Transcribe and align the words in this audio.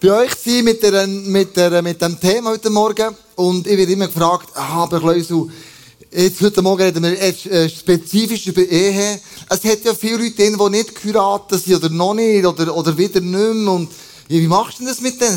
bei 0.00 0.12
euch 0.12 0.30
sein 0.34 0.64
mit, 0.64 0.82
der, 0.82 1.06
mit, 1.06 1.56
der, 1.56 1.82
mit 1.82 2.00
dem 2.00 2.20
Thema 2.20 2.50
heute 2.50 2.70
Morgen. 2.70 3.16
Und 3.34 3.66
ich 3.66 3.76
werde 3.76 3.92
immer 3.92 4.06
gefragt, 4.06 4.50
ah, 4.54 4.84
aber 4.84 5.00
Kleusel, 5.00 5.48
jetzt 6.12 6.40
heute 6.40 6.62
Morgen 6.62 6.82
reden 6.82 7.02
wir 7.02 7.14
jetzt, 7.14 7.46
äh, 7.46 7.68
spezifisch 7.68 8.46
über 8.46 8.62
Ehe. 8.62 9.20
Es 9.48 9.64
hat 9.64 9.84
ja 9.84 9.94
viele 9.94 10.18
Leute 10.18 10.36
drin, 10.36 10.56
die 10.56 10.70
nicht 10.70 11.02
geheiratet 11.02 11.64
sind 11.64 11.76
oder 11.76 11.88
noch 11.88 12.14
nicht 12.14 12.46
oder, 12.46 12.76
oder 12.76 12.96
wieder 12.96 13.20
nicht 13.20 13.54
mehr. 13.54 13.72
Und 13.72 13.90
ja, 14.28 14.38
wie 14.38 14.46
machst 14.46 14.78
du 14.78 14.84
denn 14.84 14.92
das 14.92 15.00
mit 15.00 15.20
denen? 15.20 15.34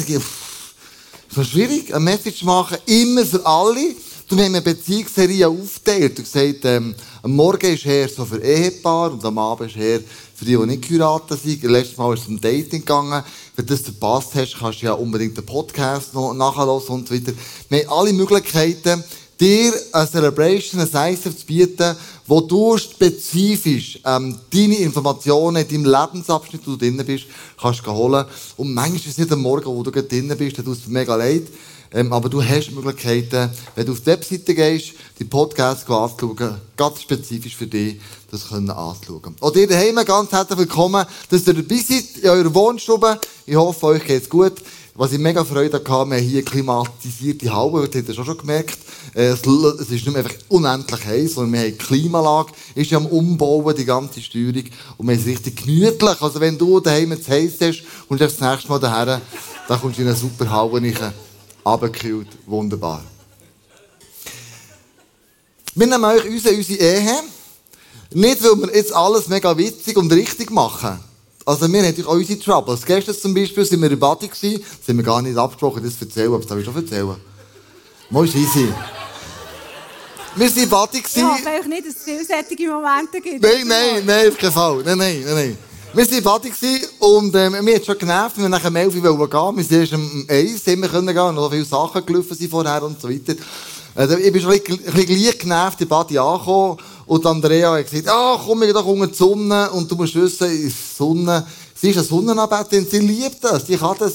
Es 1.32 1.38
ist 1.38 1.50
schwierig, 1.50 1.94
eine 1.94 2.04
Message 2.04 2.44
machen, 2.44 2.78
immer 2.86 3.26
für 3.26 3.44
alle. 3.44 3.96
Du 4.32 4.38
hast 4.38 4.46
eine 4.46 4.62
Beziehungsserie 4.62 5.46
aufgeteilt. 5.46 6.18
Du 6.18 6.22
gesagt, 6.22 6.64
ähm, 6.64 6.96
am 7.22 7.36
Morgen 7.36 7.74
ist 7.74 7.84
her 7.84 8.08
so 8.08 8.24
für 8.24 8.42
Ehepaar 8.42 9.12
und 9.12 9.26
am 9.26 9.38
Abend 9.38 9.70
ist 9.70 9.76
her 9.76 10.00
für 10.34 10.46
die, 10.46 10.56
die 10.56 10.66
nicht 10.68 10.88
geheiratet 10.88 11.42
sind. 11.44 11.62
Letztes 11.64 11.98
Mal 11.98 12.14
ist 12.14 12.22
es 12.22 12.28
um 12.30 12.40
Dating 12.40 12.80
gegangen. 12.80 13.26
Wenn 13.58 13.66
du 13.66 13.74
das 13.74 13.82
verpasst 13.82 14.34
hast, 14.36 14.58
kannst 14.58 14.82
du 14.82 14.86
ja 14.86 14.94
unbedingt 14.94 15.36
den 15.36 15.46
Podcast 15.46 16.14
noch 16.14 16.34
nachhören 16.34 16.70
und 16.70 17.10
so 17.10 17.14
weiter. 17.14 17.34
Wir 17.68 17.80
haben 17.80 17.90
alle 17.90 18.14
Möglichkeiten, 18.14 19.04
dir 19.38 19.74
eine 19.92 20.10
Celebration, 20.10 20.80
ein 20.80 20.96
Eisen 20.96 21.38
zu 21.38 21.46
bieten, 21.46 21.94
wo 22.26 22.40
du 22.40 22.78
spezifisch 22.78 24.00
ähm, 24.06 24.40
deine 24.50 24.78
Informationen 24.78 25.58
in 25.58 25.84
deinem 25.84 25.94
Lebensabschnitt, 25.94 26.62
wo 26.66 26.72
du 26.72 26.78
drin 26.78 27.04
bist, 27.06 27.26
kannst 27.60 27.86
holen. 27.86 28.26
Und 28.56 28.74
manchmal 28.74 28.96
ist 28.96 29.08
es 29.08 29.18
nicht 29.18 29.32
am 29.34 29.42
Morgen, 29.42 29.66
wo 29.66 29.84
du 29.84 29.92
drin 29.92 30.34
bist, 30.38 30.58
dann 30.58 30.64
tut 30.64 30.78
es 30.78 30.88
mega 30.88 31.18
leid. 31.18 31.48
Ähm, 31.94 32.14
aber 32.14 32.30
du 32.30 32.42
hast 32.42 32.72
Möglichkeiten, 32.72 33.50
wenn 33.76 33.86
du 33.86 33.92
auf 33.92 34.00
die 34.00 34.06
Webseite 34.06 34.56
gehst, 34.56 34.94
die 35.20 35.26
Podcasts 35.26 35.90
anzuschauen, 35.90 36.56
ganz 36.78 37.02
spezifisch 37.02 37.56
für 37.56 37.68
dich, 37.68 38.00
das 38.32 38.48
können 38.48 38.70
anzuschauen. 38.70 39.36
Und 39.42 39.56
ihr 39.58 39.68
daheim 39.68 39.96
ganz 40.06 40.32
herzlich 40.32 40.60
willkommen, 40.60 41.06
dass 41.30 41.48
ihr 41.48 41.54
dabei 41.54 41.76
seid 41.76 42.06
in 42.22 42.30
eurer 42.30 42.54
Wohnstube. 42.54 43.20
Ich 43.46 43.56
hoffe, 43.58 43.88
euch 43.88 44.06
geht's 44.06 44.30
gut. 44.30 44.54
Was 44.96 45.12
ich 45.12 45.20
mega 45.20 45.44
Freude 45.44 45.78
hatte, 45.78 45.88
wir 45.90 45.94
haben 45.94 46.14
hier 46.14 46.46
klimatisierte 46.46 47.54
Haube, 47.54 47.88
das 47.88 48.02
habt 48.02 48.10
ihr 48.10 48.26
schon 48.26 48.38
gemerkt. 48.38 48.78
Äh, 49.14 49.28
es 49.28 49.42
ist 49.42 49.90
nicht 49.90 50.08
mehr 50.08 50.18
einfach 50.18 50.36
unendlich 50.48 51.06
heiß, 51.06 51.34
sondern 51.34 51.54
wir 51.54 51.62
haben 51.62 51.78
Klimalage, 51.78 52.54
ist 52.76 52.92
ja 52.92 53.00
am 53.00 53.06
Umbauen, 53.06 53.76
die 53.76 53.86
ganze 53.86 54.22
Steuerung, 54.22 54.64
und 54.98 55.08
wir 55.08 55.16
es 55.16 55.26
richtig 55.26 55.58
gemütlich. 55.58 56.22
Also 56.22 56.40
wenn 56.40 56.58
du 56.58 56.80
daheim 56.80 57.22
zu 57.22 57.32
heiß 57.32 57.54
hast 57.62 57.84
und 58.08 58.22
das 58.22 58.40
nächste 58.40 58.70
Mal 58.70 58.80
daher, 58.80 59.22
dann 59.68 59.82
kommst 59.82 59.98
du 59.98 60.04
in 60.04 60.08
eine 60.08 60.18
super 60.18 60.50
Haube 60.50 60.82
rein 60.82 61.14
abgekühlt. 61.64 62.28
Wunderbar. 62.46 63.04
Wir 65.74 65.88
nehmen 65.88 66.04
euch 66.04 66.26
unsere, 66.26 66.56
unsere 66.56 66.80
Ehe. 66.80 67.20
Nicht, 68.14 68.44
weil 68.44 68.56
wir 68.58 68.76
jetzt 68.76 68.94
alles 68.94 69.28
mega 69.28 69.58
witzig 69.58 69.96
und 69.96 70.12
richtig 70.12 70.52
machen. 70.52 71.00
Also, 71.46 71.72
wir 71.72 71.80
haben 71.80 71.86
natürlich 71.86 72.08
auch 72.08 72.14
unsere 72.14 72.40
Troubles. 72.40 72.86
Gestern 72.86 73.16
zum 73.16 73.34
Beispiel 73.34 73.66
sind 73.66 73.82
wir 73.82 73.90
in 73.90 74.00
Badi 74.00 74.28
gewesen. 74.28 74.64
Das 74.80 74.88
haben 74.90 74.98
wir 74.98 75.04
gar 75.04 75.22
nicht 75.22 75.38
abgesprochen, 75.38 75.84
das 75.84 75.98
zu 75.98 76.06
erzählen. 76.06 76.28
Aber 76.28 76.40
das 76.40 76.48
darf 76.48 76.60
ich 76.60 76.66
schon 76.66 76.76
erzählen. 76.76 77.16
Mal 78.10 78.26
ist 78.26 78.36
easy. 78.36 78.68
Wir 80.36 80.50
sind 80.50 80.64
in 80.64 80.70
Badi 80.70 81.00
gewesen. 81.00 81.20
Ja, 81.20 81.38
weil 81.44 81.68
nicht, 81.68 81.88
dass 81.88 81.96
es 81.96 82.04
vielseitige 82.04 82.68
Momente 82.68 83.22
gibt. 83.22 83.42
Nein, 83.42 83.66
nein, 83.66 84.06
nein, 84.06 84.28
auf 84.28 84.38
keinen 84.38 84.52
Fall. 84.52 84.84
Nein, 84.84 84.98
nein, 84.98 85.24
nein, 85.26 85.34
nein. 85.34 85.58
Wir 85.94 86.10
waren 86.10 86.24
Badi 86.24 86.52
und 87.00 87.36
ähm, 87.36 87.66
mir 87.66 87.76
hat 87.76 87.86
schon 87.86 87.98
genervt, 87.98 88.38
wir 88.38 88.48
nachher 88.48 88.70
um 88.70 88.76
11 88.78 88.96
Uhr 88.96 89.30
gehen. 89.30 89.58
Wir 89.58 89.64
sind 89.66 89.80
erst 89.82 89.94
um 89.94 90.26
1 90.26 90.68
Uhr 90.68 90.90
gehen 90.90 91.18
und 91.18 91.36
noch 91.36 91.52
viele 91.52 91.66
Sachen 91.66 92.06
gelaufen 92.06 92.34
sind 92.34 92.50
vorher 92.50 92.82
und 92.84 93.02
so 93.02 93.10
weiter. 93.10 93.36
Also, 93.94 94.16
ich 94.16 94.32
bin 94.32 94.42
schon 94.42 94.54
ein 94.54 94.62
bisschen 94.62 95.06
gleich 95.06 95.38
genervt 95.38 95.82
in 95.82 95.90
Badi 95.90 96.18
angekommen 96.18 96.78
und 97.08 97.26
Andrea 97.26 97.74
hat 97.74 97.90
gesagt, 97.92 98.08
ah, 98.08 98.40
komm, 98.42 98.64
ich 98.64 98.72
doch 98.72 98.86
unter 98.86 99.08
die 99.08 99.16
Sonne 99.16 99.70
und 99.72 99.92
du 99.92 99.96
musst 99.98 100.16
wissen, 100.16 100.48
die 100.50 100.70
Sonne, 100.70 101.46
sie 101.76 101.90
ist 101.90 101.98
eine 101.98 102.06
Sonnenanbeterin, 102.06 102.88
sie 102.90 103.00
liebt 103.00 103.44
das, 103.44 103.68
sie 103.68 103.76
kann 103.76 103.98
das. 104.00 104.14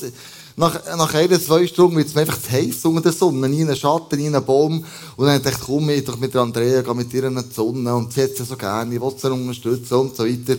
Nach, 0.59 0.81
nach 0.97 1.13
einer, 1.13 1.39
zwei 1.39 1.67
Stunden 1.67 1.99
wird 1.99 2.07
es 2.07 2.15
mir 2.15 2.23
einfach 2.23 2.41
zu 2.41 2.51
heiß 2.51 2.87
unter 2.87 3.03
der 3.03 3.13
Sonne. 3.13 3.47
Nie 3.51 3.61
einen 3.61 3.77
Schatten, 3.77 4.19
nie 4.19 4.29
einen 4.29 4.43
Baum. 4.43 4.83
Und 5.15 5.27
dann 5.27 5.43
dachte 5.43 5.59
ich, 5.61 5.67
komm, 5.67 5.91
ich 5.91 6.03
doch 6.03 6.17
mit 6.17 6.33
der 6.33 6.41
Andrea, 6.41 6.81
gehe 6.81 6.95
mit 6.95 7.13
ihr 7.13 7.25
in 7.25 7.37
die 7.37 7.55
Sonne. 7.55 7.95
Und 7.95 8.15
sie 8.15 8.23
hat 8.23 8.34
sie 8.34 8.45
so 8.45 8.56
gerne, 8.56 8.95
ich 8.95 8.99
will 8.99 9.12
sie 9.15 9.31
unterstützen 9.31 9.95
und 9.95 10.17
so 10.17 10.25
weiter. 10.25 10.56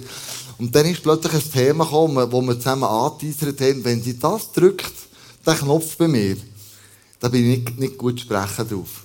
Und 0.59 0.75
dann 0.75 0.85
ist 0.85 1.03
plötzlich 1.03 1.33
ein 1.33 1.51
Thema 1.51 1.83
gekommen, 1.83 2.31
wo 2.31 2.41
wir 2.41 2.57
zusammen 2.57 2.83
angeteasert 2.83 3.61
haben, 3.61 3.85
wenn 3.85 4.01
sie 4.01 4.17
das 4.17 4.51
drückt, 4.51 4.93
den 5.45 5.55
Knopf 5.55 5.95
bei 5.97 6.07
mir, 6.07 6.37
dann 7.19 7.31
bin 7.31 7.51
ich 7.51 7.59
nicht, 7.59 7.79
nicht 7.79 7.97
gut 7.97 8.19
sprechen 8.19 8.67
drauf. 8.67 9.03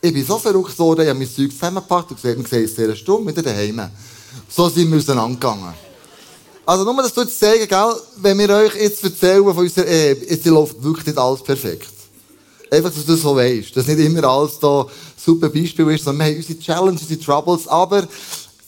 Ich 0.00 0.12
bin 0.12 0.24
so 0.24 0.38
verrückt 0.38 0.78
worden, 0.78 1.02
ich 1.02 1.08
habe 1.08 1.18
mein 1.18 1.28
Zeug 1.28 1.50
zusammengepackt 1.50 2.10
und 2.10 2.22
gesagt, 2.22 2.38
wir 2.38 2.46
sehen 2.46 2.62
uns 2.62 2.76
sehr 2.76 2.96
stumm 2.96 3.26
wieder 3.26 3.42
daheim. 3.42 3.88
So 4.48 4.68
sind 4.68 4.90
wir 4.90 4.98
auseinandergegangen. 4.98 5.74
Also 6.66 6.84
nur, 6.84 7.02
dass 7.02 7.12
du 7.12 7.22
jetzt 7.22 7.38
sagen, 7.38 7.66
gell, 7.68 7.94
wenn 8.16 8.38
wir 8.38 8.50
euch 8.50 8.74
jetzt 8.74 9.04
erzählen 9.04 9.44
von 9.44 9.58
unserer 9.58 9.86
Ehe, 9.86 10.16
jetzt 10.28 10.46
läuft 10.46 10.82
wirklich 10.82 11.06
nicht 11.06 11.18
alles 11.18 11.42
perfekt. 11.42 11.88
Einfach, 12.70 12.90
dass 12.90 13.04
du 13.04 13.12
das 13.12 13.20
so 13.20 13.36
weißt. 13.36 13.76
Dass 13.76 13.86
nicht 13.86 13.98
immer 13.98 14.24
alles 14.24 14.58
da 14.58 14.86
super 15.16 15.50
Beispiel 15.50 15.88
ist, 15.90 16.04
sondern 16.04 16.26
wir 16.26 16.34
haben 16.34 16.40
unsere 16.40 16.58
Challenges, 16.58 17.02
unsere 17.02 17.20
Troubles, 17.20 17.68
aber 17.68 18.08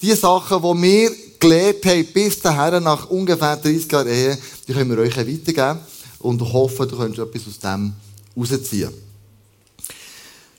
die 0.00 0.12
Sachen, 0.12 0.62
die 0.62 0.82
wir 0.82 1.10
gelernt 1.48 1.86
haben, 1.86 2.06
bis 2.12 2.40
dahin, 2.40 2.82
nach 2.82 3.08
ungefähr 3.08 3.56
30 3.56 3.90
Jahren 3.90 4.08
Ehe, 4.08 4.38
die 4.66 4.72
können 4.72 4.90
wir 4.90 4.98
euch 4.98 5.16
weitergeben 5.16 5.80
und 6.18 6.40
hoffen, 6.40 6.88
du 6.88 6.96
könntest 6.96 7.20
etwas 7.20 7.48
aus 7.48 7.58
dem 7.58 7.92
rausziehen. 8.36 8.90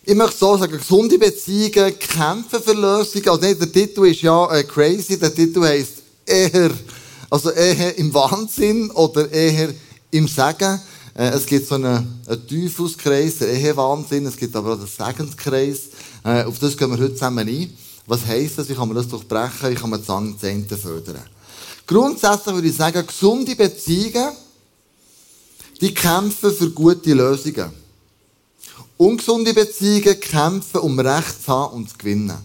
Ich 0.03 0.15
möchte 0.15 0.37
so 0.37 0.57
sagen, 0.57 0.77
gesunde 0.77 1.17
Beziehungen 1.17 1.99
kämpfen 1.99 2.63
für 2.63 2.73
Lösungen. 2.73 3.27
Also 3.27 3.45
nicht, 3.45 3.59
der 3.59 3.71
Titel 3.71 4.05
ist 4.05 4.21
ja 4.21 4.49
äh, 4.53 4.63
crazy, 4.63 5.19
der 5.19 5.35
Titel 5.35 5.61
heisst 5.63 5.95
eher, 6.25 6.71
also 7.29 7.49
eher 7.51 7.97
im 7.97 8.13
Wahnsinn 8.13 8.89
oder 8.91 9.29
eher 9.29 9.73
im 10.11 10.27
Segen. 10.29 10.79
Äh, 11.13 11.29
es 11.31 11.45
gibt 11.45 11.67
so 11.67 11.75
einen, 11.75 12.21
einen 12.25 12.47
Teufelskreis, 12.47 13.39
der 13.39 13.49
Ehewahnsinn, 13.49 14.25
es 14.27 14.37
gibt 14.37 14.55
aber 14.55 14.75
auch 14.75 14.79
den 14.79 14.87
Segenskreis. 14.87 15.89
Äh, 16.23 16.43
auf 16.43 16.57
das 16.59 16.77
gehen 16.77 16.89
wir 16.89 16.97
heute 16.97 17.13
zusammen 17.13 17.45
ein. 17.45 17.77
Was 18.07 18.25
heisst 18.25 18.57
das? 18.57 18.69
Wie 18.69 18.73
kann 18.73 18.87
man 18.87 18.95
das 18.95 19.09
durchbrechen? 19.09 19.69
Wie 19.69 19.75
kann 19.75 19.89
man 19.89 20.03
Zahnzähne 20.03 20.65
fördern? 20.65 21.21
Grundsätzlich 21.85 22.55
würde 22.55 22.67
ich 22.69 22.75
sagen, 22.75 23.05
gesunde 23.05 23.55
Beziehungen, 23.55 24.31
die 25.81 25.93
kämpfen 25.93 26.53
für 26.53 26.69
gute 26.71 27.13
Lösungen. 27.13 27.71
Ungesunde 28.95 29.53
Beziehungen 29.53 30.19
kämpfen, 30.19 30.79
um 30.79 30.97
Recht 30.99 31.43
zu 31.43 31.51
haben 31.51 31.75
und 31.75 31.89
zu 31.89 31.97
gewinnen. 31.97 32.37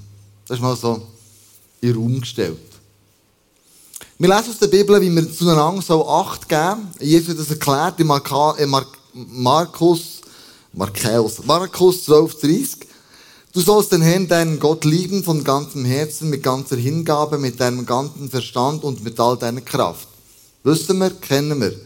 Das 0.47 0.59
ist 0.59 0.63
mal 0.63 0.77
so 0.77 1.07
in 1.81 1.93
den 1.93 1.97
Raum 1.97 2.21
gestellt. 2.21 2.59
Wir 4.19 4.29
lesen 4.29 4.51
aus 4.51 4.59
der 4.59 4.67
Bibel, 4.67 5.01
wie 5.01 5.11
wir 5.11 5.33
zueinander 5.33 5.81
so 5.81 6.07
Acht 6.09 6.49
geben. 6.49 6.89
Jesus 7.01 7.31
hat 7.31 7.39
das 7.39 7.51
erklärt 7.51 8.01
in 8.01 8.07
Markus, 8.07 8.61
Markus, 9.13 10.21
Markus 10.73 12.05
12, 12.05 12.41
30. 12.41 12.92
Du 13.53 13.61
sollst 13.61 13.93
den 13.93 14.01
Herrn, 14.01 14.29
deinen 14.29 14.59
Gott 14.59 14.87
lieben 14.87 15.23
von 15.23 15.45
ganzem 15.45 15.85
Herzen, 15.85 16.31
mit 16.31 16.43
ganzer 16.43 16.77
Hingabe, 16.77 17.37
mit 17.37 17.61
deinem 17.61 17.85
ganzen 17.85 18.31
Verstand 18.31 18.83
und 18.83 19.05
mit 19.05 19.21
all 19.21 19.37
deiner 19.37 19.61
Kraft. 19.61 20.09
Wissen 20.65 20.99
wir, 20.99 21.11
kennen 21.11 21.61
wir. 21.61 21.79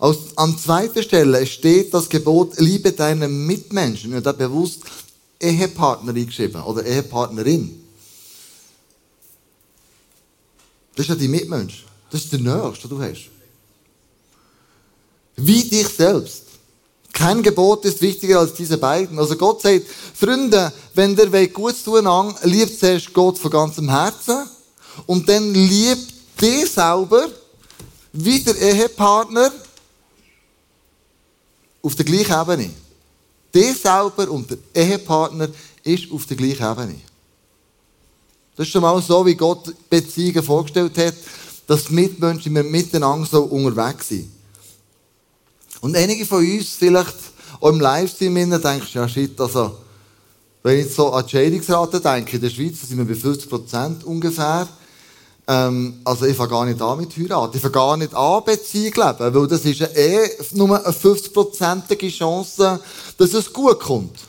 Aus, 0.00 0.36
an 0.36 0.58
zweiter 0.58 1.00
Stelle 1.00 1.46
steht 1.46 1.94
das 1.94 2.08
Gebot, 2.08 2.58
liebe 2.58 2.90
deine 2.90 3.28
Mitmenschen. 3.28 4.12
Und 4.14 4.26
da 4.26 4.32
bewusst 4.32 4.82
Ehepartnerin 5.38 6.26
geschrieben 6.26 6.60
oder 6.62 6.84
Ehepartnerin. 6.84 7.80
Das 10.96 11.04
ist 11.04 11.10
ja 11.10 11.14
die 11.14 11.28
Mitmensch. 11.28 11.84
Das 12.10 12.24
ist 12.24 12.32
der 12.32 12.40
Nächste, 12.40 12.88
den 12.88 12.98
du 12.98 13.02
hast. 13.02 13.30
Wie 15.36 15.62
dich 15.62 15.88
selbst. 15.88 16.51
Kein 17.22 17.40
Gebot 17.40 17.84
ist 17.84 18.02
wichtiger 18.02 18.40
als 18.40 18.52
diese 18.52 18.76
beiden. 18.76 19.16
Also 19.16 19.36
Gott 19.36 19.62
sagt, 19.62 19.86
Freunde, 20.12 20.72
wenn 20.94 21.14
der 21.14 21.46
gut 21.46 21.76
tun 21.84 22.04
an, 22.04 22.34
liebt 22.42 22.80
zuerst 22.80 23.14
Gott 23.14 23.38
von 23.38 23.48
ganzem 23.48 23.88
Herzen 23.88 24.44
und 25.06 25.28
dann 25.28 25.54
liebt 25.54 26.12
dich 26.40 26.68
selber 26.68 27.28
wie 28.12 28.40
der 28.40 28.60
Ehepartner 28.60 29.52
auf 31.80 31.94
der 31.94 32.04
gleichen 32.06 32.40
Ebene. 32.40 32.70
Dich 33.54 33.80
selber 33.80 34.28
und 34.28 34.50
der 34.50 34.58
Ehepartner 34.74 35.48
ist 35.84 36.10
auf 36.10 36.26
der 36.26 36.36
gleichen 36.36 36.72
Ebene. 36.72 37.00
Das 38.56 38.66
ist 38.66 38.72
schon 38.72 38.82
mal 38.82 39.00
so, 39.00 39.24
wie 39.24 39.36
Gott 39.36 39.72
Beziehungen 39.88 40.42
vorgestellt 40.42 40.98
hat, 40.98 41.14
dass 41.68 41.84
die 41.84 41.94
Mitmenschen 41.94 42.52
miteinander 42.52 43.28
so 43.30 43.44
unterwegs 43.44 44.08
sind. 44.08 44.41
Und 45.82 45.96
einige 45.96 46.24
von 46.24 46.38
uns 46.38 46.76
vielleicht 46.78 47.16
auch 47.60 47.68
im 47.68 47.80
Livestream 47.80 48.34
denken, 48.34 48.86
ja 48.92 49.08
shit, 49.08 49.38
also, 49.40 49.78
wenn 50.62 50.78
ich 50.78 50.94
so 50.94 51.12
an 51.12 51.24
die 51.26 51.30
Scheidungsrate 51.30 52.00
denke, 52.00 52.36
in 52.36 52.42
der 52.42 52.50
Schweiz 52.50 52.80
sind 52.82 52.98
wir 52.98 53.04
bei 53.04 53.20
50 53.20 53.50
Prozent 53.50 54.04
ungefähr. 54.04 54.68
Ähm, 55.48 55.94
also 56.04 56.24
ich 56.24 56.36
fange 56.36 56.50
gar 56.50 56.64
nicht 56.66 56.80
an 56.80 56.98
mit 57.00 57.16
heiraten. 57.16 57.56
Ich 57.56 57.62
fange 57.62 57.72
gar 57.72 57.96
nicht 57.96 58.14
an 58.14 58.44
Beziehung 58.44 58.94
leben, 58.94 59.34
weil 59.34 59.46
das 59.48 59.64
ist 59.64 59.80
eh 59.80 60.30
nur 60.52 60.84
eine 60.84 60.94
50-prozentige 60.94 62.16
Chance, 62.16 62.80
dass 63.18 63.34
es 63.34 63.52
gut 63.52 63.80
kommt. 63.80 64.20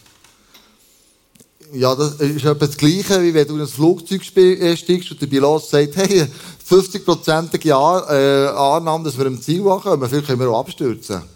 Ja, 1.71 1.94
das 1.94 2.15
ist 2.15 2.45
etwa 2.45 2.65
das 2.65 2.77
Gleiche, 2.77 3.21
wie 3.21 3.33
wenn 3.33 3.47
du 3.47 3.55
in 3.55 3.61
ein 3.61 3.67
Flugzeug 3.67 4.21
äh, 4.38 4.75
steigst 4.75 5.11
und 5.11 5.21
der 5.21 5.27
Pilot 5.27 5.65
sagt, 5.65 5.97
hey, 5.97 6.25
50-prozentige 6.67 7.69
äh, 7.69 8.47
Annahme, 8.47 9.03
dass 9.03 9.15
wir 9.15 9.27
im 9.27 9.39
Ziel 9.39 9.67
ankommen, 9.67 10.09
vielleicht 10.09 10.25
können 10.25 10.39
wir 10.39 10.50
auch 10.50 10.61
abstürzen. 10.61 11.32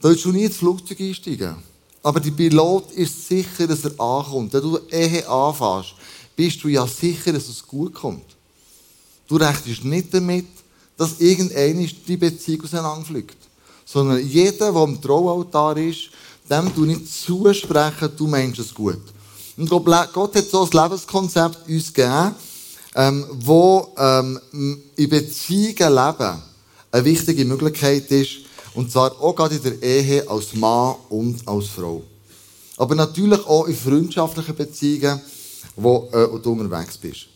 Willst 0.00 0.24
du 0.24 0.32
nie 0.32 0.44
ins 0.44 0.56
Flugzeug 0.56 1.00
einsteigen. 1.00 1.56
Aber 2.02 2.20
der 2.20 2.30
Pilot 2.30 2.92
ist 2.92 3.26
sicher, 3.28 3.66
dass 3.66 3.84
er 3.84 4.00
ankommt. 4.00 4.52
Wenn 4.52 4.62
du 4.62 4.78
Ehe 4.90 5.28
anfängst, 5.28 5.94
bist 6.36 6.62
du 6.62 6.68
ja 6.68 6.86
sicher, 6.86 7.32
dass 7.32 7.48
es 7.48 7.66
gut 7.66 7.94
kommt. 7.94 8.24
Du 9.26 9.36
rechnest 9.36 9.84
nicht 9.84 10.14
damit, 10.14 10.46
dass 10.96 11.20
irgendeiner 11.20 11.86
die 12.06 12.16
Beziehung 12.16 12.62
auseinanderfliegt. 12.62 13.36
Sondern 13.84 14.24
jeder, 14.24 14.72
der 14.72 14.80
am 14.80 15.00
Traualtar 15.00 15.76
ist, 15.76 16.10
dem 16.48 16.72
du 16.74 16.84
nicht 16.84 17.12
zusprechen, 17.12 18.10
du 18.16 18.26
meinst 18.26 18.60
es 18.60 18.72
gut. 18.72 19.00
Und 19.56 19.68
Gott 19.68 20.34
hat 20.34 20.48
so 20.48 20.62
ein 20.62 20.70
Lebenskonzept 20.70 21.68
uns 21.68 21.92
gegeben, 21.92 22.34
ähm, 22.94 23.26
wo 23.32 23.92
ähm, 23.98 24.40
in 24.96 25.08
Beziehungen 25.08 25.94
leben 25.94 26.42
eine 26.90 27.04
wichtige 27.04 27.44
Möglichkeit 27.44 28.10
ist, 28.10 28.47
und 28.74 28.90
zwar 28.90 29.20
auch 29.20 29.34
gerade 29.34 29.56
in 29.56 29.62
der 29.62 29.82
Ehe 29.82 30.28
als 30.28 30.54
Mann 30.54 30.96
und 31.08 31.46
als 31.46 31.66
Frau. 31.66 32.02
Aber 32.76 32.94
natürlich 32.94 33.44
auch 33.46 33.66
in 33.66 33.76
freundschaftlichen 33.76 34.54
Beziehungen, 34.54 35.20
wo 35.76 36.08
äh, 36.12 36.40
du 36.40 36.52
unterwegs 36.52 36.96
bist. 36.96 37.26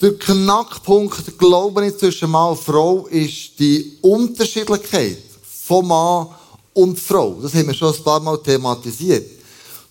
Der 0.00 0.16
Knackpunkt, 0.16 1.38
glaube 1.38 1.86
ich, 1.86 1.98
zwischen 1.98 2.30
Mann 2.30 2.50
und 2.52 2.60
Frau 2.60 3.06
ist 3.08 3.58
die 3.58 3.98
Unterschiedlichkeit 4.00 5.18
von 5.42 5.86
Mann 5.86 6.28
und 6.72 6.98
Frau. 6.98 7.38
Das 7.42 7.52
haben 7.52 7.66
wir 7.66 7.74
schon 7.74 7.94
ein 7.94 8.02
paar 8.02 8.20
Mal 8.20 8.38
thematisiert. 8.38 9.26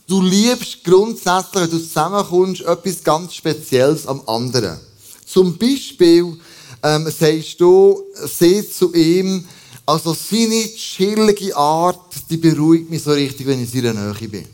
Du 0.08 0.22
liebst 0.24 0.84
grundsätzlich, 0.84 1.64
wenn 1.64 1.70
du 1.70 1.78
zusammenkommst, 1.78 2.62
etwas 2.62 3.04
ganz 3.04 3.36
Spezielles 3.36 4.08
am 4.08 4.22
anderen. 4.26 4.80
Zum 5.26 5.56
Beispiel 5.56 6.36
ähm, 6.82 7.12
sagst 7.12 7.62
du, 7.62 8.02
seh 8.16 8.68
zu 8.68 8.92
ihm, 8.96 9.46
also 9.90 10.14
seine 10.14 10.72
chillige 10.76 11.56
Art, 11.56 12.14
die 12.30 12.38
beruhigt 12.38 12.92
mich 12.92 13.02
so 13.02 13.10
richtig, 13.10 13.48
wenn 13.48 13.64
ich 13.64 13.74
in 13.74 13.82
seiner 13.82 14.14
Nähe 14.14 14.28
bin. 14.30 14.46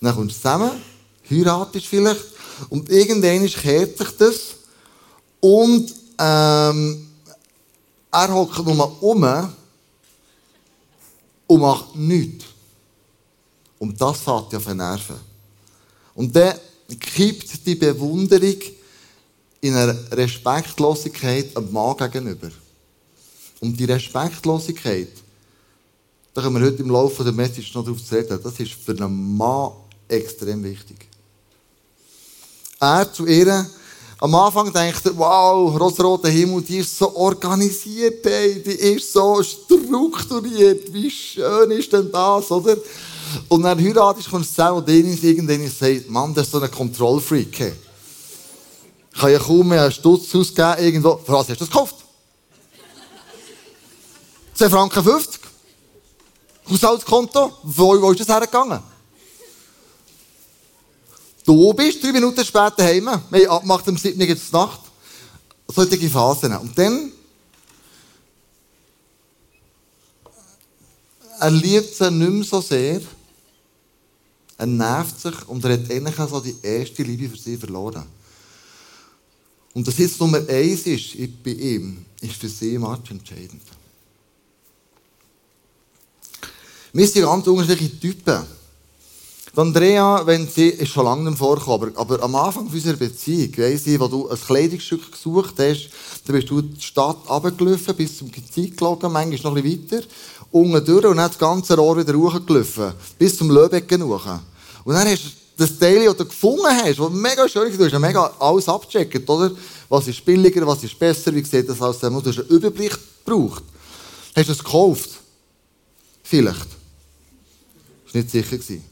Dann 0.00 0.14
kommst 0.14 0.36
du 0.36 0.40
zusammen, 0.40 0.70
heiratest 1.28 1.86
vielleicht, 1.86 2.24
und 2.68 2.88
irgendwann 2.88 3.48
kehrt 3.48 3.98
sich 3.98 4.10
das 4.16 4.38
und 5.40 5.92
ähm, 6.20 7.08
er 8.12 8.32
hockt 8.32 8.64
nur 8.64 9.02
um 9.02 9.52
und 11.48 11.60
macht 11.60 11.96
nichts. 11.96 12.44
Und 13.80 14.00
das 14.00 14.20
fährt 14.20 14.52
ja 14.52 14.60
vernerven. 14.60 15.16
Und 16.14 16.34
dann 16.34 16.54
kippt 17.00 17.66
die 17.66 17.74
Bewunderung 17.74 18.58
in 19.60 19.74
einer 19.74 19.96
Respektlosigkeit 20.12 21.56
am 21.56 21.72
Mann 21.72 21.96
gegenüber. 21.96 22.50
Und 23.60 23.78
die 23.78 23.84
Respektlosigkeit, 23.84 25.08
da 26.32 26.42
können 26.42 26.60
wir 26.60 26.66
heute 26.66 26.82
im 26.82 26.90
Laufe 26.90 27.24
der 27.24 27.32
Message 27.32 27.74
noch 27.74 27.84
darauf 27.84 28.12
reden, 28.12 28.40
das 28.42 28.60
ist 28.60 28.72
für 28.72 28.92
einen 28.92 29.36
Mann 29.36 29.72
extrem 30.06 30.62
wichtig. 30.62 31.08
Er 32.80 33.12
zu 33.12 33.26
ihr, 33.26 33.68
am 34.20 34.34
Anfang 34.34 34.72
denkt 34.72 35.04
er, 35.06 35.16
wow, 35.16 35.78
rosaroter 35.78 36.28
Himmel, 36.28 36.62
die 36.62 36.78
ist 36.78 36.96
so 36.96 37.14
organisiert, 37.16 38.24
ey, 38.26 38.62
die 38.62 38.70
ist 38.70 39.12
so 39.12 39.42
strukturiert, 39.42 40.92
wie 40.92 41.10
schön 41.10 41.70
ist 41.72 41.92
denn 41.92 42.10
das, 42.10 42.50
oder? 42.50 42.76
Und 43.48 43.62
dann 43.62 43.78
heiratest, 43.78 44.30
kommst 44.30 44.50
du 44.50 44.54
zusammen 44.54 44.78
und 44.78 44.88
Dennis 44.88 45.22
irgendwann 45.22 45.68
sagt, 45.68 46.08
Mann, 46.08 46.34
das 46.34 46.46
ist 46.46 46.52
so 46.52 46.60
ein 46.60 46.70
Kontrollfreak. 46.70 47.74
Kann 49.12 49.32
ja 49.32 49.38
kaum 49.38 49.68
mehr 49.68 49.82
einen 49.82 49.92
Stutz 49.92 50.34
ausgeben 50.34 50.74
irgendwo. 50.78 51.16
Für 51.24 51.32
was 51.32 51.48
hast 51.48 51.60
du 51.60 51.64
das 51.64 51.70
gekauft? 51.70 51.96
10 54.58 54.70
Franken 54.70 55.04
50. 55.04 55.40
Haushaltskonto. 56.68 57.58
Wo, 57.62 58.02
wo 58.02 58.10
ist 58.10 58.20
das 58.20 58.28
hergegangen? 58.28 58.82
Du 61.44 61.72
bist 61.72 62.02
drei 62.02 62.10
Minuten 62.10 62.44
später 62.44 62.82
heim. 62.82 63.08
Wir 63.30 63.48
haben 63.48 63.56
abgemacht, 63.56 63.86
am 63.86 63.96
7. 63.96 64.20
Uhr 64.20 64.36
Nacht. 64.50 64.80
Solche 65.68 66.10
Phasen. 66.10 66.56
Und 66.56 66.76
dann 66.76 67.12
er 71.38 71.50
liebt 71.52 71.94
sie 71.94 72.10
nicht 72.10 72.28
mehr 72.28 72.44
so 72.44 72.60
sehr. 72.60 73.00
Er 74.56 74.66
nervt 74.66 75.20
sich 75.20 75.48
und 75.48 75.64
er 75.64 75.74
hat 75.74 75.88
eigentlich 75.88 76.16
so 76.16 76.40
die 76.40 76.56
erste 76.60 77.04
Liebe 77.04 77.28
für 77.28 77.40
sie 77.40 77.56
verloren. 77.56 78.06
Und 79.72 79.86
dass 79.86 79.98
jetzt 79.98 80.18
Nummer 80.18 80.38
eins 80.48 80.80
ist 80.80 81.16
bei 81.44 81.52
ihm, 81.52 82.04
ist 82.20 82.34
für 82.34 82.48
sie 82.48 82.74
entscheidend. 82.74 83.62
Wir 86.98 87.06
sind 87.06 87.22
ganz 87.22 87.46
unterschiedliche 87.46 88.00
Typen. 88.00 88.44
Die 89.54 89.60
Andrea, 89.60 90.20
wenn 90.26 90.48
sie, 90.48 90.70
ist 90.70 90.90
schon 90.90 91.04
lange 91.04 91.30
nicht 91.30 91.38
vorgekommen, 91.38 91.92
aber, 91.94 92.16
aber 92.16 92.24
am 92.24 92.34
Anfang 92.34 92.66
unserer 92.66 92.96
Beziehung, 92.96 93.56
weiss 93.56 93.86
ich, 93.86 94.00
wo 94.00 94.08
du 94.08 94.28
ein 94.28 94.36
Kleidungsstück 94.36 95.12
gesucht 95.12 95.54
hast, 95.58 95.90
dann 96.26 96.34
bist 96.34 96.50
du 96.50 96.60
die 96.60 96.80
Stadt 96.80 97.18
runtergelaufen, 97.30 97.94
bis 97.94 98.18
zum 98.18 98.32
Zeit 98.32 98.76
gelogen, 98.76 99.12
manchmal 99.12 99.54
noch 99.54 99.62
bisschen 99.62 99.92
weiter, 99.92 100.06
unten 100.50 100.84
durch 100.84 101.04
und 101.04 101.18
dann 101.18 101.28
das 101.28 101.38
ganze 101.38 101.76
Rohr 101.76 101.98
wieder 101.98 102.18
hochgelaufen, 102.18 102.92
bis 103.16 103.38
zum 103.38 103.52
Löbecken 103.52 104.02
hoch. 104.02 104.26
Und 104.82 104.94
dann 104.94 105.06
hast 105.06 105.22
du 105.22 105.28
das 105.56 105.78
Teil, 105.78 106.04
das 106.04 106.16
du 106.16 106.24
gefunden 106.24 106.66
hast, 106.66 106.98
das 106.98 107.10
mega 107.10 107.48
schön 107.48 107.68
ist, 107.68 107.78
du 107.78 107.84
hast 107.84 107.96
mega 107.96 108.32
alles 108.40 108.68
abgecheckt, 108.68 109.30
oder? 109.30 109.52
Was 109.88 110.08
ist 110.08 110.24
billiger, 110.24 110.66
was 110.66 110.82
ist 110.82 110.98
besser, 110.98 111.32
wie 111.32 111.44
sieht 111.44 111.68
das 111.68 111.80
aus? 111.80 112.00
Du 112.00 112.08
hast 112.08 112.40
einen 112.40 112.48
Überblick 112.48 112.98
gebraucht. 113.24 113.62
Hast 114.34 114.48
du 114.48 114.52
es 114.52 114.58
gekauft? 114.58 115.10
Vielleicht. 116.24 116.77
Das 118.08 118.14
war 118.14 118.22
nicht 118.22 118.30
sicher. 118.30 118.56
Gewesen. 118.56 118.84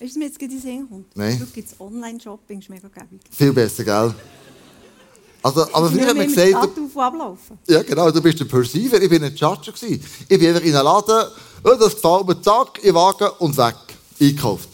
Weißt 0.00 0.14
du, 0.14 0.18
mir 0.18 0.24
jetzt 0.26 0.38
gerade 0.38 0.52
in 0.52 0.60
Sinn 0.60 0.88
kommt? 0.88 1.16
Nein. 1.16 1.38
Du 1.38 1.46
gibt 1.46 1.80
Online-Shopping, 1.80 2.60
ist 2.60 2.70
mega 2.70 2.88
gäbig. 2.88 3.20
Viel 3.30 3.52
besser, 3.52 3.84
gell? 3.84 4.14
Also, 5.42 5.62
aber 5.72 5.90
früher 5.90 6.06
hat 6.06 6.16
man 6.16 6.26
gesagt... 6.26 6.78
Auf 6.78 6.96
ablaufen. 6.96 7.58
Ja, 7.68 7.82
genau, 7.82 8.10
du 8.10 8.20
bist 8.20 8.40
der 8.40 8.44
Perceiver, 8.44 9.00
ich 9.00 9.08
bin 9.08 9.22
ein 9.22 9.34
Judge. 9.34 9.72
Ich 10.28 10.38
bin 10.38 10.48
einfach 10.48 10.62
in 10.62 10.74
einen 10.74 10.84
Laden, 10.84 11.30
oh, 11.64 11.74
das 11.78 11.94
gefällt 11.94 12.26
mir, 12.26 12.42
zack, 12.42 12.82
in 12.82 12.94
Wagen 12.94 13.28
und 13.38 13.56
weg. 13.56 13.76
Einkauft. 14.20 14.68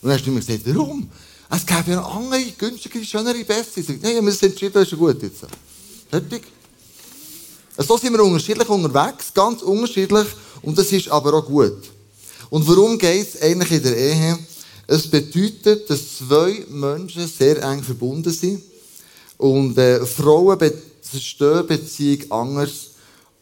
Und 0.00 0.08
dann 0.08 0.18
hast 0.18 0.26
du 0.26 0.30
mir 0.30 0.40
gesagt, 0.40 0.62
warum? 0.66 1.08
Es 1.50 1.64
gäbe 1.64 1.92
ja 1.92 1.96
noch 1.96 2.16
andere, 2.16 2.42
günstigere, 2.58 3.04
schönere, 3.04 3.44
bessere. 3.44 3.80
Ich 3.80 3.86
sage, 3.86 4.00
nein, 4.02 4.24
wir 4.24 4.32
sind 4.32 4.50
entschieden, 4.50 4.74
das 4.74 4.92
ist 4.92 4.98
gut 4.98 5.22
jetzt. 5.22 5.46
Fertig. 6.10 6.42
So 7.78 7.96
sind 7.96 8.12
wir 8.12 8.22
unterschiedlich 8.22 8.68
unterwegs, 8.68 9.32
ganz 9.32 9.62
unterschiedlich. 9.62 10.26
Und 10.62 10.76
das 10.76 10.92
ist 10.92 11.08
aber 11.08 11.34
auch 11.34 11.46
gut. 11.46 11.90
Und 12.50 12.66
warum 12.66 12.98
geht 12.98 13.34
es 13.34 13.42
eigentlich 13.42 13.72
in 13.72 13.82
der 13.82 13.96
Ehe? 13.96 14.38
Es 14.86 15.08
bedeutet, 15.10 15.88
dass 15.90 16.18
zwei 16.18 16.64
Menschen 16.70 17.26
sehr 17.28 17.62
eng 17.62 17.82
verbunden 17.82 18.32
sind. 18.32 18.62
Und 19.36 19.76
äh, 19.76 20.04
Frauen 20.06 20.72
zerstören 21.00 21.66
Beziehung 21.66 22.30
anders 22.30 22.90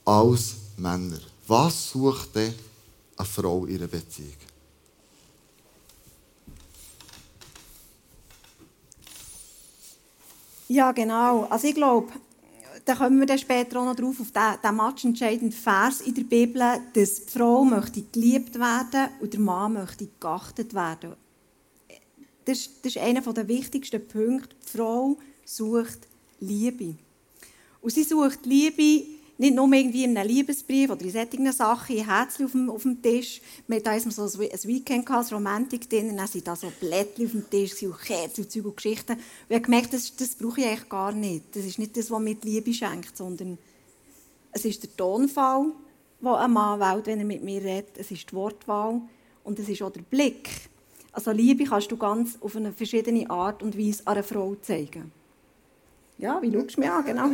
als 0.04 0.54
Männer. 0.76 1.20
Was 1.46 1.90
sucht 1.90 2.34
denn 2.34 2.54
eine 3.16 3.26
Frau 3.26 3.64
in 3.64 3.74
ihrer 3.74 3.86
Beziehung? 3.86 4.34
Ja, 10.68 10.90
genau. 10.92 11.44
Also 11.44 11.68
ich 11.68 11.74
glaube, 11.74 12.12
da 12.86 12.94
kommen 12.94 13.18
wir 13.18 13.26
dann 13.26 13.38
später 13.38 13.80
auch 13.80 13.84
noch 13.84 13.96
drauf, 13.96 14.18
auf 14.20 14.30
den, 14.30 14.60
den 14.64 14.74
matchentscheidenden 14.74 15.52
Vers 15.52 16.00
in 16.00 16.14
der 16.14 16.22
Bibel, 16.22 16.62
dass 16.94 17.26
die 17.26 17.30
Frau 17.30 17.64
möchte 17.64 18.00
geliebt 18.00 18.54
werden 18.54 19.10
und 19.20 19.32
der 19.32 19.40
Mann 19.40 19.74
möchte 19.74 20.08
geachtet 20.18 20.72
werden 20.72 21.16
das, 22.46 22.58
ist, 22.58 22.70
das 22.82 22.96
ist 22.96 23.02
einer 23.02 23.20
der 23.20 23.48
wichtigsten 23.48 24.06
Punkte. 24.06 24.56
Die 24.64 24.76
Frau 24.78 25.18
sucht 25.44 26.08
Liebe. 26.40 26.94
Und 27.82 27.92
sie 27.92 28.04
sucht 28.04 28.46
Liebe 28.46 29.04
nicht 29.38 29.54
nur 29.54 29.70
irgendwie 29.72 30.04
in 30.04 30.16
einem 30.16 30.28
Liebesbrief 30.28 30.90
oder 30.90 31.02
in 31.02 31.10
solchen 31.10 31.52
Sachen, 31.52 31.96
in 31.96 32.06
Herzchen 32.06 32.46
auf 32.46 32.52
dem, 32.52 32.70
auf 32.70 32.82
dem 32.82 33.02
Tisch. 33.02 33.40
Wir 33.66 33.82
hatten 33.84 34.10
so 34.10 34.22
ein 34.22 34.64
Weekend, 34.64 35.04
gehabt, 35.04 35.32
Romantik 35.32 35.88
drin, 35.90 36.16
dann 36.16 36.26
sind 36.26 36.46
da 36.46 36.56
so 36.56 36.72
Blättchen 36.80 37.26
auf 37.26 37.32
dem 37.32 37.50
Tisch 37.50 37.82
und 37.82 37.98
Kerzen 37.98 38.44
und 38.44 38.50
Zeug 38.50 38.64
und 38.64 38.76
Geschichten. 38.76 39.12
Und 39.12 39.20
ich 39.48 39.54
habe 39.54 39.64
gemerkt, 39.64 39.92
das, 39.92 40.16
das 40.16 40.34
brauche 40.34 40.60
ich 40.60 40.66
eigentlich 40.66 40.88
gar 40.88 41.12
nicht. 41.12 41.54
Das 41.54 41.64
ist 41.64 41.78
nicht 41.78 41.96
das, 41.96 42.10
was 42.10 42.20
mir 42.20 42.36
Liebe 42.42 42.72
schenkt, 42.72 43.16
sondern 43.16 43.58
es 44.52 44.64
ist 44.64 44.82
der 44.82 44.96
Tonfall, 44.96 45.66
den 46.20 46.28
ein 46.28 46.52
Mann 46.52 46.80
wählt, 46.80 47.06
wenn 47.06 47.18
er 47.18 47.26
mit 47.26 47.44
mir 47.44 47.62
redet. 47.62 47.98
Es 47.98 48.10
ist 48.10 48.30
die 48.30 48.34
Wortwahl 48.34 49.02
und 49.44 49.58
es 49.58 49.68
ist 49.68 49.82
auch 49.82 49.92
der 49.92 50.00
Blick. 50.00 50.48
Also 51.12 51.30
Liebe 51.30 51.64
kannst 51.64 51.90
du 51.90 51.96
ganz 51.96 52.38
auf 52.40 52.56
eine 52.56 52.72
verschiedene 52.72 53.28
Art 53.28 53.62
und 53.62 53.78
Weise 53.78 54.06
einer 54.06 54.22
Frau 54.22 54.54
zeigen. 54.62 55.12
Ja, 56.18 56.40
wie 56.40 56.50
schaust 56.50 56.76
du 56.76 56.80
mich 56.80 56.90
an, 56.90 57.04
genau. 57.04 57.30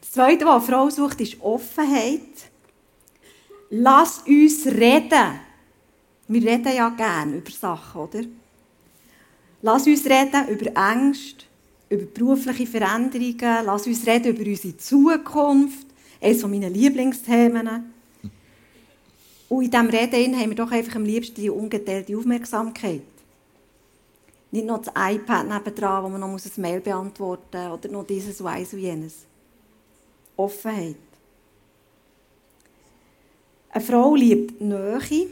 Das 0.00 0.10
Zweite, 0.10 0.44
was 0.44 0.62
eine 0.62 0.72
Frau 0.72 0.90
sucht, 0.90 1.20
ist 1.20 1.40
Offenheit. 1.40 2.20
Lass 3.70 4.20
uns 4.26 4.66
reden. 4.66 5.40
Wir 6.28 6.42
reden 6.42 6.74
ja 6.74 6.88
gerne 6.90 7.36
über 7.36 7.50
Sachen, 7.50 8.00
oder? 8.00 8.20
Lass 9.62 9.86
uns 9.86 10.04
reden 10.06 10.48
über 10.48 10.70
Ängste, 10.92 11.44
über 11.88 12.06
berufliche 12.06 12.66
Veränderungen, 12.66 13.66
lass 13.66 13.86
uns 13.86 14.06
reden 14.06 14.36
über 14.36 14.48
unsere 14.48 14.76
Zukunft, 14.76 15.86
eines 16.20 16.42
meiner 16.46 16.70
Lieblingsthemen. 16.70 17.92
Und 19.48 19.64
in 19.64 19.70
diesem 19.70 19.88
Reden 19.88 20.38
haben 20.38 20.50
wir 20.50 20.56
doch 20.56 20.70
einfach 20.70 20.96
am 20.96 21.04
liebsten 21.04 21.40
die 21.40 21.50
ungeteilte 21.50 22.16
Aufmerksamkeit. 22.16 23.02
Nicht 24.50 24.66
noch 24.66 24.82
das 24.82 24.92
iPad 24.96 25.48
nebendran, 25.48 26.04
wo 26.04 26.08
man 26.08 26.20
noch 26.20 26.28
ein 26.28 26.52
Mail 26.56 26.80
beantworten 26.80 27.68
muss, 27.68 27.78
oder 27.78 27.88
noch 27.88 28.06
dieses 28.06 28.44
eins 28.44 28.72
und 28.72 28.80
jenes. 28.80 29.26
Offenheit. 30.36 30.96
Eine 33.72 33.84
Frau 33.84 34.16
liebt 34.16 34.60
Nähe, 34.60 35.28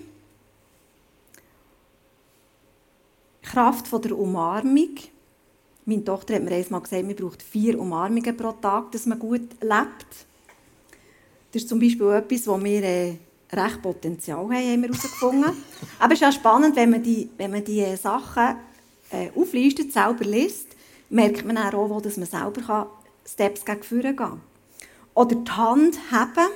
Kraft 3.42 3.88
von 3.88 4.02
der 4.02 4.16
Umarmung. 4.16 4.94
Meine 5.84 6.04
Tochter 6.04 6.34
hat 6.34 6.44
mir 6.44 6.52
einmal 6.52 6.82
gesagt, 6.82 7.02
man 7.02 7.16
braucht 7.16 7.42
vier 7.42 7.80
Umarmungen 7.80 8.36
pro 8.36 8.52
Tag, 8.52 8.92
dass 8.92 9.06
man 9.06 9.18
gut 9.18 9.50
lebt. 9.60 10.06
Das 11.50 11.62
ist 11.62 11.68
zum 11.68 11.80
Beispiel 11.80 12.10
etwas, 12.10 12.46
wo 12.46 12.62
wir 12.62 12.82
äh, 12.82 13.16
recht 13.50 13.80
Potenzial 13.80 14.44
haben, 14.44 14.52
haben 14.52 14.82
wir 14.82 14.88
herausgefunden. 14.90 15.52
Aber 15.98 16.12
es 16.12 16.20
ist 16.20 16.28
auch 16.28 16.32
spannend, 16.32 16.76
wenn 16.76 16.90
man 16.90 17.02
die, 17.02 17.30
wenn 17.38 17.50
man 17.50 17.64
die 17.64 17.96
Sachen 17.96 18.56
äh, 19.10 19.30
auflistet, 19.34 19.92
selber 19.92 20.24
liest, 20.24 20.68
merkt 21.10 21.44
man 21.44 21.58
auch, 21.58 21.90
wo 21.90 22.00
dass 22.00 22.16
man 22.16 22.26
selber 22.26 22.60
kann 22.62 22.86
Steps 23.26 23.64
gegen 23.64 23.82
vorne 23.82 24.02
gehen 24.02 24.16
kann. 24.16 24.40
Oder 25.14 25.36
die 25.36 25.50
Hand 25.50 25.98
haben. 26.10 26.52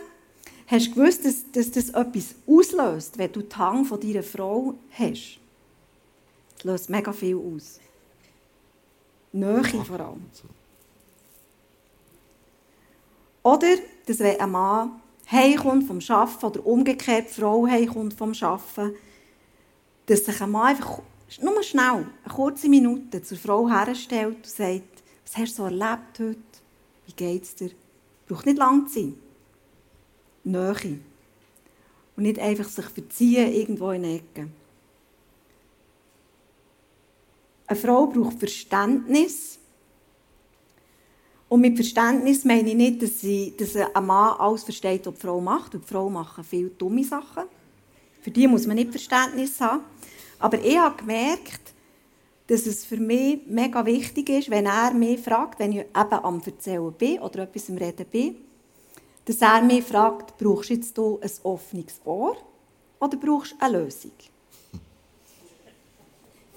Hast 0.66 0.86
du 0.86 0.94
gewusst, 0.94 1.24
dass, 1.24 1.50
dass 1.52 1.70
das 1.70 1.90
etwas 1.90 2.34
auslöst, 2.46 3.18
wenn 3.18 3.32
du 3.32 3.42
die 3.42 3.56
Hand 3.56 3.88
von 3.88 4.00
deiner 4.00 4.22
Frau 4.22 4.74
hast? 4.90 5.38
Das 6.56 6.64
löst 6.64 6.90
mega 6.90 7.12
viel 7.12 7.36
aus. 7.36 7.78
Nähe 9.32 9.64
vor 9.84 10.00
allem. 10.00 10.24
Oder, 13.42 13.76
dass 14.06 14.18
wenn 14.20 14.40
ein 14.40 14.50
Mann 14.50 15.02
heimkommt 15.30 15.86
vom 15.86 15.98
Arbeiten 16.08 16.46
oder 16.46 16.66
umgekehrt 16.66 17.28
die 17.30 17.40
Frau 17.40 17.66
heimkommt 17.66 18.14
vom 18.14 18.32
Arbeiten, 18.40 18.94
dass 20.06 20.24
sich 20.24 20.40
ein 20.40 20.50
Mann 20.50 20.68
einfach 20.68 21.00
nur 21.40 21.62
schnell, 21.62 22.06
eine 22.24 22.34
kurze 22.34 22.68
Minute 22.68 23.22
zur 23.22 23.38
Frau 23.38 23.68
herstellt 23.68 24.36
und 24.36 24.46
sagt, 24.46 25.02
was 25.24 25.36
hast 25.36 25.52
du 25.52 25.62
so 25.62 25.64
erlebt 25.64 26.18
heute? 26.18 26.38
Wie 27.06 27.12
geht 27.12 27.42
es 27.44 27.54
dir? 27.54 27.70
Braucht 28.26 28.46
nicht 28.46 28.58
lang 28.58 28.86
zu 28.86 28.94
sein. 28.94 29.14
Nähe. 30.44 30.98
Und 32.16 32.24
nicht 32.24 32.38
einfach 32.38 32.68
sich 32.68 32.84
verziehen 32.86 33.52
irgendwo 33.52 33.90
in 33.90 34.04
Ecke. 34.04 34.48
Eine 37.66 37.80
Frau 37.80 38.06
braucht 38.06 38.38
Verständnis. 38.38 39.58
Und 41.48 41.60
mit 41.60 41.76
Verständnis 41.76 42.44
meine 42.44 42.70
ich 42.70 42.76
nicht, 42.76 43.02
dass, 43.02 43.20
sie, 43.20 43.54
dass 43.56 43.76
ein 43.76 44.06
Mann 44.06 44.36
alles 44.38 44.64
versteht, 44.64 45.06
was 45.06 45.14
die 45.14 45.20
Frau 45.20 45.40
macht. 45.40 45.74
Und 45.74 45.84
die 45.84 45.88
Frau 45.88 46.10
machen 46.10 46.44
viele 46.44 46.70
dumme 46.70 47.04
Sachen. 47.04 47.44
Für 48.20 48.30
die 48.30 48.46
muss 48.46 48.66
man 48.66 48.76
nicht 48.76 48.90
Verständnis 48.90 49.60
haben. 49.60 49.84
Aber 50.42 50.60
ich 50.60 50.76
habe 50.76 50.96
gemerkt, 50.96 51.72
dass 52.48 52.66
es 52.66 52.84
für 52.84 52.96
mich 52.96 53.42
mega 53.46 53.86
wichtig 53.86 54.28
ist, 54.28 54.50
wenn 54.50 54.66
er 54.66 54.92
mich 54.92 55.20
fragt, 55.20 55.60
wenn 55.60 55.70
ich 55.70 55.78
eben 55.78 55.94
am 55.94 56.42
Erzählen 56.44 56.92
bin 56.92 57.20
oder 57.20 57.44
etwas 57.44 57.70
am 57.70 57.76
Reden 57.76 58.04
bin, 58.06 58.34
dass 59.24 59.40
er 59.40 59.62
mich 59.62 59.84
fragt, 59.84 60.36
brauchst 60.38 60.70
du 60.70 60.74
jetzt 60.74 60.98
ein 60.98 61.30
offenes 61.44 62.00
Ohr 62.04 62.36
oder 62.98 63.16
brauchst 63.16 63.52
du 63.52 63.56
eine 63.60 63.78
Lösung? 63.78 64.10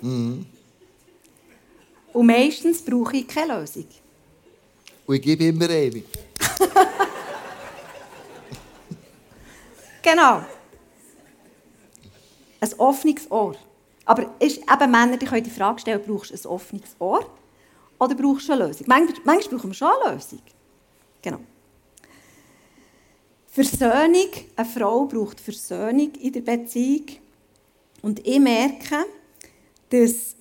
Mhm. 0.02 0.48
Und 2.12 2.26
meistens 2.26 2.82
brauche 2.82 3.18
ich 3.18 3.28
keine 3.28 3.60
Lösung. 3.60 3.86
Und 5.06 5.16
ich 5.16 5.22
gebe 5.22 5.46
immer 5.46 5.70
eine. 5.70 6.02
genau. 10.02 10.44
Ein 12.60 12.74
offenes 12.80 13.30
Ohr. 13.30 13.56
Aber 14.06 14.36
ist 14.40 14.60
eben 14.60 14.92
Männer, 14.92 15.18
die 15.18 15.26
können 15.26 15.44
die 15.44 15.50
Frage 15.50 15.80
stellen, 15.80 16.02
brauchst 16.06 16.32
du 16.32 16.36
ein 16.36 16.54
offenes 16.54 16.96
Ohr 17.00 17.26
oder 18.00 18.16
brauchst 18.16 18.48
du 18.48 18.54
eine 18.54 18.68
Lösung? 18.68 18.86
Manchmal, 18.88 19.22
manchmal 19.24 19.58
brauchen 19.58 19.72
wir 19.72 19.76
schon 19.76 19.88
eine 20.04 20.14
Lösung. 20.14 20.42
Genau. 21.22 21.40
Versöhnung. 23.48 24.30
Eine 24.56 24.70
Frau 24.70 25.06
braucht 25.06 25.40
Versöhnung 25.40 26.12
in 26.22 26.32
der 26.34 26.42
Beziehung. 26.42 27.06
Und 28.02 28.26
ich 28.28 28.40
merke, 28.40 29.06
dass 29.90 30.36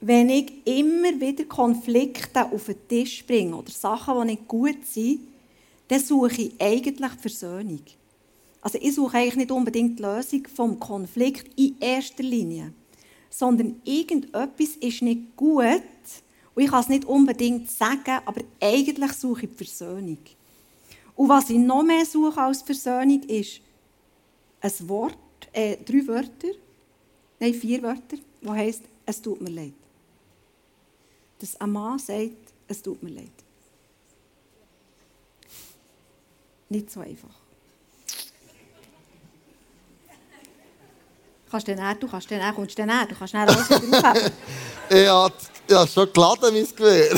wenn 0.00 0.28
ich 0.28 0.66
immer 0.66 1.18
wieder 1.18 1.44
Konflikte 1.44 2.44
auf 2.44 2.66
den 2.66 2.88
Tisch 2.88 3.24
bringe 3.24 3.56
oder 3.56 3.70
Sachen, 3.70 4.20
die 4.20 4.32
nicht 4.32 4.48
gut 4.48 4.84
sind, 4.84 5.20
dann 5.88 6.00
suche 6.00 6.42
ich 6.42 6.60
eigentlich 6.60 7.12
Versöhnung. 7.12 7.84
Also 8.64 8.78
ich 8.80 8.96
suche 8.96 9.18
eigentlich 9.18 9.36
nicht 9.36 9.52
unbedingt 9.52 10.00
die 10.00 10.02
Lösung 10.02 10.48
vom 10.52 10.80
Konflikt 10.80 11.56
in 11.56 11.76
erster 11.78 12.24
Linie, 12.24 12.72
sondern 13.30 13.80
irgendetwas 13.84 14.70
ist 14.80 15.02
nicht 15.02 15.36
gut 15.36 15.68
und 16.56 16.62
ich 16.62 16.70
kann 16.70 16.80
es 16.80 16.88
nicht 16.88 17.04
unbedingt 17.04 17.70
sagen, 17.70 18.18
aber 18.24 18.40
eigentlich 18.60 19.12
suche 19.12 19.44
ich 19.44 19.50
die 19.50 19.64
Versöhnung. 19.64 20.18
Und 21.14 21.28
was 21.28 21.50
ich 21.50 21.58
noch 21.58 21.84
mehr 21.84 22.04
suche 22.04 22.40
als 22.40 22.62
Versöhnung 22.62 23.22
ist 23.22 23.60
ein 24.60 24.88
Wort, 24.88 25.18
äh, 25.52 25.76
drei 25.84 26.04
Wörter, 26.08 26.48
nein, 27.38 27.54
vier 27.54 27.82
Wörter, 27.82 28.16
wo 28.42 28.52
heißt 28.52 28.82
es 29.06 29.22
tut 29.22 29.40
mir 29.40 29.50
leid 29.50 29.74
dass 31.44 31.60
ein 31.60 31.72
Mann 31.72 31.98
sagt, 31.98 32.54
es 32.68 32.80
tut 32.80 33.02
mir 33.02 33.10
leid. 33.10 33.30
Nicht 36.70 36.90
so 36.90 37.00
einfach. 37.00 37.43
Kannst 41.54 41.68
du 41.68 41.76
dann, 41.76 42.00
du 42.00 42.08
kannst 42.08 42.28
dann, 42.32 42.52
kommst 42.52 42.76
dann 42.76 42.88
du 43.08 43.14
kannst 43.14 43.32
dann 43.32 43.48
alles 43.48 43.70
wieder 43.70 44.10
aufheben. 44.10 44.32
ich 44.90 45.08
habe 45.08 45.32
ja, 45.70 45.86
schon 45.86 46.12
geladen, 46.12 46.52
mein 46.52 46.66
Gewehr. 46.74 47.14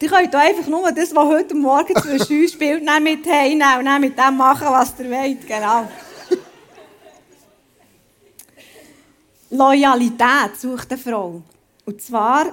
Die 0.00 0.06
könnt 0.06 0.34
einfach 0.36 0.66
nur 0.68 0.92
das, 0.92 1.12
was 1.12 1.24
heute 1.26 1.56
Morgen 1.56 2.00
zwischen 2.00 2.42
uns 2.42 2.52
spielt, 2.52 2.84
nicht 2.84 3.00
mit 3.00 3.26
heimnehmen 3.26 3.88
und 3.88 4.00
mit 4.02 4.16
dem 4.16 4.36
machen, 4.36 4.68
was 4.70 4.94
ihr 5.00 5.10
wollt. 5.10 5.44
Genau. 5.48 5.88
Loyalität 9.50 10.60
sucht 10.60 10.92
eine 10.92 11.00
Frau. 11.00 11.42
Und 11.86 12.00
zwar, 12.00 12.52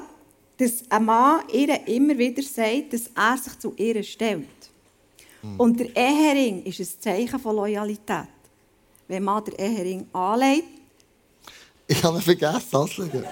dass 0.58 0.84
ein 0.90 1.06
Mann 1.06 1.42
ihr 1.52 1.88
immer 1.88 2.18
wieder 2.18 2.42
sagt, 2.42 2.94
dass 2.94 3.10
er 3.16 3.38
sich 3.38 3.60
zu 3.60 3.74
ihr 3.76 4.02
stellt. 4.04 4.48
Mhm. 5.42 5.60
Und 5.60 5.80
der 5.80 5.96
Ehering 5.96 6.64
ist 6.64 6.80
ein 6.80 6.88
Zeichen 7.00 7.40
von 7.40 7.56
Loyalität. 7.56 8.28
Wenn 9.08 9.24
man 9.24 9.44
den 9.44 9.56
Ehering 9.56 10.08
anlegt. 10.12 10.68
Ich 11.88 12.04
habe 12.04 12.20
vergessen 12.20 12.76
anzulegen. 12.76 13.24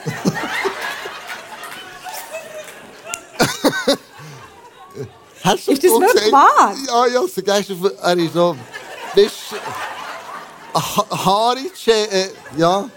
Hast 5.44 5.68
du 5.68 5.72
ist 5.74 5.84
das 5.84 5.92
wirklich 5.92 6.32
wahr? 6.32 6.76
Ja, 6.88 7.08
ja, 7.08 7.28
vergessen. 7.28 7.92
Er 8.02 8.18
ist 8.18 8.34
so... 8.34 8.56
Haare, 10.74 11.60
äh, 11.60 12.30
ja... 12.58 12.90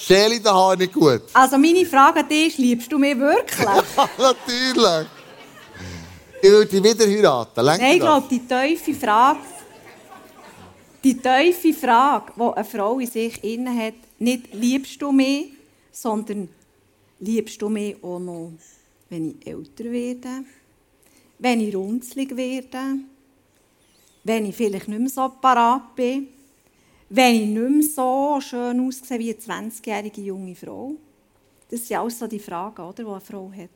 Schäle 0.00 0.36
in 0.36 0.42
den 0.42 0.52
Haaren 0.52 0.78
nicht 0.78 0.92
gut. 0.92 1.22
Also 1.32 1.58
meine 1.58 1.84
Frage 1.84 2.20
an 2.20 2.28
dich 2.28 2.48
ist, 2.48 2.58
liebst 2.58 2.90
du 2.90 2.98
mich 2.98 3.18
wirklich? 3.18 3.60
ja, 3.60 4.08
natürlich. 4.18 5.08
Ich 6.42 6.50
würde 6.50 6.66
dich 6.66 6.82
wieder 6.82 7.06
heiraten. 7.06 7.64
Lenk 7.64 7.80
Nein, 7.80 7.92
ich 7.94 8.00
glaube, 8.00 8.26
die 8.30 8.40
tiefe 8.40 8.94
Frage, 8.94 9.40
die 11.04 11.16
tiefe 11.16 11.74
Frage, 11.74 12.32
die 12.34 12.42
eine 12.42 12.64
Frau 12.64 12.98
in 12.98 13.06
sich 13.06 13.44
inne 13.44 13.86
hat, 13.86 13.94
nicht 14.18 14.54
liebst 14.54 15.02
du 15.02 15.12
mich, 15.12 15.52
sondern 15.92 16.48
liebst 17.18 17.60
du 17.60 17.68
mich 17.68 18.02
auch 18.02 18.18
noch, 18.18 18.52
wenn 19.10 19.30
ich 19.38 19.46
älter 19.46 19.84
werde, 19.84 20.44
wenn 21.38 21.60
ich 21.60 21.76
runzlig 21.76 22.34
werde, 22.34 23.00
wenn 24.24 24.46
ich 24.46 24.56
vielleicht 24.56 24.88
nicht 24.88 25.00
mehr 25.00 25.10
so 25.10 25.30
parat 25.40 25.94
bin 25.94 26.28
wenn 27.10 27.34
ich 27.34 27.46
nicht 27.48 27.70
mehr 27.70 27.82
so 27.82 28.40
schön 28.40 28.86
aussehe 28.86 29.18
wie 29.18 29.34
eine 29.34 29.68
20-jährige 29.68 30.20
junge 30.20 30.54
Frau? 30.54 30.94
Das 31.68 31.86
sind 31.86 31.96
alles 31.96 32.18
so 32.18 32.26
die 32.28 32.38
Fragen, 32.38 32.82
oder, 32.82 33.02
die 33.02 33.10
eine 33.10 33.20
Frau 33.20 33.50
hat. 33.52 33.68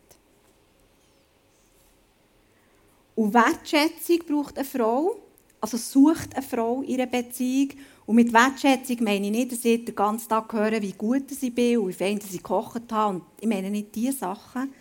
Und 3.17 3.35
Wertschätzung 3.35 4.19
braucht 4.27 4.57
eine 4.57 4.65
Frau, 4.65 5.17
also 5.61 5.77
sucht 5.77 6.35
eine 6.35 6.47
Frau 6.47 6.83
ihre 6.83 7.09
Beziehung. 7.09 7.71
Und 8.07 8.17
mit 8.17 8.33
Wertschätzung 8.33 9.03
meine 9.03 9.27
ich 9.27 9.33
nicht, 9.33 9.53
dass 9.53 9.65
ich 9.65 9.85
den 9.85 9.95
ganzen 9.95 10.29
Tag 10.29 10.53
höre, 10.53 10.81
wie 10.81 10.93
gut 10.93 11.25
ich 11.31 11.55
bin 11.55 11.79
und 11.79 11.89
wie 11.89 11.93
fein 11.93 12.19
ich 12.19 12.37
gekocht 12.39 12.93
habe. 12.93 13.21
Ich 13.41 13.49
meine 13.49 13.71
nicht 13.71 13.95
diese 13.95 14.19
Sachen, 14.19 14.73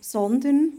sondern 0.00 0.72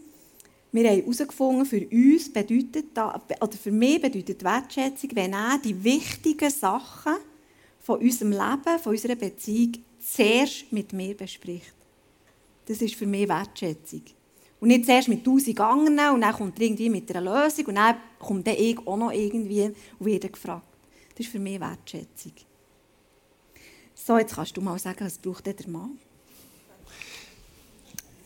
Wir 0.74 0.90
haben 0.90 1.02
herausgefunden, 1.02 1.66
für 1.66 1.86
uns 1.86 2.32
bedeutet 2.32 2.98
oder 2.98 3.58
für 3.62 3.72
mich 3.72 4.02
bedeutet 4.02 4.42
Wertschätzung, 4.44 5.10
wenn 5.14 5.34
er 5.34 5.58
die 5.58 5.84
wichtigen 5.84 6.50
Sachen 6.50 7.18
von 7.80 8.00
unserem 8.00 8.32
Leben, 8.32 8.80
von 8.82 8.94
unserer 8.94 9.16
Beziehung 9.16 9.74
zuerst 10.00 10.72
mit 10.72 10.94
mir 10.94 11.16
bespricht. 11.16 11.74
Das 12.66 12.82
ist 12.82 12.96
für 12.96 13.06
mich 13.06 13.28
Wertschätzung. 13.28 14.04
Und 14.62 14.70
nicht 14.70 14.86
zuerst 14.86 15.10
mit 15.10 15.26
tausend 15.26 15.60
anderen 15.60 16.16
und 16.16 16.22
dann 16.22 16.34
kommt 16.34 16.58
er 16.60 16.66
irgendwie 16.66 16.90
mit 16.90 17.14
einer 17.14 17.44
Lösung 17.44 17.66
und 17.66 17.76
dann 17.76 17.98
kommt 18.20 18.48
dann 18.48 18.56
ich 18.58 18.78
auch 18.88 18.96
noch 18.96 19.12
irgendwie 19.12 19.64
und 19.64 20.06
wird 20.06 20.32
gefragt. 20.32 20.68
Das 21.16 21.26
ist 21.26 21.32
für 21.32 21.40
mich 21.40 21.60
Wertschätzung. 21.60 22.34
So, 23.94 24.18
jetzt 24.18 24.36
kannst 24.36 24.56
du 24.56 24.62
mal 24.62 24.80
sagen, 24.80 25.04
was 25.04 25.18
braucht 25.18 25.46
der 25.46 25.56
Mann? 25.68 26.00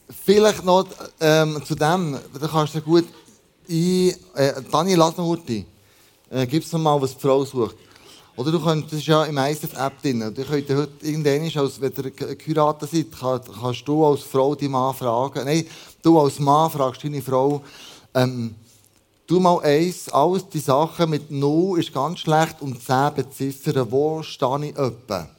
Vielleicht 0.09 0.63
noch 0.63 0.85
ähm, 1.19 1.61
zu 1.65 1.73
dem, 1.73 2.19
da 2.39 2.47
kannst 2.47 2.75
du 2.75 2.81
gut 2.81 3.05
ein... 3.67 4.13
Äh, 4.35 4.61
Daniel, 4.71 4.97
lass 4.99 5.17
noch 5.17 5.25
kurz 5.25 5.49
äh, 5.49 6.45
Gib 6.45 6.71
noch 6.71 6.79
mal, 6.79 7.01
was 7.01 7.15
die 7.15 7.21
Frau 7.21 7.43
sucht. 7.43 7.75
Oder 8.35 8.51
du 8.51 8.59
könntest, 8.59 8.93
das 8.93 8.99
ist 8.99 9.07
ja 9.07 9.23
im 9.23 9.37
ISF-App 9.37 10.01
drin, 10.01 10.19
du 10.19 10.43
könntest 10.43 10.77
heute 10.77 11.07
irgendwann, 11.07 11.63
als, 11.63 11.81
wenn 11.81 11.93
ihr 11.97 12.35
geheiratet 12.35 12.89
seid, 12.91 13.07
kannst 13.17 13.87
du 13.87 14.05
als 14.05 14.21
Frau 14.21 14.53
die 14.53 14.67
Mann 14.67 14.93
fragen, 14.93 15.45
nein, 15.45 15.65
du 16.03 16.19
als 16.19 16.37
Mann 16.39 16.69
fragst 16.69 17.03
deine 17.03 17.21
Frau, 17.21 17.61
ähm, 18.13 18.53
du 19.25 19.39
mal 19.39 19.61
eins, 19.61 20.09
alles 20.09 20.49
die 20.49 20.59
Sachen 20.59 21.09
mit 21.09 21.31
0 21.31 21.79
ist 21.79 21.93
ganz 21.93 22.19
schlecht 22.19 22.61
und 22.61 22.83
10 22.83 23.13
beziffern, 23.15 23.87
wo 23.89 24.21
stehe 24.21 24.65
ich 24.65 24.77
etwa? 24.77 25.29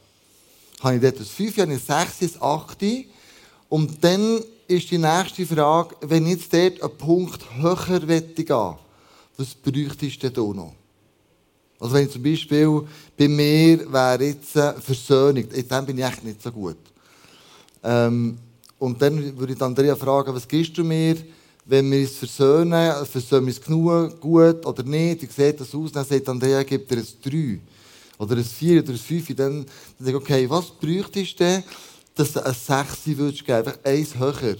Habe 0.81 0.97
ich 0.97 1.03
dort 1.03 1.19
ein 1.19 1.25
5, 1.25 1.59
habe 1.59 1.75
ich 1.75 1.85
6, 1.85 2.23
ein 2.23 2.43
8? 2.43 2.79
Und 3.69 4.03
dann 4.03 4.43
ist 4.69 4.91
die 4.91 4.99
nächste 4.99 5.47
Frage, 5.47 5.97
wenn 6.03 6.27
ich 6.27 6.33
jetzt 6.33 6.53
dort 6.53 6.83
einen 6.83 6.99
Punkt 6.99 7.45
höher 7.59 8.01
gehen 8.01 8.77
was 9.39 9.55
bräuchtest 9.55 10.23
du 10.23 10.31
denn 10.31 10.57
noch? 10.57 10.75
Also 11.79 11.95
wenn 11.95 12.11
zum 12.11 12.23
Beispiel 12.23 12.83
bei 13.17 13.29
mir 13.29 13.93
wäre 13.93 14.25
jetzt 14.25 14.53
Versöhnung, 14.53 15.45
in 15.51 15.69
dem 15.69 15.87
bin 15.87 15.99
ich 15.99 16.05
echt 16.05 16.25
nicht 16.25 16.43
so 16.43 16.51
gut. 16.51 16.79
Ähm, 17.83 18.39
und 18.79 19.01
dann 19.01 19.39
würde 19.39 19.53
ich 19.53 19.63
Andrea 19.63 19.95
fragen, 19.95 20.35
was 20.35 20.49
gibst 20.49 20.77
du 20.77 20.85
mir, 20.85 21.17
wenn 21.65 21.91
wir 21.91 22.01
uns 22.01 22.17
versöhnen, 22.17 23.05
versöhnen 23.05 23.47
wir 23.47 23.55
uns 23.55 23.61
genug, 23.61 24.21
gut 24.21 24.65
oder 24.65 24.83
nicht, 24.83 25.23
wie 25.23 25.27
sieht 25.27 25.61
das 25.61 25.75
aus? 25.75 25.93
Dann 25.93 26.05
sagt 26.05 26.29
Andrea, 26.29 26.63
gibt 26.63 26.91
dir 26.91 26.99
ein 26.99 27.07
3 27.23 27.59
oder 28.19 28.37
ein 28.37 28.45
4 28.45 28.83
oder 28.83 28.93
ein 28.93 28.99
5. 28.99 29.27
Dann, 29.35 29.37
dann 29.37 29.67
sage 29.99 30.11
ich, 30.11 30.15
okay, 30.17 30.49
was 30.49 30.71
bräuchtest 30.71 31.41
du 31.41 31.45
denn, 31.45 31.65
dass 32.17 32.33
du 32.33 32.45
ein 32.45 32.55
6 32.55 33.17
würdest 33.17 33.45
geben, 33.45 33.59
einfach 33.59 33.79
eins 33.85 34.19
höher. 34.19 34.57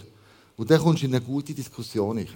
Und 0.55 0.71
dann 0.71 0.81
kommst 0.81 1.01
du 1.01 1.07
in 1.07 1.15
eine 1.15 1.23
gute 1.23 1.53
Diskussion 1.53 2.17
rein. 2.17 2.29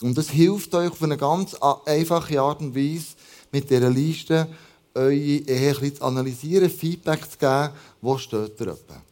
Und 0.00 0.16
das 0.16 0.30
hilft 0.30 0.74
euch 0.74 0.90
auf 0.90 1.02
eine 1.02 1.16
ganz 1.16 1.54
einfache 1.84 2.40
Art 2.40 2.60
und 2.60 2.74
Weise, 2.74 3.14
mit 3.52 3.68
dieser 3.70 3.90
Liste 3.90 4.48
eure 4.94 5.12
Ehe 5.12 5.94
zu 5.94 6.02
analysieren, 6.02 6.70
Feedback 6.70 7.30
zu 7.30 7.38
geben, 7.38 7.70
wo 8.00 8.16
steht 8.16 8.60
ihr 8.60 8.68
etwa. 8.68 9.02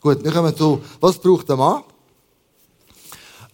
Gut, 0.00 0.22
wir 0.22 0.32
kommen 0.32 0.54
zu, 0.56 0.82
was 1.00 1.18
braucht 1.18 1.50
ein 1.50 1.58
Mann? 1.58 1.82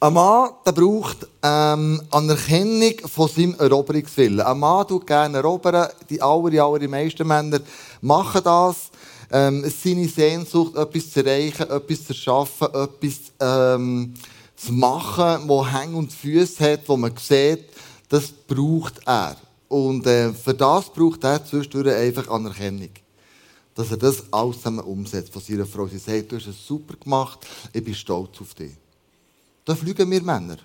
Ein 0.01 0.15
Mann 0.15 0.51
der 0.65 0.73
braucht 0.73 1.29
ähm, 1.43 2.01
Anerkennung 2.11 2.95
von 3.07 3.29
seinem 3.29 3.55
Eroberungswillen. 3.59 4.41
Ein 4.41 4.59
Mann 4.59 4.87
tut 4.89 5.07
gerne 5.07 5.39
erobern. 5.39 5.91
Die 6.09 6.21
aller, 6.23 6.65
aller 6.65 6.89
meisten 6.89 7.27
Männer 7.27 7.61
machen 8.01 8.41
das. 8.43 8.91
Ähm, 9.33 9.65
seine 9.71 10.09
Sehnsucht, 10.09 10.77
etwas 10.77 11.11
zu 11.11 11.25
erreichen, 11.25 11.71
etwas 11.71 12.07
zu 12.07 12.15
schaffen, 12.15 12.69
etwas 12.75 13.33
ähm, 13.39 14.15
zu 14.57 14.73
machen, 14.73 15.49
das 15.49 15.73
Hänge 15.73 15.97
und 15.97 16.13
Füße 16.13 16.73
hat, 16.73 16.89
wo 16.89 16.97
man 16.97 17.17
sieht, 17.17 17.65
das 18.09 18.29
braucht 18.29 19.01
er. 19.07 19.37
Und 19.69 20.05
äh, 20.07 20.33
für 20.33 20.53
das 20.53 20.93
braucht 20.93 21.23
er 21.23 21.45
zwischendurch 21.45 21.95
einfach 21.95 22.29
Anerkennung. 22.29 22.91
Dass 23.75 23.93
er 23.93 23.97
das 23.97 24.25
alles 24.33 24.57
zusammen 24.57 24.81
umsetzt 24.81 25.33
von 25.33 25.41
seiner 25.41 25.65
Frau. 25.65 25.87
Sie 25.87 25.99
sagt, 25.99 26.33
du 26.33 26.37
hast 26.37 26.49
es 26.49 26.67
super 26.67 26.97
gemacht, 26.97 27.47
ich 27.73 27.85
bin 27.85 27.95
stolz 27.95 28.41
auf 28.41 28.53
dich. 28.55 28.73
Da 29.65 29.77
fliegen 29.77 30.11
wir 30.11 30.23
Männer, 30.23 30.57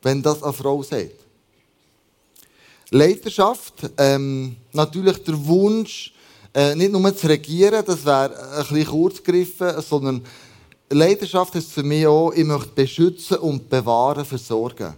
wenn 0.00 0.22
das 0.22 0.42
eine 0.42 0.54
Frau 0.54 0.82
sagt. 0.82 1.26
Leiterschaft, 2.90 3.90
ähm, 3.98 4.56
natürlich 4.72 5.22
der 5.22 5.46
Wunsch, 5.46 6.12
äh, 6.52 6.74
nicht 6.74 6.92
nur 6.92 7.16
zu 7.16 7.26
regieren, 7.26 7.84
das 7.86 8.04
wäre 8.04 8.56
ein 8.56 8.66
bisschen 8.66 8.86
kurz 8.86 9.22
gegriffen, 9.22 9.80
sondern 9.80 10.22
Leiterschaft 10.88 11.54
ist 11.54 11.70
für 11.70 11.84
mich 11.84 12.06
auch, 12.06 12.32
ich 12.32 12.44
möchte 12.44 12.70
beschützen 12.70 13.38
und 13.38 13.68
bewahren, 13.70 14.24
versorgen. 14.24 14.94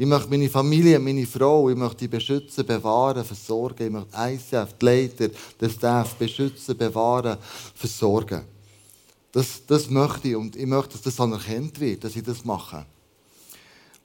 Ich 0.00 0.06
möchte 0.06 0.28
meine 0.28 0.48
Familie, 0.48 1.00
meine 1.00 1.26
Frau, 1.26 1.68
ich 1.68 1.76
möchte 1.76 1.96
die 1.96 2.08
beschützen, 2.08 2.64
bewahren, 2.64 3.24
versorgen. 3.24 3.86
Ich 3.86 3.90
möchte 3.90 4.16
ICF, 4.16 4.74
die 4.80 4.84
Leiter, 4.84 5.28
den 5.60 5.70
Staff 5.70 6.14
beschützen, 6.14 6.76
bewahren, 6.76 7.36
versorgen. 7.74 8.42
Das, 9.32 9.60
das 9.66 9.90
möchte 9.90 10.28
ich 10.28 10.36
und 10.36 10.54
ich 10.54 10.66
möchte, 10.66 10.92
dass 10.92 11.02
das 11.02 11.18
anerkannt 11.18 11.80
wird, 11.80 12.04
dass 12.04 12.14
ich 12.14 12.22
das 12.22 12.44
mache. 12.44 12.86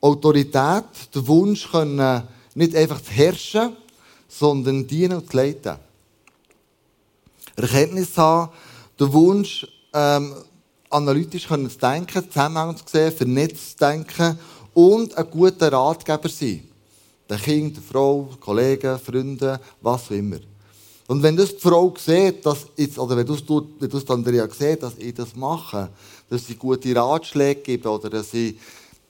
Autorität, 0.01 0.85
der 1.13 1.27
Wunsch, 1.27 1.71
können 1.71 2.23
nicht 2.55 2.75
einfach 2.75 2.99
zu 2.99 3.11
herrschen, 3.11 3.75
sondern 4.27 4.87
dienen 4.87 5.19
und 5.19 5.29
zu 5.29 5.37
leiten. 5.37 5.77
Erkenntnis 7.55 8.17
haben, 8.17 8.51
der 8.99 9.11
Wunsch, 9.13 9.67
ähm, 9.93 10.33
analytisch 10.89 11.47
zu 11.47 11.57
denken, 11.57 12.29
Zusammenhang 12.29 12.77
zu 12.77 12.83
sehen, 12.87 13.11
vernetzt 13.11 13.71
zu 13.71 13.77
denken 13.77 14.39
und 14.73 15.15
ein 15.17 15.29
guter 15.29 15.71
Ratgeber 15.71 16.29
sein. 16.29 16.67
Der 17.29 17.37
Kind, 17.37 17.77
der 17.77 17.83
Frau, 17.83 18.29
Kollegen, 18.39 18.99
Freunde, 18.99 19.59
was 19.81 20.07
auch 20.07 20.11
immer. 20.11 20.39
Und 21.07 21.21
wenn 21.21 21.35
das 21.35 21.55
die 21.55 21.59
Frau 21.59 21.93
sieht, 21.97 22.45
dass 22.45 22.65
jetzt, 22.77 22.97
oder 22.97 23.17
wenn 23.17 23.25
du 23.25 23.33
es 23.97 24.09
Andrea 24.09 24.47
sieht, 24.49 24.83
dass 24.83 24.97
ich 24.97 25.13
das 25.13 25.35
mache, 25.35 25.89
dass 26.29 26.47
sie 26.47 26.55
gute 26.55 26.95
Ratschläge 26.95 27.61
geben 27.61 27.87
oder 27.87 28.09
dass 28.09 28.31
sie 28.31 28.57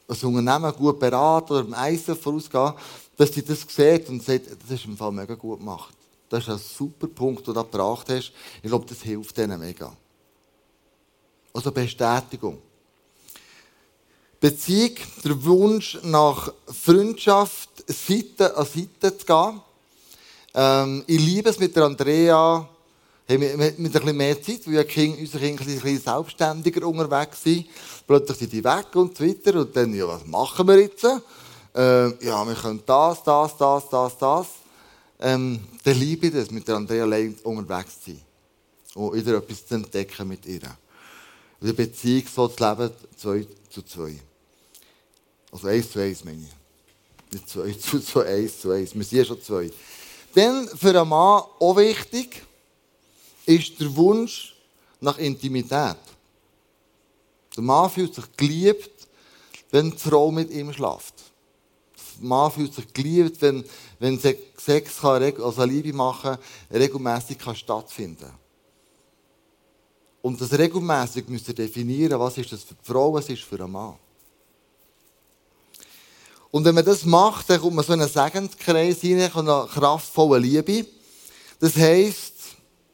das 0.07 0.23
Unternehmen 0.23 0.73
gut 0.73 0.99
beraten 0.99 1.53
oder 1.53 1.65
im 1.65 1.73
Eisen 1.73 2.15
vorausgehen, 2.15 2.73
dass 3.15 3.33
sie 3.33 3.43
das 3.43 3.61
sieht 3.67 4.09
und 4.09 4.23
sagt, 4.23 4.47
das 4.47 4.71
ist 4.71 4.85
im 4.85 4.97
Fall 4.97 5.11
mega 5.11 5.35
gut 5.35 5.59
gemacht. 5.59 5.93
Das 6.29 6.43
ist 6.43 6.49
ein 6.49 6.57
super 6.57 7.07
Punkt, 7.07 7.47
den 7.47 7.53
du 7.53 7.53
da 7.53 7.61
gebracht 7.61 8.07
hast. 8.09 8.31
Ich 8.61 8.69
glaube, 8.69 8.85
das 8.87 9.01
hilft 9.01 9.37
ihnen 9.37 9.59
mega. 9.59 9.95
Also 11.53 11.71
Bestätigung. 11.71 12.59
Beziehung, 14.39 14.95
der 15.23 15.43
Wunsch 15.45 15.99
nach 16.03 16.51
Freundschaft, 16.67 17.69
Seite 17.87 18.57
an 18.57 18.65
Seite 18.65 19.17
zu 19.17 19.25
gehen. 19.25 19.61
Ähm, 20.53 21.03
ich 21.07 21.19
liebe 21.19 21.49
es 21.49 21.59
mit 21.59 21.75
der 21.75 21.83
Andrea, 21.83 22.67
hey, 23.25 23.37
mit, 23.37 23.57
mit, 23.57 23.79
ein 23.79 23.91
bisschen 23.91 24.17
mehr 24.17 24.41
Zeit, 24.41 24.67
weil 24.67 24.73
ja 24.73 24.83
Kind, 24.83 25.19
unsere 25.19 25.45
Kinder 25.45 25.61
ein 25.61 25.79
bisschen 25.79 25.99
selbstständiger 25.99 26.85
unterwegs 26.85 27.41
sind. 27.41 27.67
Plötzlich 28.05 28.37
sind 28.39 28.51
die 28.51 28.63
weg 28.63 28.87
und 28.95 29.17
so 29.17 29.25
weiter. 29.25 29.59
Und 29.59 29.75
dann, 29.75 29.93
ja, 29.93 30.07
was 30.07 30.25
machen 30.25 30.67
wir 30.67 30.79
jetzt? 30.79 31.05
Ähm, 31.75 32.17
ja, 32.21 32.45
wir 32.45 32.55
können 32.55 32.83
das, 32.85 33.23
das, 33.23 33.57
das, 33.57 33.89
das, 33.89 34.17
das. 34.17 34.47
Ähm, 35.19 35.59
dann 35.83 35.99
liebe 35.99 36.27
ich 36.27 36.33
das, 36.33 36.51
mit 36.51 36.67
der 36.67 36.75
Andrea 36.75 37.03
allein 37.03 37.35
unterwegs 37.43 38.01
zu 38.01 38.11
sein. 38.11 38.21
Und 38.95 39.13
wieder 39.13 39.37
etwas 39.37 39.65
zu 39.65 39.75
entdecken 39.75 40.27
mit 40.27 40.45
ihr. 40.45 40.61
Und 41.59 41.67
eine 41.67 41.73
Beziehung 41.73 42.27
so 42.33 42.47
zu 42.47 42.63
leben, 42.63 42.91
zwei 43.17 43.47
zu 43.69 43.81
zwei. 43.83 44.19
Also 45.51 45.67
eins 45.67 45.91
zu 45.91 45.99
eins 45.99 46.23
meine 46.23 46.43
ich. 46.43 47.33
Nicht 47.33 47.49
zwei 47.49 47.71
zu 47.79 47.99
zwei, 47.99 48.25
eins 48.25 48.59
zu 48.59 48.71
eins. 48.71 48.93
Wir 48.93 49.03
sind 49.03 49.17
ja 49.17 49.25
schon 49.25 49.41
zwei. 49.41 49.71
Dann 50.35 50.67
für 50.67 50.89
einen 50.89 51.09
Mann 51.09 51.43
auch 51.59 51.75
wichtig 51.77 52.43
ist 53.45 53.79
der 53.79 53.95
Wunsch 53.95 54.55
nach 54.99 55.17
Intimität. 55.17 55.97
Der 57.55 57.63
Mann 57.63 57.89
fühlt 57.89 58.15
sich 58.15 58.25
geliebt, 58.35 59.07
wenn 59.71 59.91
die 59.91 59.97
Frau 59.97 60.31
mit 60.31 60.49
ihm 60.51 60.73
schläft. 60.73 61.13
Mann 62.23 62.51
fühlt 62.51 62.73
sich 62.73 62.91
geliebt, 62.93 63.41
wenn, 63.41 63.63
wenn 63.99 64.19
Sex 64.19 64.99
kann, 64.99 65.23
also 65.41 65.63
Liebe 65.63 65.93
machen 65.93 66.37
regelmäßig 66.71 67.37
kann 67.37 67.55
stattfinden 67.55 68.31
Und 70.21 70.39
das 70.39 70.51
regelmäßig 70.57 71.27
müsst 71.27 71.47
ihr 71.49 71.55
definieren, 71.55 72.19
was 72.19 72.37
ist 72.37 72.51
das 72.51 72.63
für 72.63 72.75
die 72.75 72.85
Frau, 72.85 73.13
was 73.13 73.29
ist 73.29 73.43
für 73.43 73.59
einen 73.59 73.71
Mann. 73.71 73.95
Und 76.53 76.65
wenn 76.65 76.75
man 76.75 76.85
das 76.85 77.03
macht, 77.03 77.49
dann 77.49 77.59
kommt 77.59 77.75
man 77.75 77.83
so 77.83 77.93
in 77.93 78.01
einen 78.01 78.09
Segenskreis 78.09 79.03
rein, 79.03 79.21
eine 79.21 79.67
kraftvolle 79.73 80.37
Liebe. 80.37 80.85
Das 81.59 81.75
heisst, 81.75 82.33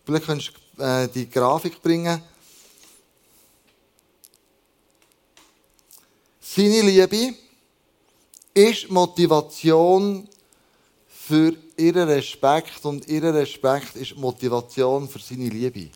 vielleicht 0.05 0.25
kannst 0.25 0.53
du 0.77 0.81
äh, 0.81 1.09
die 1.09 1.29
Grafik 1.29 1.81
bringen. 1.81 2.21
Seine 6.39 6.81
Liebe 6.81 7.35
ist 8.59 8.89
Motivation 8.89 10.27
für 11.07 11.53
ihren 11.77 12.09
Respekt 12.09 12.83
und 12.83 13.07
ihr 13.07 13.23
Respekt 13.23 13.95
ist 13.95 14.17
Motivation 14.17 15.07
für 15.07 15.19
seine 15.19 15.47
Liebe. 15.47 15.89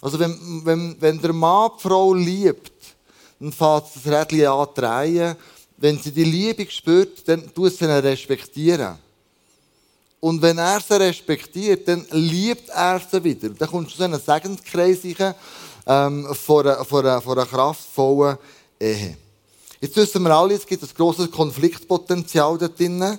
Also 0.00 0.18
wenn, 0.18 0.62
wenn, 0.64 0.96
wenn 1.00 1.20
der 1.20 1.32
Mann 1.32 1.70
die 1.76 1.82
Frau 1.82 2.14
liebt, 2.14 2.72
dann 3.38 3.52
fängt 3.52 3.84
das 3.94 4.06
Rädchen 4.06 4.46
an 4.46 4.66
zu 4.74 4.80
drehen. 4.80 5.36
Wenn 5.76 5.98
sie 5.98 6.10
die 6.10 6.24
Liebe 6.24 6.68
spürt, 6.68 7.28
dann 7.28 7.54
tut 7.54 7.72
sie 7.74 7.84
ihn 7.84 7.90
respektieren. 7.90 8.98
Und 10.18 10.42
wenn 10.42 10.58
er 10.58 10.80
sie 10.80 10.98
respektiert, 11.00 11.86
dann 11.86 12.04
liebt 12.10 12.70
er 12.70 13.00
sie 13.00 13.22
wieder. 13.22 13.50
Dann 13.50 13.68
kommst 13.68 13.92
du 13.92 13.96
zu 13.98 14.02
einem 14.02 14.20
Segenskreis 14.20 14.98
ähm, 15.86 16.34
von, 16.34 16.66
einer, 16.66 16.84
von, 16.84 17.22
von 17.22 17.38
einer 17.38 17.46
kraftvollen 17.46 18.38
Ehe. 18.80 19.16
Jetzt 19.82 19.96
wissen 19.96 20.22
wir 20.22 20.30
alle, 20.30 20.54
es 20.54 20.64
gibt 20.64 20.84
ein 20.84 20.88
grosses 20.96 21.28
Konfliktpotenzial 21.28 22.56
da 22.56 22.68
drinnen. 22.68 23.18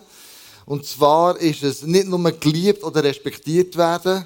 Und 0.65 0.86
zwar 0.86 1.38
ist 1.38 1.62
es 1.62 1.82
nicht 1.82 2.08
nur 2.08 2.32
geliebt 2.32 2.86
oder 2.86 3.04
respektiert 3.04 3.76
werden. 3.76 4.26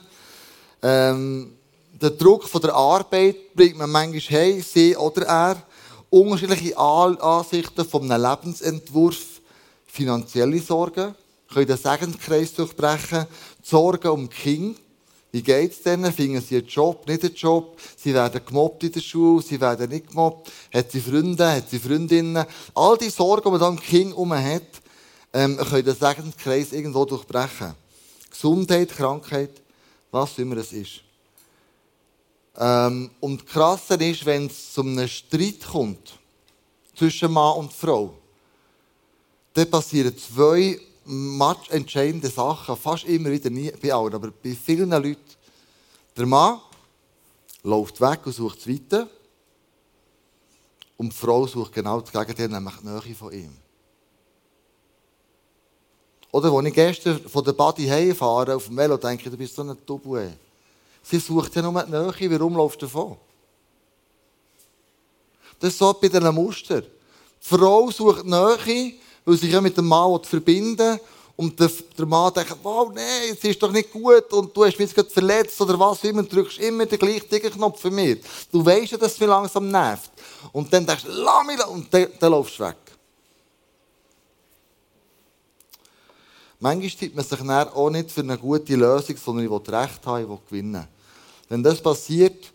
Ähm, 0.83 1.53
der 1.99 2.11
Druck 2.11 2.47
von 2.47 2.61
der 2.61 2.75
Arbeit 2.75 3.55
bringt 3.55 3.79
man 3.79 3.89
manchmal 3.89 4.21
hey, 4.21 4.61
sie 4.61 4.95
oder 4.95 5.25
er. 5.25 5.63
Unterschiedliche 6.11 6.77
Ansichten 6.77 7.83
von 7.83 8.11
einem 8.11 8.21
Lebensentwurf. 8.23 9.41
Finanzielle 9.87 10.59
Sorgen 10.59 11.15
können 11.51 11.65
den 11.65 11.77
Segenskreis 11.77 12.53
durchbrechen. 12.53 13.25
Sorgen 13.63 14.09
um 14.09 14.29
Kinder. 14.29 14.79
Wie 15.31 15.43
geht 15.43 15.71
es 15.71 15.81
denen? 15.81 16.11
Finden 16.11 16.41
sie 16.41 16.57
einen 16.57 16.67
Job, 16.67 17.07
nicht 17.07 17.23
einen 17.23 17.35
Job? 17.35 17.79
Sie 17.97 18.13
werden 18.13 18.41
gemobbt 18.45 18.83
in 18.83 18.91
der 18.91 19.01
Schule, 19.01 19.41
sie 19.41 19.59
werden 19.59 19.89
nicht 19.89 20.07
gemobbt. 20.07 20.51
Hat 20.73 20.91
sie 20.91 21.01
Freunde, 21.01 21.51
hat 21.51 21.69
sie 21.69 21.79
Freundinnen? 21.79 22.45
All 22.73 22.97
die 22.97 23.09
Sorgen, 23.09 23.43
die 23.43 23.49
man 23.51 23.59
dann 23.59 23.79
Kind 23.79 24.11
herum 24.11 24.33
hat, 24.33 24.63
ähm, 25.33 25.57
können 25.57 25.85
den 25.85 25.95
Segenskreis 25.95 26.71
irgendwo 26.71 27.05
durchbrechen. 27.05 27.75
Gesundheit, 28.29 28.89
Krankheit, 28.89 29.61
was 30.11 30.37
immer 30.37 30.57
es 30.57 30.71
ist. 30.71 31.01
Ähm, 32.57 33.11
und 33.19 33.45
krasser 33.45 33.99
ist, 34.01 34.25
wenn 34.25 34.47
es 34.47 34.73
zu 34.73 34.81
einem 34.81 35.07
Streit 35.07 35.63
kommt 35.63 36.17
zwischen 36.95 37.31
Mann 37.31 37.57
und 37.57 37.73
Frau, 37.73 38.13
dann 39.53 39.69
passieren 39.69 40.17
zwei 40.17 40.79
entscheidende 41.69 42.29
Sachen, 42.29 42.75
fast 42.75 43.05
immer 43.05 43.31
wieder, 43.31 43.49
nie 43.49 43.71
bei 43.81 43.93
allen, 43.93 44.13
aber 44.13 44.31
bei 44.31 44.55
vielen 44.55 44.89
Leuten. 44.89 45.17
Der 46.15 46.25
Mann 46.25 46.59
läuft 47.63 48.01
weg 48.01 48.25
und 48.25 48.33
sucht 48.33 48.59
es 48.59 48.67
weiter. 48.67 49.07
Und 50.97 51.13
die 51.13 51.15
Frau 51.15 51.45
sucht 51.45 51.73
genau 51.73 52.01
das 52.01 52.11
Gegenteil, 52.11 52.49
nämlich 52.49 52.75
die 52.81 52.87
Nähe 52.87 53.15
von 53.15 53.31
ihm. 53.31 53.55
Oder 56.31 56.51
als 56.51 56.67
ich 56.67 56.73
gestern 56.73 57.19
von 57.29 57.43
der 57.43 57.53
Body 57.53 57.87
heimfahre 57.87 58.55
auf 58.55 58.65
dem 58.65 58.77
Velo, 58.77 58.97
denke 58.97 59.23
ich, 59.25 59.31
du 59.31 59.37
bist 59.37 59.55
so 59.55 59.61
ein 59.61 59.77
Double. 59.85 60.37
Sie 61.03 61.19
sucht 61.19 61.55
ja 61.55 61.61
nur 61.61 61.83
die 61.83 61.91
Nähe, 61.91 62.31
warum 62.31 62.55
läufst 62.55 62.81
du 62.81 62.85
davon? 62.85 63.17
Das 65.59 65.71
ist 65.71 65.79
so 65.79 65.93
bei 65.93 66.09
diesen 66.09 66.35
Muster. 66.35 66.81
Die 66.81 66.87
Frau 67.39 67.89
sucht 67.89 68.23
die 68.23 68.29
Nähe, 68.29 68.93
weil 69.27 69.35
sich 69.35 69.51
ja 69.51 69.59
mit 69.59 69.75
dem 69.75 69.85
Mann 69.85 70.23
verbinden 70.23 70.97
und 71.35 71.59
der, 71.59 71.69
Mann 72.05 72.33
denkt, 72.33 72.55
wow, 72.63 72.89
nein, 72.95 73.33
es 73.33 73.43
ist 73.43 73.61
doch 73.61 73.71
nicht 73.73 73.91
gut 73.91 74.31
und 74.31 74.55
du 74.55 74.63
hast 74.63 74.79
mich 74.79 74.95
jetzt 74.95 75.13
verletzt 75.13 75.59
oder 75.59 75.77
was 75.77 76.01
immer 76.05 76.19
und 76.19 76.31
drückst 76.31 76.59
immer 76.59 76.85
den 76.85 76.97
gleichen 76.97 77.51
Knopf 77.51 77.81
für 77.81 77.91
mich. 77.91 78.21
Du 78.49 78.65
weißt 78.65 78.93
ja, 78.93 78.97
dass 78.97 79.11
es 79.11 79.19
mich 79.19 79.27
langsam 79.27 79.69
nervt. 79.69 80.11
Und 80.53 80.71
dann 80.71 80.85
denkst 80.85 81.03
du, 81.03 81.11
lass 81.11 81.45
mich 81.45 81.67
und 81.67 81.93
dann, 81.93 82.07
dann 82.17 82.31
laufst 82.31 82.57
du 82.57 82.63
weg. 82.63 82.77
Manchmal 86.61 86.89
tut 86.89 87.15
man 87.15 87.25
sich 87.25 87.41
auch 87.41 87.89
nicht 87.89 88.09
für 88.09 88.21
eine 88.21 88.37
gute 88.37 88.75
Lösung, 88.77 89.17
sondern 89.17 89.45
ich 89.45 89.51
will 89.51 89.75
Recht 89.75 90.05
haben, 90.05 90.23
ich 90.23 90.29
will 90.29 90.39
gewinnen. 90.49 90.87
Wenn 91.49 91.61
das 91.61 91.81
passiert, 91.81 92.53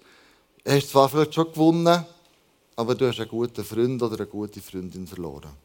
hast 0.66 0.86
du 0.86 0.88
zwar 0.88 1.10
vielleicht 1.10 1.34
schon 1.34 1.52
gewonnen, 1.52 2.06
aber 2.74 2.94
du 2.94 3.06
hast 3.06 3.20
einen 3.20 3.28
guten 3.28 3.62
Freund 3.62 4.02
oder 4.02 4.16
eine 4.16 4.26
gute 4.26 4.62
Freundin 4.62 5.06
verloren. 5.06 5.61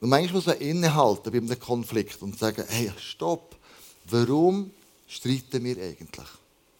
Und 0.00 0.10
manchmal 0.10 0.34
muss 0.34 0.46
man 0.46 0.58
innehalten 0.58 1.32
bei 1.32 1.38
einem 1.38 1.58
Konflikt 1.58 2.22
und 2.22 2.38
sagen, 2.38 2.64
hey, 2.68 2.92
stopp, 2.98 3.56
warum 4.06 4.70
streiten 5.06 5.64
wir 5.64 5.76
eigentlich? 5.76 6.28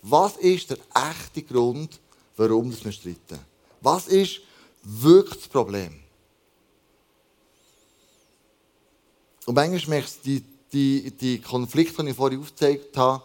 Was 0.02 0.36
ist 0.36 0.70
der 0.70 0.78
echte 0.94 1.42
Grund, 1.42 1.98
warum 2.36 2.72
wir 2.84 2.92
streiten? 2.92 3.40
Was 3.80 4.06
ist 4.06 4.40
wirklich 4.82 5.38
das 5.38 5.48
Problem? 5.48 6.00
Und 9.46 9.54
manchmal 9.54 9.98
merkst 9.98 10.18
du, 10.18 10.30
die, 10.30 10.44
die, 10.72 11.10
die 11.10 11.40
Konflikte, 11.40 12.04
die 12.04 12.10
ich 12.10 12.16
vorhin 12.16 12.40
aufgezeigt 12.40 12.96
habe, 12.96 13.24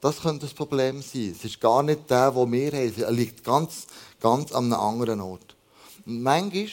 das 0.00 0.20
könnte 0.20 0.46
das 0.46 0.54
Problem 0.54 1.02
sein. 1.02 1.34
Es 1.36 1.44
ist 1.44 1.60
gar 1.60 1.82
nicht 1.82 2.08
der, 2.10 2.30
den 2.30 2.52
wir 2.52 2.72
haben. 2.72 3.02
Er 3.02 3.10
liegt 3.10 3.42
ganz, 3.42 3.86
ganz 4.20 4.52
an 4.52 4.72
einem 4.72 4.80
anderen 4.80 5.20
Ort. 5.20 5.56
Und 6.06 6.22
manchmal 6.22 6.68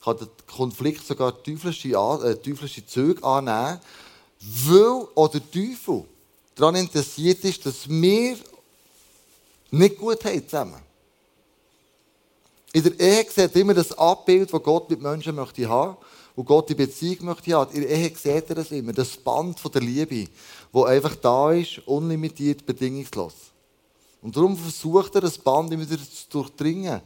kann 0.00 0.16
der 0.18 0.28
Konflikt 0.46 1.06
sogar 1.06 1.42
teuflische, 1.42 1.88
äh, 1.88 2.36
teuflische 2.36 2.86
Züge 2.86 3.22
annehmen, 3.22 3.80
weil 4.40 5.06
auch 5.14 5.28
der 5.28 5.42
Teufel 5.50 6.04
daran 6.54 6.76
interessiert 6.76 7.44
ist, 7.44 7.64
dass 7.66 7.88
wir 7.88 8.36
nicht 9.70 9.98
gut 9.98 10.24
haben 10.24 10.48
zusammen. 10.48 10.82
In 12.72 12.84
der 12.84 13.00
Ehe 13.00 13.26
sieht 13.28 13.56
immer 13.56 13.74
das 13.74 13.96
Abbild, 13.98 14.52
das 14.52 14.62
Gott 14.62 14.88
mit 14.88 15.00
Menschen 15.00 15.34
möchte 15.34 15.68
haben, 15.68 15.96
wo 16.36 16.44
Gott 16.44 16.68
die 16.68 16.74
Beziehung 16.74 17.26
möchte 17.26 17.52
haben. 17.52 17.72
In 17.74 17.82
der 17.82 17.90
Ehe 17.90 18.08
sieht 18.16 18.48
er 18.48 18.54
das 18.54 18.70
immer, 18.70 18.92
das 18.92 19.16
Band 19.16 19.58
von 19.58 19.72
der 19.72 19.82
Liebe, 19.82 20.28
wo 20.70 20.84
einfach 20.84 21.16
da 21.16 21.52
ist, 21.52 21.80
unlimitiert, 21.86 22.64
bedingungslos. 22.64 23.34
Und 24.22 24.36
darum 24.36 24.56
versucht 24.56 25.14
er, 25.16 25.22
das 25.22 25.38
Band 25.38 25.72
immer 25.72 25.88
wieder 25.88 26.02
zu 26.02 26.28
durchdringen 26.30 27.00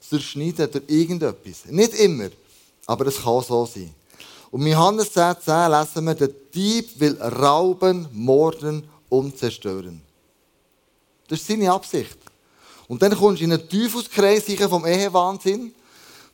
zu 0.00 0.16
durchschneiden 0.16 0.70
durch 0.70 0.84
irgendetwas. 0.86 1.66
Nicht 1.66 1.94
immer, 1.94 2.28
aber 2.86 3.06
es 3.06 3.22
kann 3.22 3.42
so 3.42 3.66
sein. 3.66 3.94
Und 4.50 4.62
in 4.62 4.72
Johannes 4.72 5.12
10, 5.12 5.36
10 5.44 5.70
lesen 5.70 6.04
wir, 6.06 6.14
der 6.14 6.28
Dieb 6.28 7.00
will 7.00 7.20
rauben, 7.20 8.08
morden 8.12 8.88
und 9.08 9.36
zerstören. 9.36 10.00
Das 11.28 11.40
ist 11.40 11.46
seine 11.46 11.70
Absicht. 11.70 12.16
Und 12.88 13.02
dann 13.02 13.14
kommst 13.14 13.40
du 13.40 13.44
in 13.44 13.52
einen 13.52 13.68
Teufelskreis 13.68 14.44
vom 14.68 14.86
Ehewahnsinn. 14.86 15.72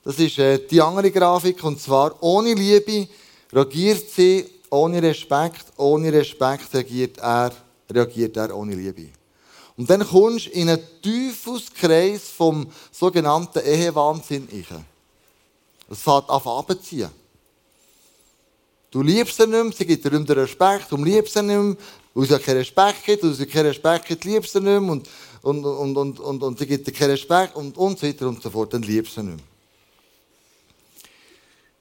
Das 0.04 0.18
ist 0.18 0.38
äh, 0.38 0.64
die 0.64 0.80
andere 0.80 1.10
Grafik. 1.10 1.62
Und 1.64 1.80
zwar 1.80 2.22
ohne 2.22 2.54
Liebe 2.54 3.08
reagiert 3.52 4.08
sie, 4.08 4.46
ohne 4.70 5.02
Respekt, 5.02 5.64
ohne 5.76 6.12
Respekt 6.12 6.72
reagiert 6.72 7.18
er, 7.18 7.50
reagiert 7.90 8.36
er 8.36 8.56
ohne 8.56 8.74
Liebe. 8.74 9.08
Und 9.76 9.90
dann 9.90 10.06
kommst 10.06 10.46
du 10.46 10.50
in 10.50 10.68
einen 10.68 10.80
Teufelskreis 11.02 12.28
vom 12.28 12.70
sogenannten 12.92 13.58
Ehewahnsinn. 13.58 14.48
Es 15.90 16.00
fängt 16.00 16.30
an 16.30 16.40
abzuziehen. 16.42 17.10
Du 18.90 19.02
liebst 19.02 19.36
sie 19.36 19.46
nicht 19.48 19.64
mehr, 19.64 19.72
sie 19.72 19.86
gibt 19.86 20.04
dir 20.04 20.12
nicht 20.12 20.28
mehr 20.28 20.36
Respekt, 20.36 20.86
du 20.92 20.96
liebst 20.96 21.34
sie 21.34 21.42
nicht 21.42 21.56
mehr, 21.56 21.76
weil 22.14 22.28
sie 22.28 22.38
keinen 22.38 22.58
Respekt 22.58 23.04
gibt, 23.04 23.24
weil 23.24 23.32
sie 23.32 23.46
keinen 23.46 23.66
Respekt 23.66 24.06
gibt, 24.06 24.24
liebst 24.24 24.52
sie 24.52 24.60
nicht 24.60 24.80
mehr 24.80 24.92
und, 24.92 25.10
und, 25.42 25.64
und, 25.64 25.96
und, 25.96 26.20
und, 26.20 26.42
und 26.44 26.58
sie 26.60 26.66
gibt 26.66 26.86
dir 26.86 26.92
keinen 26.92 27.10
Respekt 27.10 27.56
und, 27.56 27.76
und 27.76 27.98
so 27.98 28.06
weiter 28.06 28.28
und 28.28 28.40
so 28.40 28.50
fort, 28.50 28.72
dann 28.72 28.82
liebst 28.82 29.16
du 29.16 29.20
sie 29.20 29.26
nicht 29.26 29.36
mehr. 29.38 29.46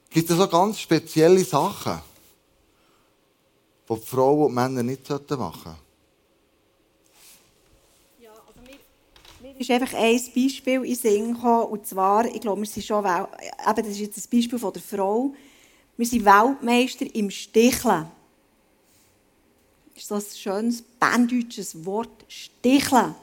Gibt 0.09 0.29
es 0.29 0.37
so 0.37 0.47
ganz 0.47 0.79
spezielle 0.79 1.43
Sachen, 1.43 2.01
die, 3.87 3.93
die 3.93 4.05
Frauen 4.07 4.47
und 4.47 4.53
Männer 4.55 4.81
nicht 4.81 5.07
machen 5.09 5.29
sollten? 5.29 5.83
Mir 9.43 9.52
ist 9.63 9.71
einfach 9.71 9.97
ein 9.97 10.19
Beispiel 10.35 10.83
in 10.83 10.95
Sinn 10.95 11.33
gekommen, 11.33 11.67
und 11.67 11.87
zwar, 11.87 12.25
ich 12.25 12.41
glaube, 12.41 12.61
wir 12.61 12.67
sind 12.67 12.85
schon, 12.85 13.05
eben, 13.05 13.27
das 13.75 13.87
ist 13.87 13.99
jetzt 13.99 14.17
ein 14.17 14.37
Beispiel 14.37 14.59
von 14.59 14.73
der 14.73 14.81
Frau, 14.81 15.33
wir 15.95 16.05
sind 16.05 16.25
Weltmeister 16.25 17.05
im 17.15 17.29
Sticheln. 17.29 18.07
Das 19.93 20.03
ist 20.03 20.07
so 20.07 20.15
ein 20.15 20.23
schönes, 20.35 20.81
banddeutsches 20.81 21.85
Wort, 21.85 22.25
Sticheln. 22.27 23.13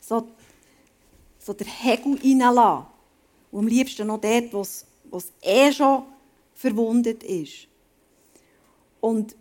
So, 0.00 0.26
so 1.38 1.52
der 1.52 1.66
Hegel 1.66 2.18
reinlassen. 2.22 2.86
Und 3.52 3.60
am 3.60 3.66
liebsten 3.68 4.08
noch 4.08 4.20
dort, 4.20 4.52
wo 4.52 4.60
es 4.62 4.84
eh 5.40 5.72
schon 5.72 6.02
verwundet 6.54 7.22
ist. 7.22 7.68
Und 9.00 9.36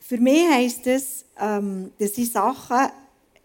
für 0.00 0.16
mich 0.16 0.48
heisst 0.48 0.86
das, 0.86 1.24
ähm, 1.38 1.92
das 1.98 2.14
sind 2.14 2.32
Sachen, 2.32 2.90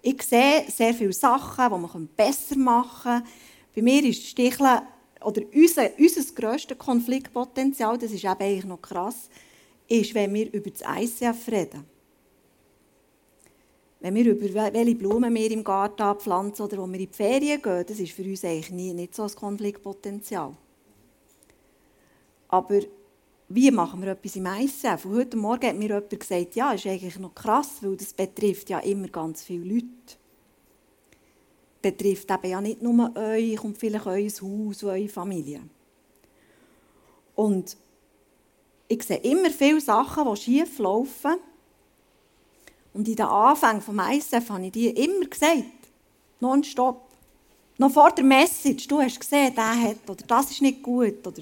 ich 0.03 0.21
sehe 0.21 0.65
sehr 0.69 0.93
viele 0.93 1.13
Sachen, 1.13 1.63
die 1.63 1.79
man 1.79 2.07
besser 2.09 2.57
machen 2.57 3.23
kann. 3.23 3.27
Bei 3.73 3.81
mir 3.81 4.03
ist 4.03 4.27
Sticheln, 4.27 4.81
oder 5.23 5.41
unser, 5.55 5.89
unser 5.97 6.33
grösstes 6.35 6.77
Konfliktpotenzial, 6.77 7.97
das 7.97 8.11
ist 8.11 8.25
eben 8.25 8.33
eigentlich 8.33 8.65
noch 8.65 8.81
krass, 8.81 9.29
ist, 9.87 10.13
wenn 10.13 10.33
wir 10.33 10.51
über 10.53 10.69
das 10.69 10.81
ICF 10.81 11.47
reden. 11.47 11.85
Wenn 14.01 14.15
wir 14.15 14.25
über 14.25 14.73
welche 14.73 14.95
Blumen 14.95 15.33
wir 15.33 15.49
im 15.49 15.63
Garten 15.63 16.01
abpflanzen 16.01 16.65
oder 16.65 16.77
wo 16.79 16.87
wir 16.87 16.99
in 16.99 17.07
die 17.07 17.15
Ferien 17.15 17.61
gehen, 17.61 17.85
das 17.87 17.99
ist 17.99 18.11
für 18.11 18.23
uns 18.23 18.43
eigentlich 18.43 18.71
nie, 18.71 18.93
nicht 18.93 19.15
so 19.15 19.23
ein 19.23 19.33
Konfliktpotenzial. 19.33 20.53
Aber 22.49 22.81
wie 23.49 23.71
machen 23.71 24.01
wir 24.01 24.11
etwas 24.11 24.35
im 24.35 24.45
ICF? 24.45 25.05
Und 25.05 25.15
heute 25.15 25.37
Morgen 25.37 25.67
hat 25.67 25.75
mir 25.75 25.89
jemand 25.89 26.19
gesagt, 26.19 26.55
ja, 26.55 26.71
ist 26.71 26.87
eigentlich 26.87 27.19
noch 27.19 27.35
krass, 27.35 27.77
weil 27.81 27.97
das 27.97 28.13
betrifft 28.13 28.69
ja 28.69 28.79
immer 28.79 29.07
ganz 29.07 29.43
viele 29.43 29.75
Leute. 29.75 29.87
betrifft 31.83 32.31
eben 32.31 32.49
ja 32.49 32.61
nicht 32.61 32.81
nur 32.81 33.15
euch 33.15 33.63
und 33.63 33.77
vielleicht 33.77 34.07
euer 34.07 34.25
Haus 34.25 34.41
und 34.41 34.83
eure 34.83 35.09
Familie. 35.09 35.61
Und 37.35 37.77
ich 38.87 39.03
sehe 39.03 39.17
immer 39.17 39.49
viele 39.49 39.81
Sachen, 39.81 40.25
die 40.33 40.41
schief 40.41 40.79
laufen. 40.79 41.35
Und 42.93 43.07
in 43.07 43.15
den 43.15 43.25
Anfängen 43.25 43.81
vom 43.81 43.99
ISF 43.99 44.49
habe 44.49 44.65
ich 44.65 44.71
dir 44.71 44.95
immer 44.95 45.25
gesagt, 45.25 45.63
nonstop. 46.39 47.01
Noch 47.77 47.91
vor 47.91 48.11
der 48.11 48.23
Message, 48.23 48.87
du 48.87 49.01
hast 49.01 49.19
gesehen, 49.19 49.53
der 49.55 49.81
hat, 49.81 50.09
oder 50.09 50.23
das 50.25 50.51
ist 50.51 50.61
nicht 50.61 50.81
gut, 50.81 51.25
oder... 51.25 51.41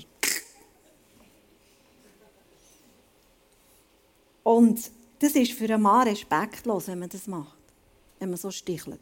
Und 4.52 4.92
das 5.20 5.34
ist 5.36 5.54
für 5.54 5.64
einen 5.64 5.82
Mann 5.82 6.10
respektlos, 6.10 6.90
wenn 6.90 7.00
man 7.00 7.08
das 7.08 7.26
macht, 7.26 7.58
wenn 8.20 8.32
man 8.32 8.38
so 8.38 8.52
stichelt. 8.52 9.00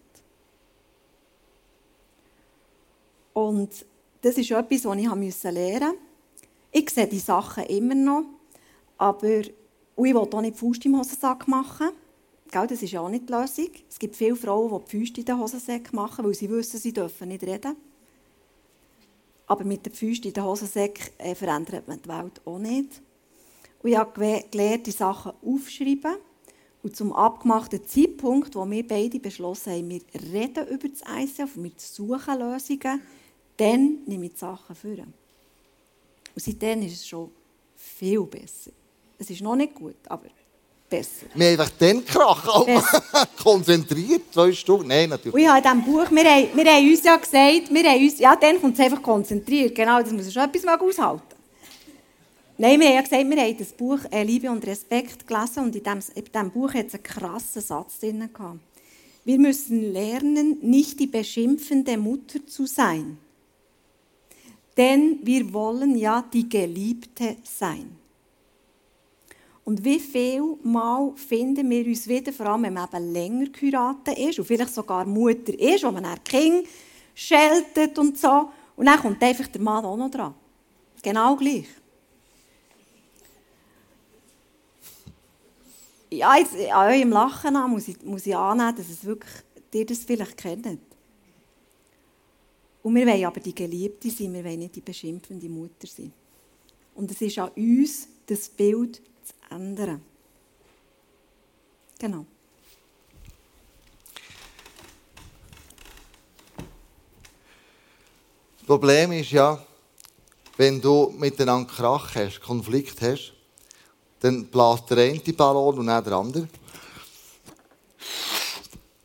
Und 3.33 3.83
das 4.21 4.38
ist 4.38 4.51
etwas, 4.51 4.85
was 4.85 4.97
ich 4.97 5.05
lernen 5.05 5.23
musste. 5.23 5.95
Ich 6.71 6.89
sehe 6.91 7.07
die 7.07 7.17
Sachen 7.17 7.63
immer 7.63 7.95
noch, 7.95 8.25
aber 8.99 9.39
ich 9.39 9.51
will 9.97 10.17
auch 10.17 10.41
nicht 10.41 10.55
die 10.55 10.59
Faust 10.59 10.85
im 10.85 10.99
Hosensack 10.99 11.47
machen. 11.47 11.93
Das 12.51 12.71
ist 12.83 12.91
ja 12.91 13.01
auch 13.01 13.09
nicht 13.09 13.27
die 13.27 13.33
Lösung. 13.33 13.71
Es 13.89 13.97
gibt 13.97 14.15
viele 14.15 14.35
Frauen, 14.35 14.69
die 14.69 14.85
die 14.85 14.97
Füße 14.99 15.13
in 15.21 15.25
den 15.25 15.39
Hosensack 15.39 15.91
machen, 15.93 16.25
weil 16.25 16.35
sie 16.35 16.49
wissen, 16.51 16.79
sie 16.79 16.93
dürfen 16.93 17.29
nicht 17.29 17.43
reden. 17.43 17.75
Aber 19.47 19.63
mit 19.63 19.83
den 19.83 19.93
Füßen 19.93 20.25
in 20.25 20.33
den 20.33 20.43
Hosensack 20.43 21.12
äh, 21.17 21.33
verändert 21.33 21.88
man 21.88 21.99
die 21.99 22.07
Welt 22.07 22.39
auch 22.45 22.59
nicht. 22.59 23.01
Und 23.82 23.89
ich 23.89 23.98
habe 23.98 24.44
gelernt, 24.52 24.88
die 24.88 24.92
Sachen 24.92 25.34
aufschreiben. 25.46 26.18
Und 26.82 26.96
zum 26.96 27.12
abgemachten 27.12 27.86
Zeitpunkt, 27.86 28.56
wo 28.56 28.70
wir 28.70 28.88
beide 28.88 29.20
beschlossen 29.20 29.74
haben, 29.74 29.89
wir 29.89 30.02
reden 30.34 30.68
über 30.68 30.88
das 30.88 31.02
ICF, 31.02 31.58
wir 31.58 31.72
suchen 31.76 32.39
Lösungen, 32.39 33.02
dann 33.58 33.98
nehme 34.06 34.28
ich 34.28 34.34
die 34.34 34.38
Sachen 34.38 34.76
vor. 34.76 34.92
Und 34.92 35.10
seitdem 36.36 36.82
ist 36.84 36.94
es 36.94 37.08
schon 37.08 37.32
viel 37.76 38.22
besser. 38.22 38.72
Es 39.18 39.30
ist 39.30 39.42
noch 39.42 39.58
nicht 39.58 39.76
gut, 39.76 39.98
aber 40.08 40.28
besser. 40.89 41.28
Wir 41.34 41.48
haben 41.48 41.60
einfach 41.60 41.78
den 41.78 42.06
Krach 42.06 42.65
konzentriert, 43.44 44.34
zwei 44.34 44.52
Stunden. 44.54 44.88
Nein, 44.88 45.10
natürlich. 45.10 45.34
Und 45.34 45.42
ja, 45.42 45.58
in 45.58 45.63
diesem 45.63 45.84
Buch, 45.84 46.10
wir 46.10 46.24
haben, 46.24 46.48
wir 46.56 46.65
haben 46.65 46.89
uns 46.89 47.04
ja 47.04 47.15
gesagt, 47.18 47.74
wir 47.74 47.84
haben 47.84 48.04
uns, 48.04 48.20
ja, 48.20 48.36
dann 48.36 48.62
kommt 48.62 48.80
es 48.80 48.86
einfach 48.86 49.02
konzentriert. 49.02 49.76
Genau, 49.76 50.02
das 50.02 50.12
muss 50.12 50.28
ich 50.28 50.34
schon 50.34 50.44
etwas 50.44 50.63
mal 50.63 50.80
aushalten. 50.80 51.29
Nein, 52.62 52.78
wir 52.82 52.88
haben 52.88 52.95
ja 52.95 53.02
gesagt, 53.02 53.30
wir 53.30 53.41
haben 53.41 53.58
das 53.58 53.72
Buch 53.72 54.00
äh, 54.12 54.22
Liebe 54.22 54.52
und 54.52 54.67
Respekt 54.67 55.26
gelesen 55.26 55.63
und 55.63 55.76
in 55.78 55.82
diesem, 55.82 56.52
Buch 56.52 56.74
hat 56.74 56.88
es 56.88 56.93
einen 56.93 57.04
krassen 57.04 57.62
Satz 57.62 58.02
drin. 58.02 58.30
Wir 59.24 59.39
müssen 59.39 59.93
lernen, 59.93 60.58
nicht 60.60 61.00
die 61.00 61.08
beschimpfende 61.08 61.98
Mutter 61.98 62.45
zu 62.45 62.65
sein. 62.65 63.17
Denn 64.76 65.19
wir 65.24 65.54
wollen 65.54 65.98
ja 65.98 66.22
die 66.34 66.50
Geliebte 66.50 67.38
sein. 67.43 67.95
Und 69.63 69.86
wie 69.86 70.00
viel 70.00 70.58
Mal 70.62 71.13
finden 71.15 71.69
wir 71.69 71.86
uns 71.86 72.10
wieder, 72.10 72.34
vor 72.34 72.48
allem 72.48 72.63
wenn 72.63 72.74
man 72.74 72.89
eben 72.93 73.13
länger 73.13 73.45
geheiratet 73.45 74.17
ist 74.17 74.38
und 74.38 74.43
vielleicht 74.43 74.74
sogar 74.74 75.06
Mutter 75.06 75.58
ist, 75.58 75.86
wo 75.86 75.91
man 75.91 76.04
ein 76.04 76.22
Kind 76.26 76.67
scheltet 77.15 77.98
und 77.98 78.17
so. 78.17 78.50
Und 78.76 78.86
dann 78.88 79.00
kommt 79.00 79.24
einfach 79.24 79.48
der 79.48 79.62
Mann 79.62 79.86
auch 79.86 79.95
noch 79.95 80.12
dran. 80.12 80.34
Genau 81.02 81.38
gleich. 81.38 81.67
Ja, 86.12 86.36
jetzt, 86.38 86.56
an 86.56 86.91
eurem 86.91 87.12
Lachen 87.12 87.56
an 87.56 87.69
muss 87.69 87.88
ich, 87.88 88.02
muss 88.04 88.26
ich 88.26 88.36
annehmen, 88.36 88.76
dass 88.76 88.89
es 88.89 89.06
wirklich, 89.06 89.32
ihr 89.74 89.86
das 89.86 90.00
vielleicht 90.00 90.38
kennt. 90.38 90.80
Und 92.82 92.95
wir 92.95 93.06
wollen 93.06 93.26
aber 93.26 93.39
die 93.39 93.54
Geliebte 93.54 94.10
sein, 94.10 94.34
wir 94.34 94.43
wollen 94.43 94.60
nicht 94.60 94.76
die 94.76 94.82
beschimpfende 94.82 95.50
Mutter 95.50 95.86
sein. 95.86 96.12
Und 96.95 97.12
es 97.12 97.22
ist 97.22 97.38
an 97.38 97.50
uns, 97.50 98.08
das 98.26 98.50
Bild 98.50 99.02
ändern. 99.50 100.02
Genau. 102.00 102.26
Das 108.58 108.65
Problem 108.65 109.12
ist 109.12 109.32
ja, 109.32 109.63
wenn 110.58 110.80
du 110.80 111.13
miteinander 111.17 111.69
Krach 111.69 112.15
hast, 112.15 112.39
Konflikt 112.39 113.02
hast, 113.02 113.34
dann 114.19 114.45
bläst 114.47 114.89
der 114.89 114.97
eine 114.97 115.34
Ballon 115.34 115.79
und 115.79 115.88
dann 115.88 116.03
der 116.03 116.13
andere. 116.13 116.47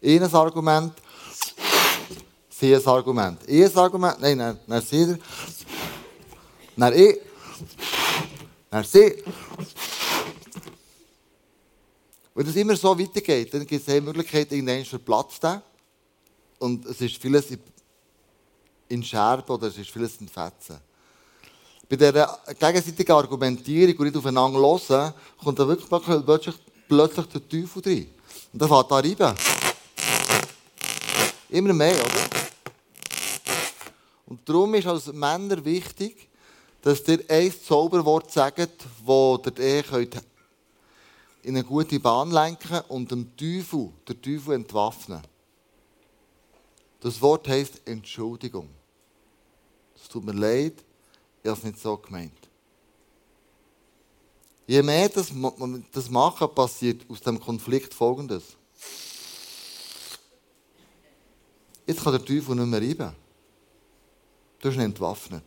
Eines 0.02 0.34
Argument, 0.34 0.92
sie 2.50 2.74
ein 2.74 2.86
Argument. 2.86 3.48
Ein 3.48 3.76
Argument, 3.76 4.20
nein, 4.20 4.38
dann, 4.38 4.58
dann 4.66 4.82
sie, 4.82 5.16
dann 6.76 6.92
ich, 6.92 7.20
dann 8.70 8.84
sie. 8.84 9.22
Wenn 12.34 12.46
es 12.48 12.56
immer 12.56 12.76
so 12.76 12.98
weitergeht, 12.98 13.54
dann 13.54 13.64
gibt 13.64 13.86
es 13.86 13.88
eine 13.88 14.00
Möglichkeit, 14.00 14.50
irgendwann 14.50 14.84
verplatzt 14.84 15.42
der. 15.42 15.62
Und 16.58 16.84
es 16.86 17.00
ist 17.00 17.16
vieles 17.16 17.46
in 18.88 19.02
Scherben 19.02 19.54
oder 19.54 19.68
es 19.68 19.78
ist 19.78 19.90
vieles 19.90 20.16
in 20.20 20.28
Fetzen. 20.28 20.78
Bei 21.88 21.96
dieser 21.96 22.38
gegenseitigen 22.58 23.12
Argumentierung 23.12 23.96
und 23.98 24.04
nicht 24.06 24.16
aufeinander 24.16 24.58
hören, 24.58 25.14
kommt 25.42 25.58
dann 25.58 25.68
wirklich 25.68 25.88
plötzlich, 25.88 26.54
plötzlich 26.88 27.26
der 27.26 27.48
Teufel 27.48 27.82
rein. 27.84 28.10
Und 28.52 28.62
dann 28.62 28.68
fährt 28.68 28.90
da 28.90 28.96
rein. 28.96 29.36
Immer 31.50 31.72
mehr, 31.72 31.94
oder? 31.94 32.44
Und 34.26 34.48
darum 34.48 34.74
ist 34.74 34.86
als 34.86 35.12
Männer 35.12 35.64
wichtig, 35.64 36.28
dass 36.82 37.06
ihr 37.06 37.24
ein 37.28 37.52
Zauberwort 37.66 38.30
sagt, 38.30 38.58
das 38.58 39.58
ihr 39.58 39.82
könnt 39.82 40.16
in 41.42 41.56
eine 41.56 41.64
gute 41.64 42.00
Bahn 42.00 42.30
lenken 42.30 42.80
und 42.88 43.10
dem 43.10 43.36
Teufel, 43.36 43.90
der 44.08 44.20
Teufel 44.20 44.54
entwaffnen. 44.54 45.22
Das 47.00 47.20
Wort 47.20 47.46
heißt 47.48 47.82
Entschuldigung. 47.84 48.70
Es 49.94 50.08
tut 50.08 50.24
mir 50.24 50.32
leid, 50.32 50.83
ich 51.44 51.50
habe 51.50 51.58
es 51.58 51.64
nicht 51.64 51.78
so 51.78 51.94
gemeint. 51.98 52.32
Je 54.66 54.82
mehr 54.82 55.10
das, 55.10 55.30
das 55.92 56.08
machen, 56.08 56.54
passiert 56.54 57.02
aus 57.10 57.20
dem 57.20 57.38
Konflikt 57.38 57.92
Folgendes. 57.92 58.44
Jetzt 61.86 62.02
kann 62.02 62.14
der 62.14 62.24
Teufel 62.24 62.54
nicht 62.54 62.66
mehr 62.66 62.80
reiben. 62.80 63.14
Du 64.58 64.68
bist 64.68 64.80
entwaffnet. 64.80 65.44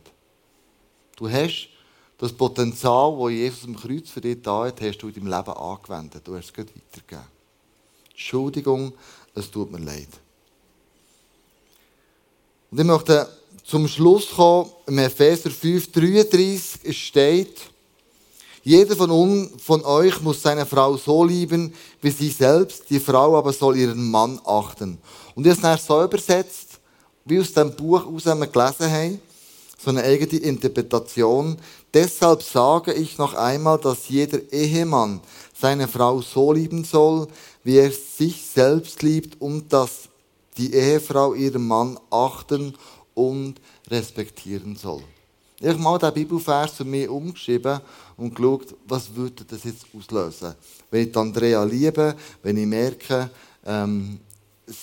Du 1.16 1.28
hast 1.28 1.68
das 2.16 2.32
Potenzial, 2.32 3.18
das 3.18 3.30
Jesus 3.32 3.64
am 3.64 3.74
Kreuz 3.74 4.08
für 4.08 4.20
dich 4.20 4.40
da 4.40 4.66
hat, 4.66 4.80
hast 4.80 4.98
du 4.98 5.08
in 5.08 5.14
deinem 5.14 5.26
Leben 5.26 5.50
angewendet. 5.50 6.22
Du 6.24 6.36
hast 6.36 6.44
es 6.44 6.52
gerade 6.52 6.72
weitergegeben. 6.76 7.26
Entschuldigung, 8.10 8.92
es 9.34 9.50
tut 9.50 9.72
mir 9.72 9.78
leid. 9.78 10.10
Und 12.70 12.78
ich 12.78 12.86
möchte 12.86 13.37
zum 13.64 13.88
Schluss 13.88 14.30
kommen, 14.30 14.70
im 14.86 14.98
Epheser 14.98 15.50
5, 15.50 15.92
33 15.92 17.06
steht, 17.06 17.56
jeder 18.62 18.96
von, 18.96 19.10
uns, 19.10 19.62
von 19.62 19.82
euch 19.84 20.20
muss 20.20 20.42
seine 20.42 20.66
Frau 20.66 20.96
so 20.96 21.24
lieben 21.24 21.72
wie 22.02 22.10
sich 22.10 22.36
selbst, 22.36 22.90
die 22.90 23.00
Frau 23.00 23.36
aber 23.38 23.52
soll 23.52 23.78
ihren 23.78 24.10
Mann 24.10 24.40
achten. 24.44 24.98
Und 25.34 25.46
ich 25.46 25.62
habe 25.62 25.76
es 25.76 25.86
so 25.86 26.02
übersetzt, 26.02 26.78
wie 27.24 27.40
aus 27.40 27.52
dem 27.52 27.74
Buch 27.74 28.06
aus 28.06 28.26
wir 28.26 28.46
gelesen 28.46 28.90
haben, 28.90 29.20
so 29.82 29.90
eine 29.90 30.02
eigene 30.02 30.40
Interpretation. 30.40 31.56
Deshalb 31.94 32.42
sage 32.42 32.92
ich 32.92 33.16
noch 33.16 33.34
einmal, 33.34 33.78
dass 33.78 34.08
jeder 34.08 34.40
Ehemann 34.52 35.20
seine 35.58 35.88
Frau 35.88 36.20
so 36.20 36.52
lieben 36.52 36.84
soll, 36.84 37.28
wie 37.64 37.78
er 37.78 37.90
sich 37.90 38.44
selbst 38.44 39.02
liebt 39.02 39.40
und 39.40 39.72
dass 39.72 40.08
die 40.58 40.74
Ehefrau 40.74 41.34
ihren 41.34 41.66
Mann 41.66 41.98
achten 42.10 42.74
und 43.18 43.60
respektieren 43.90 44.76
soll. 44.76 45.02
Ich 45.60 45.66
habe 45.66 45.78
mal 45.78 45.98
den 45.98 46.14
Bibelvers 46.14 46.70
für 46.70 46.84
mich 46.84 47.08
umgeschrieben 47.08 47.80
und 48.16 48.32
geschaut, 48.32 48.76
was 48.86 49.12
würde 49.12 49.44
das 49.44 49.64
jetzt 49.64 49.86
auslösen. 49.96 50.54
Wenn 50.88 51.08
ich 51.08 51.16
Andrea 51.16 51.64
liebe, 51.64 52.14
wenn 52.44 52.56
ich 52.56 52.66
merke, 52.66 53.28
ähm, 53.66 54.20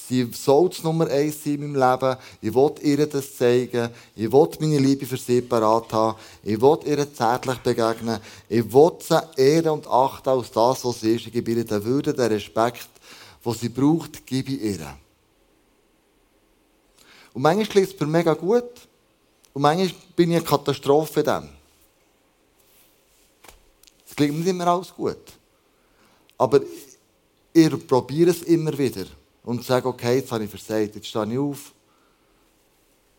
sie 0.08 0.28
soll 0.34 0.67
das 0.67 0.84
Nummer 0.84 1.08
eins 1.08 1.41
sein 1.45 1.62
in 1.62 1.71
meinem 1.71 2.02
Leben. 2.02 2.17
Ich 2.41 2.54
will 2.54 2.74
ihr 2.82 3.08
das 3.08 3.38
zeigen. 3.38 3.89
Ich 4.17 4.30
will 4.30 4.50
meine 4.60 4.80
Liebe 4.80 5.06
für 5.06 5.15
sie 5.15 5.41
parat 5.41 5.93
haben. 5.93 6.17
Ich 6.43 6.60
will 6.60 6.80
ihr 6.86 7.13
zärtlich 7.13 7.60
begegnen. 7.60 8.19
Ich 8.50 8.74
will 8.74 8.91
sie 9.00 9.21
ehren 9.38 9.69
und 9.69 9.88
achten 9.88 10.30
als 10.30 10.52
das, 10.52 10.84
was 10.84 11.00
sie 11.00 11.15
ist. 11.15 11.28
Ich 11.28 11.32
gebe 11.32 11.52
ihr 11.52 11.63
den 11.63 11.86
Würde, 11.86 12.13
den 12.13 12.28
Respekt, 12.28 12.89
den 13.45 13.54
sie 13.54 13.69
braucht, 13.69 14.26
gebe 14.26 14.52
ich 14.52 14.62
ihr. 14.62 15.05
Und 17.36 17.41
manchmal 17.41 17.67
klingt 17.67 17.93
es 17.93 18.00
mir 18.00 18.08
mega 18.08 18.34
gut. 18.34 18.88
Und 19.54 19.62
manchmal 19.62 19.93
bin 20.15 20.32
ich 20.32 20.38
eine 20.38 20.45
Katastrophe 20.45 21.21
dann. 21.21 21.50
Es 24.08 24.15
klingt 24.15 24.38
nicht 24.38 24.48
immer 24.48 24.67
alles 24.67 24.93
gut. 24.95 25.17
Aber 26.38 26.62
ich 27.52 27.88
probiere 27.88 28.30
es 28.30 28.41
immer 28.43 28.78
wieder 28.78 29.06
und 29.43 29.65
sage, 29.65 29.88
okay, 29.88 30.17
jetzt 30.17 30.32
habe 30.32 30.45
ich 30.45 30.50
versagt, 30.50 30.95
jetzt 30.95 31.08
stehe 31.08 31.32
ich 31.32 31.38
auf, 31.38 31.74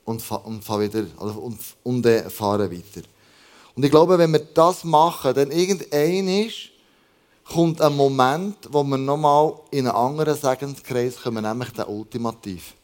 und, 0.06 0.22
und, 0.30 0.64
fahren, 0.64 0.82
wieder, 0.82 1.06
also, 1.18 1.40
und, 1.40 1.58
und 1.82 2.06
äh, 2.06 2.30
fahren 2.30 2.70
weiter. 2.70 3.06
Und 3.74 3.84
ich 3.84 3.90
glaube, 3.90 4.16
wenn 4.16 4.32
wir 4.32 4.46
das 4.54 4.84
machen, 4.84 5.34
dann 5.34 5.50
irgendein 5.50 6.28
ist, 6.28 6.70
kommt 7.44 7.82
ein 7.82 7.94
Moment, 7.94 8.56
wo 8.70 8.82
wir 8.82 8.96
nochmal 8.96 9.54
in 9.70 9.86
einen 9.86 9.96
anderen 9.96 10.36
Segenskreis 10.36 11.20
kommen, 11.20 11.44
nämlich 11.44 11.70
den 11.70 11.84
Ultimativ. 11.84 12.75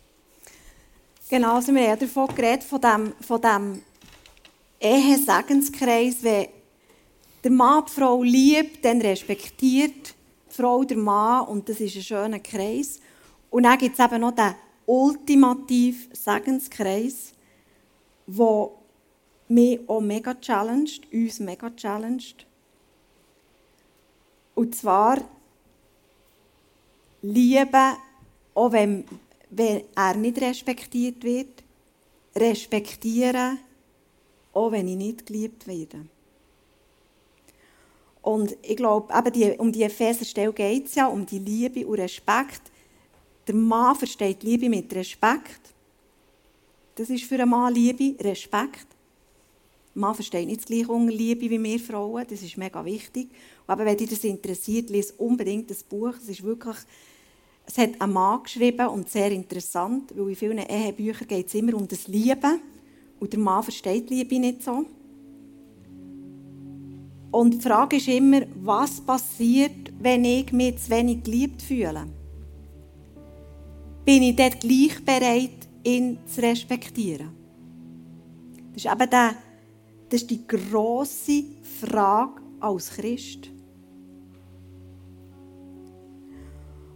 Genau, 1.32 1.54
also 1.54 1.74
wir 1.74 1.88
haben 1.88 1.98
davon 1.98 2.28
geredet, 2.34 2.62
von 2.62 2.78
dem, 2.78 3.14
von 3.22 3.40
dem 3.40 3.82
Ehe-Segenskreis, 4.78 6.16
wenn 6.20 6.48
der 7.42 7.50
Mann 7.50 7.84
die 7.88 7.90
Frau 7.90 8.22
liebt, 8.22 8.84
dann 8.84 9.00
respektiert 9.00 10.14
die 10.50 10.54
Frau 10.54 10.84
den 10.84 11.00
Mann 11.00 11.46
und 11.46 11.70
das 11.70 11.80
ist 11.80 11.96
ein 11.96 12.02
schöner 12.02 12.38
Kreis. 12.38 13.00
Und 13.48 13.62
dann 13.62 13.78
gibt 13.78 13.98
es 13.98 14.04
eben 14.04 14.20
noch 14.20 14.32
den 14.32 14.54
ultimativ 14.84 16.10
Segenskreis, 16.12 17.32
der 18.26 18.68
mich 19.48 19.80
auch 19.88 20.02
mega 20.02 20.34
challenged, 20.34 21.10
uns 21.10 21.40
mega 21.40 21.70
challenged. 21.70 22.44
Und 24.54 24.74
zwar 24.74 25.16
Liebe, 27.22 27.96
auch 28.52 28.72
wenn, 28.72 29.06
wenn 29.54 29.82
er 29.94 30.16
nicht 30.16 30.40
respektiert 30.40 31.22
wird, 31.22 31.62
respektieren, 32.34 33.58
auch 34.52 34.72
wenn 34.72 34.88
ich 34.88 34.96
nicht 34.96 35.26
geliebt 35.26 35.66
werde. 35.66 36.06
Und 38.22 38.56
ich 38.62 38.76
glaube, 38.76 39.12
eben 39.14 39.32
die, 39.32 39.58
um 39.58 39.70
die 39.70 39.82
Epheserstelle 39.82 40.52
geht 40.52 40.86
es 40.86 40.94
ja, 40.94 41.06
um 41.06 41.26
die 41.26 41.38
Liebe 41.38 41.86
und 41.86 41.98
Respekt. 41.98 42.62
Der 43.46 43.54
Mann 43.54 43.96
versteht 43.96 44.42
Liebe 44.42 44.70
mit 44.70 44.94
Respekt. 44.94 45.74
Das 46.94 47.10
ist 47.10 47.24
für 47.24 47.34
einen 47.34 47.50
Mann 47.50 47.74
Liebe, 47.74 48.22
Respekt. 48.24 48.86
Mann 49.94 50.14
versteht 50.14 50.46
nicht 50.46 50.60
das 50.60 50.66
gleiche 50.66 50.96
Liebe 51.08 51.50
wie 51.50 51.62
wir 51.62 51.78
Frauen, 51.78 52.24
das 52.26 52.40
ist 52.40 52.56
mega 52.56 52.82
wichtig. 52.84 53.28
Aber 53.66 53.84
wenn 53.84 53.96
dich 53.96 54.08
das 54.08 54.24
interessiert, 54.24 54.88
lese 54.88 55.12
unbedingt 55.18 55.70
das 55.70 55.82
Buch. 55.82 56.14
Es 56.16 56.28
ist 56.28 56.42
wirklich, 56.42 56.76
es 57.66 57.78
hat 57.78 58.00
ein 58.00 58.12
Mann 58.12 58.42
geschrieben 58.42 58.88
und 58.88 59.08
sehr 59.08 59.30
interessant, 59.30 60.12
weil 60.16 60.30
in 60.30 60.36
vielen 60.36 60.58
Ehebüchern 60.58 61.28
geht 61.28 61.46
es 61.46 61.54
immer 61.54 61.74
um 61.74 61.86
das 61.86 62.08
Lieben 62.08 62.60
und 63.20 63.32
der 63.32 63.40
Mann 63.40 63.62
versteht 63.62 64.10
Liebe 64.10 64.38
nicht 64.38 64.62
so. 64.62 64.84
Und 67.30 67.54
die 67.54 67.60
Frage 67.60 67.96
ist 67.96 68.08
immer, 68.08 68.42
was 68.62 69.00
passiert, 69.00 69.92
wenn 69.98 70.24
ich 70.24 70.52
mich 70.52 70.78
zu 70.78 70.90
wenig 70.90 71.22
geliebt 71.22 71.62
fühle? 71.62 72.06
Bin 74.04 74.22
ich 74.22 74.36
dort 74.36 74.60
gleich 74.60 75.02
bereit, 75.04 75.68
ihn 75.84 76.18
zu 76.26 76.42
respektieren? 76.42 77.30
Das 78.74 78.84
ist 78.84 78.92
eben 78.92 79.10
der 79.10 79.34
das 80.12 80.20
ist 80.20 80.30
die 80.30 80.46
grosse 80.46 81.44
Frage 81.80 82.42
als 82.60 82.90
Christ. 82.90 83.48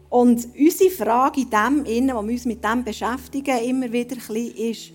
Und 0.09 0.49
unsere 0.59 0.91
Frage 0.91 1.41
in 1.41 1.51
dem 1.51 1.85
Innen, 1.85 2.17
wo 2.17 2.23
wir 2.23 2.33
uns 2.33 2.45
mit 2.45 2.63
dem 2.63 2.85
beschäftigen, 2.85 3.59
immer 3.59 3.91
wieder 3.93 4.17
ein 4.17 4.19
bisschen, 4.19 4.55
ist, 4.57 4.93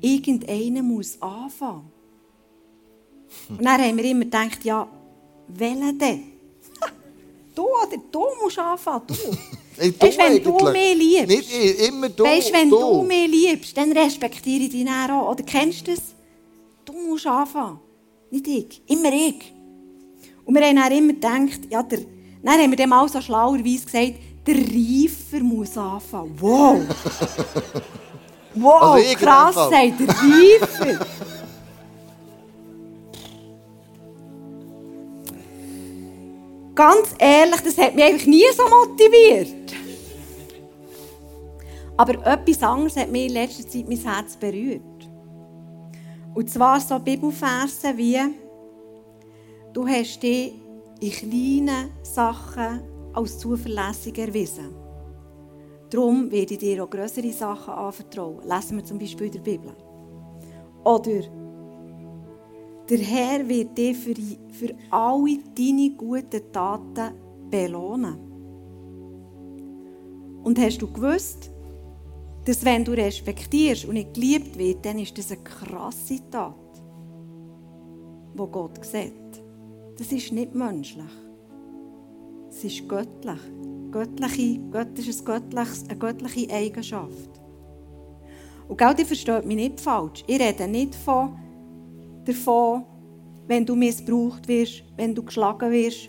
irgendeiner 0.00 0.82
muss 0.82 1.20
anfangen. 1.20 1.90
Und 3.48 3.64
dann 3.64 3.80
haben 3.80 3.96
wir 3.96 4.04
immer 4.04 4.24
gedacht, 4.24 4.64
ja, 4.64 4.88
welcher 5.48 5.92
denn? 5.92 6.22
du 7.54 7.62
oder 7.62 8.02
du 8.10 8.24
musst 8.42 8.58
anfangen, 8.58 9.02
du. 9.06 9.14
Hey, 9.78 9.92
du 9.92 10.06
weißt, 10.06 10.18
wenn 10.18 10.42
du 10.42 10.70
mich 10.70 10.96
liebst, 10.96 11.28
nicht 11.28 11.52
ich, 11.52 11.88
immer 11.88 12.08
du, 12.08 12.24
weißt, 12.24 12.50
wenn 12.50 12.70
du. 12.70 12.78
du 12.78 13.02
mich 13.02 13.30
liebst, 13.30 13.76
dann 13.76 13.92
respektiere 13.92 14.64
ich 14.64 14.70
dich 14.70 14.88
auch. 14.88 15.32
Oder 15.32 15.42
kennst 15.42 15.86
du 15.86 15.94
das? 15.94 16.00
Du 16.82 16.94
musst 16.94 17.26
anfangen. 17.26 17.78
Nicht 18.30 18.48
ich. 18.48 18.80
Immer 18.86 19.12
ich. 19.12 19.52
Und 20.46 20.54
wir 20.54 20.64
haben 20.64 20.76
dann 20.76 20.92
immer 20.92 21.12
gedacht, 21.12 21.60
ja, 21.68 21.82
der, 21.82 21.98
dann 22.42 22.58
haben 22.58 22.70
wir 22.70 22.76
dem 22.76 22.92
auch 22.92 23.08
so 23.08 23.20
schlauerweise 23.20 23.84
gesagt, 23.84 24.14
der 24.46 24.56
Reifer 24.56 25.40
muss 25.40 25.76
anfangen. 25.76 26.36
Wow! 26.40 26.80
Wow, 28.58 28.94
also 28.94 29.14
krass, 29.16 29.54
sagt 29.54 30.00
der 30.00 30.08
Reifer. 30.08 31.06
Ganz 36.74 37.14
ehrlich, 37.18 37.60
das 37.60 37.76
hat 37.76 37.94
mich 37.94 38.04
eigentlich 38.04 38.26
nie 38.26 38.44
so 38.56 38.62
motiviert. 38.66 39.74
Aber 41.98 42.14
etwas 42.26 42.62
anderes 42.62 42.96
hat 42.96 43.10
mir 43.10 43.26
in 43.26 43.32
letzter 43.32 43.68
Zeit 43.68 43.88
mein 43.88 43.98
Herz 43.98 44.36
berührt. 44.36 44.80
Und 46.34 46.50
zwar 46.50 46.80
so 46.80 46.98
Bibelverse 46.98 47.96
wie 47.96 48.20
Du 49.72 49.86
hast 49.86 50.22
dich 50.22 50.54
in 51.00 51.10
kleinen 51.10 51.90
Sachen 52.02 52.95
als 53.16 53.38
zuverlässig 53.38 54.18
erwiesen. 54.18 54.74
Darum 55.90 56.30
werde 56.30 56.54
ich 56.54 56.58
dir 56.58 56.84
auch 56.84 56.90
größere 56.90 57.32
Sachen 57.32 57.74
anvertrauen. 57.74 58.46
Lesen 58.46 58.76
wir 58.76 58.84
zum 58.84 58.98
Beispiel 58.98 59.26
in 59.26 59.32
der 59.32 59.40
Bibel. 59.40 59.72
Oder 60.84 61.22
der 62.88 62.98
Herr 62.98 63.48
wird 63.48 63.76
dich 63.78 63.96
für, 63.96 64.14
für 64.52 64.74
alle 64.90 65.38
deine 65.56 65.90
guten 65.96 66.52
Taten 66.52 67.14
belohnen. 67.50 68.18
Und 70.44 70.58
hast 70.58 70.78
du 70.82 70.92
gewusst, 70.92 71.50
dass 72.44 72.64
wenn 72.64 72.84
du 72.84 72.92
respektierst 72.92 73.86
und 73.86 73.94
nicht 73.94 74.14
geliebt 74.14 74.56
wird, 74.56 74.84
dann 74.84 74.98
ist 74.98 75.16
das 75.18 75.32
eine 75.32 75.42
krasse 75.42 76.20
Tat, 76.30 76.54
wo 78.34 78.46
Gott 78.46 78.84
sieht. 78.84 79.12
Das 79.98 80.12
ist 80.12 80.30
nicht 80.32 80.54
menschlich. 80.54 81.25
Es 82.56 82.64
ist 82.64 82.88
göttlich. 82.88 83.38
Göttliche, 83.90 84.58
Gott 84.70 84.98
ist 84.98 85.28
ein 85.28 85.42
eine 85.54 85.98
göttliche 85.98 86.50
Eigenschaft. 86.50 87.30
Und 88.66 88.78
Gott, 88.78 88.98
ihr 88.98 89.04
versteht 89.04 89.44
mich 89.44 89.56
nicht 89.56 89.78
falsch. 89.78 90.24
Ich 90.26 90.40
rede 90.40 90.66
nicht 90.66 90.94
von, 90.94 91.36
davon, 92.24 92.84
wenn 93.46 93.66
du 93.66 93.76
missbraucht 93.76 94.48
wirst, 94.48 94.84
wenn 94.96 95.14
du 95.14 95.22
geschlagen 95.22 95.70
wirst, 95.70 96.08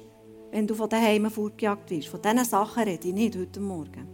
wenn 0.51 0.65
du 0.65 0.73
von 0.73 0.88
daheim 0.88 1.29
fortgejagt 1.29 1.91
wirst. 1.91 2.07
Von 2.07 2.21
diesen 2.21 2.45
Sachen 2.45 2.83
rede 2.83 3.10
ich 3.10 3.13
nicht 3.13 3.38
heute 3.38 3.60
Morgen. 3.60 4.07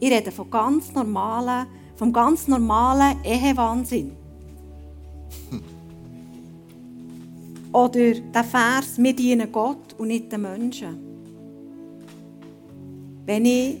Ich 0.00 0.10
rede 0.10 0.32
von 0.32 0.50
ganz 0.50 0.94
normalen, 0.94 1.66
vom 1.94 2.10
ganz 2.10 2.48
normalen 2.48 3.22
Ehewahnsinn. 3.22 4.12
Oder 7.74 8.14
der 8.14 8.44
Vers, 8.44 8.96
wir 8.96 9.14
dienen 9.14 9.52
Gott 9.52 9.94
und 9.98 10.08
nicht 10.08 10.32
den 10.32 10.40
Menschen. 10.40 11.09
Wenn 13.30 13.44
ich 13.44 13.76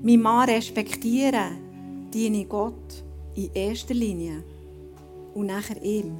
meinen 0.00 0.22
Mann 0.22 0.48
respektiere, 0.48 1.50
diene 2.14 2.42
ich 2.42 2.48
Gott 2.48 3.02
in 3.34 3.50
erster 3.52 3.94
Linie 3.94 4.44
und 5.34 5.46
nachher 5.46 5.82
ihm. 5.82 6.16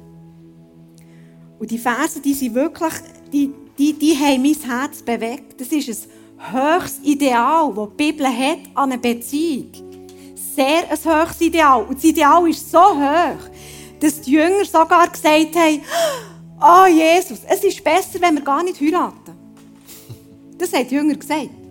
Und 1.59 1.71
die 1.71 1.77
Verse, 1.77 2.19
die 2.19 2.33
sind 2.33 2.53
wirklich, 2.53 2.91
die, 3.31 3.53
die, 3.77 3.93
die 3.93 4.13
haben 4.17 4.41
mein 4.41 4.55
Herz 4.55 5.01
bewegt. 5.01 5.61
Das 5.61 5.69
ist 5.69 6.09
ein 6.37 6.81
höchstes 6.81 7.05
Ideal, 7.05 7.73
das 7.73 7.87
die 7.87 7.95
Bibel 8.03 8.27
hat 8.27 8.59
an 8.73 8.91
eine 8.91 8.97
Beziehung. 8.97 9.71
Sehr 10.53 10.83
ein 10.91 11.21
höchstes 11.21 11.39
Ideal. 11.39 11.83
Und 11.83 11.95
das 11.95 12.03
Ideal 12.03 12.49
ist 12.49 12.69
so 12.69 12.79
hoch, 12.79 13.49
dass 13.97 14.19
die 14.19 14.31
Jünger 14.31 14.65
sogar 14.65 15.07
gesagt 15.07 15.55
haben, 15.55 15.81
oh 16.59 16.85
Jesus, 16.87 17.39
es 17.47 17.63
ist 17.63 17.81
besser, 17.81 18.19
wenn 18.19 18.35
wir 18.35 18.43
gar 18.43 18.61
nicht 18.61 18.81
heiraten. 18.81 19.37
Das 20.57 20.73
haben 20.73 20.85
die 20.85 20.95
Jünger 20.95 21.15
gesagt. 21.15 21.62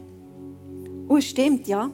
Und 1.09 1.19
es 1.19 1.27
stimmt, 1.27 1.67
ja. 1.67 1.91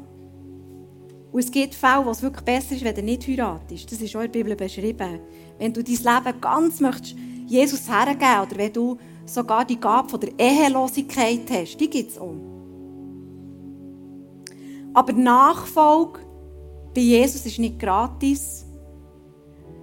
Und 1.30 1.40
es 1.40 1.50
gibt 1.50 1.74
Fälle, 1.74 2.04
wo 2.04 2.10
es 2.10 2.22
wirklich 2.22 2.44
besser 2.44 2.74
ist, 2.74 2.84
wenn 2.84 2.94
du 2.94 3.02
nicht 3.02 3.26
heiratest. 3.26 3.90
Das 3.90 4.00
ist 4.00 4.16
auch 4.16 4.20
in 4.20 4.32
der 4.32 4.38
Bibel 4.38 4.56
beschrieben. 4.56 5.20
Wenn 5.58 5.72
du 5.72 5.82
dein 5.84 5.94
Leben 5.94 6.40
ganz 6.40 6.80
möchtest 6.80 7.16
Jesus 7.46 7.88
hergeben 7.88 8.46
oder 8.46 8.56
wenn 8.56 8.72
du 8.72 8.98
sogar 9.26 9.64
die 9.64 9.78
Gabe 9.78 10.08
von 10.08 10.20
der 10.20 10.30
Ehelosigkeit 10.38 11.50
hast, 11.50 11.76
die 11.78 11.90
gibt 11.90 12.10
es 12.12 12.18
auch. 12.18 12.34
Aber 14.94 15.12
Nachfolge 15.12 16.20
bei 16.94 17.02
Jesus 17.02 17.44
ist 17.46 17.58
nicht 17.58 17.78
gratis. 17.78 18.64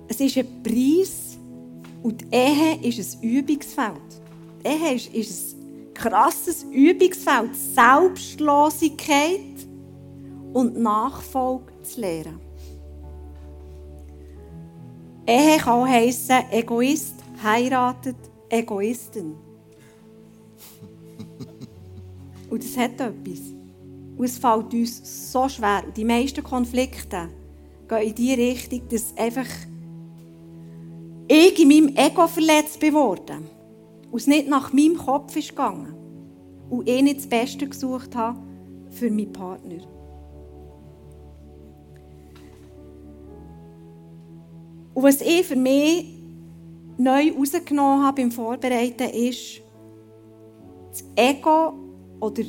Es 0.08 0.20
ist 0.20 0.38
ein 0.38 0.64
Preis 0.64 1.38
und 2.04 2.22
die 2.22 2.26
Ehe 2.32 2.80
ist 2.82 3.16
ein 3.16 3.24
Übungsfeld. 3.24 4.22
Die 4.64 4.68
Ehe 4.68 4.96
ist, 4.96 5.14
ist 5.14 5.55
ein 5.55 5.55
krasses 5.96 6.64
Übungsfeld. 6.72 7.56
Selbstlosigkeit 7.56 9.66
und 10.54 10.78
Nachfolge 10.78 11.72
zu 11.82 12.02
lernen. 12.02 12.40
Ehe 15.28 15.58
kann 15.58 15.82
auch 15.82 15.88
heissen, 15.88 16.44
Egoist 16.52 17.16
heiratet 17.44 18.16
Egoisten. 18.48 19.34
Und 22.48 22.64
das 22.64 22.78
hat 22.78 23.02
etwas. 23.02 23.40
Und 24.18 24.24
es 24.24 24.38
fällt 24.38 24.74
uns 24.74 25.32
so 25.32 25.50
schwer. 25.50 25.84
Und 25.86 25.98
die 25.98 26.06
meisten 26.06 26.44
Konflikte 26.44 27.30
gehen 27.88 28.08
in 28.08 28.16
die 28.16 28.34
Richtung, 28.34 28.88
dass 28.88 29.18
einfach 29.18 29.48
ich 31.28 31.60
in 31.60 31.68
meinem 31.68 31.96
Ego 31.98 32.28
verletzt 32.28 32.80
geworden 32.80 33.55
und 34.16 34.22
es 34.22 34.28
nicht 34.28 34.48
nach 34.48 34.72
meinem 34.72 34.96
Kopf 34.96 35.36
ist 35.36 35.50
gegangen 35.50 35.94
und 36.70 36.88
ich 36.88 37.02
nicht 37.02 37.18
das 37.18 37.28
Beste 37.28 37.68
gesucht 37.68 38.16
habe 38.16 38.40
für 38.90 39.12
meinen 39.12 39.34
Partner. 39.34 39.80
Und 44.94 45.04
was 45.04 45.20
ich 45.20 45.46
für 45.46 45.58
mich 45.58 46.18
neu 46.98 47.26
herausgenommen 47.26 48.06
habe 48.06 48.22
beim 48.22 48.32
Vorbereiten 48.32 49.10
ist, 49.10 49.62
das 50.92 51.04
Ego 51.18 51.74
oder 52.22 52.44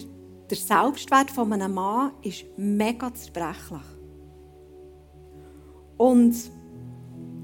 der 0.49 0.57
Selbstwert 0.57 1.33
von 1.33 1.53
einem 1.53 1.75
Mann 1.75 2.13
ist 2.23 2.45
mega 2.57 3.13
zerbrechlich. 3.13 3.81
Und 5.97 6.37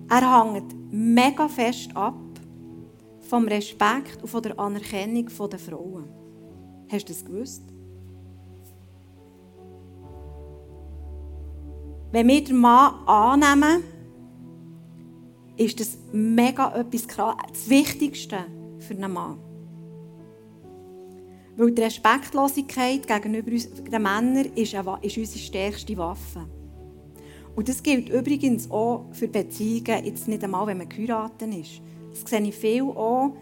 er 0.08 0.44
hängt 0.44 0.76
mega 0.92 1.48
fest 1.48 1.90
ab 1.96 2.14
vom 3.32 3.48
Respekt 3.48 4.20
und 4.20 4.28
von 4.28 4.42
der 4.42 4.58
Anerkennung 4.58 5.26
der 5.50 5.58
Frauen. 5.58 6.04
Hast 6.90 7.08
du 7.08 7.14
das 7.14 7.24
gewusst? 7.24 7.62
Wenn 12.10 12.28
wir 12.28 12.44
den 12.44 12.58
Mann 12.58 12.92
annehmen, 13.08 13.84
ist 15.56 15.80
das 15.80 15.96
mega 16.12 16.74
etwas 16.78 17.06
das 17.06 17.70
Wichtigste 17.70 18.36
für 18.80 18.92
einen 18.96 19.10
Mann. 19.10 19.38
Weil 21.56 21.70
die 21.70 21.80
Respektlosigkeit 21.80 23.06
gegenüber 23.06 23.50
den 23.50 24.02
Männern 24.02 24.52
ist, 24.54 24.74
ist 24.74 25.16
unsere 25.16 25.38
stärkste 25.38 25.96
Waffe. 25.96 26.46
Und 27.56 27.66
das 27.66 27.82
gilt 27.82 28.10
übrigens 28.10 28.70
auch 28.70 29.06
für 29.12 29.28
Beziehungen, 29.28 30.04
jetzt 30.04 30.28
nicht 30.28 30.44
einmal, 30.44 30.66
wenn 30.66 30.76
man 30.76 30.88
geheiratet 30.90 31.54
ist. 31.54 31.80
Das 32.12 32.30
sehe 32.30 32.42
ich 32.42 32.54
viel 32.54 32.82
auch, 32.82 33.32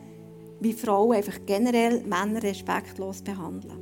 wie 0.61 0.73
Frauen 0.73 1.17
einfach 1.17 1.39
generell 1.47 2.03
Männer 2.03 2.43
respektlos 2.43 3.23
behandeln. 3.23 3.79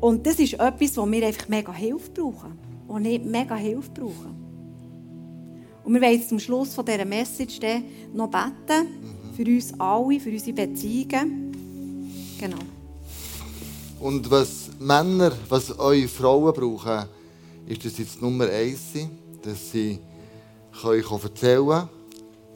Und 0.00 0.26
das 0.26 0.38
ist 0.38 0.54
etwas, 0.54 0.96
wo 0.96 1.10
wir 1.10 1.26
einfach 1.26 1.48
mega 1.48 1.72
Hilfe 1.72 2.10
brauchen. 2.10 2.58
Wo 2.86 2.98
nicht 2.98 3.24
mega 3.24 3.56
Hilfe 3.56 3.90
brauchen. 3.90 4.38
Und 5.84 5.94
wir 5.94 6.00
wollen 6.00 6.12
jetzt 6.12 6.28
zum 6.28 6.38
Schluss 6.38 6.74
von 6.74 6.84
dieser 6.84 7.04
Message 7.04 7.58
noch 8.12 8.28
beten. 8.28 8.88
Für 9.34 9.44
uns 9.44 9.72
alle, 9.78 10.20
für 10.20 10.30
unsere 10.30 10.52
Beziehungen. 10.52 11.52
Genau. 12.38 12.58
Und 14.00 14.30
was 14.30 14.70
Männer, 14.78 15.32
was 15.48 15.76
eure 15.78 16.06
Frauen 16.06 16.52
brauchen, 16.52 17.08
ist, 17.66 17.84
dass 17.84 17.96
sie 17.96 18.02
jetzt 18.02 18.22
Nummer 18.22 18.48
eins 18.48 18.92
sind, 18.92 19.10
dass 19.42 19.72
sie 19.72 19.98
euch 20.84 21.10
erzählen 21.10 21.66
können, 21.66 21.88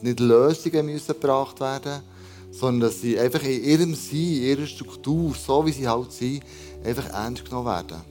nicht 0.03 0.19
Lösungen 0.19 0.85
müssen 0.85 1.07
gebracht 1.07 1.59
werden 1.59 2.01
sondern 2.53 2.81
dass 2.81 3.01
sie 3.01 3.19
einfach 3.19 3.41
in 3.43 3.63
ihrem 3.63 3.95
Sein, 3.95 4.19
in 4.19 4.43
ihrer 4.43 4.67
Struktur, 4.67 5.33
so 5.33 5.65
wie 5.65 5.71
sie 5.71 5.87
halt 5.87 6.11
sind, 6.11 6.43
einfach 6.83 7.09
ernst 7.09 7.45
genommen 7.45 7.65
werden. 7.65 8.01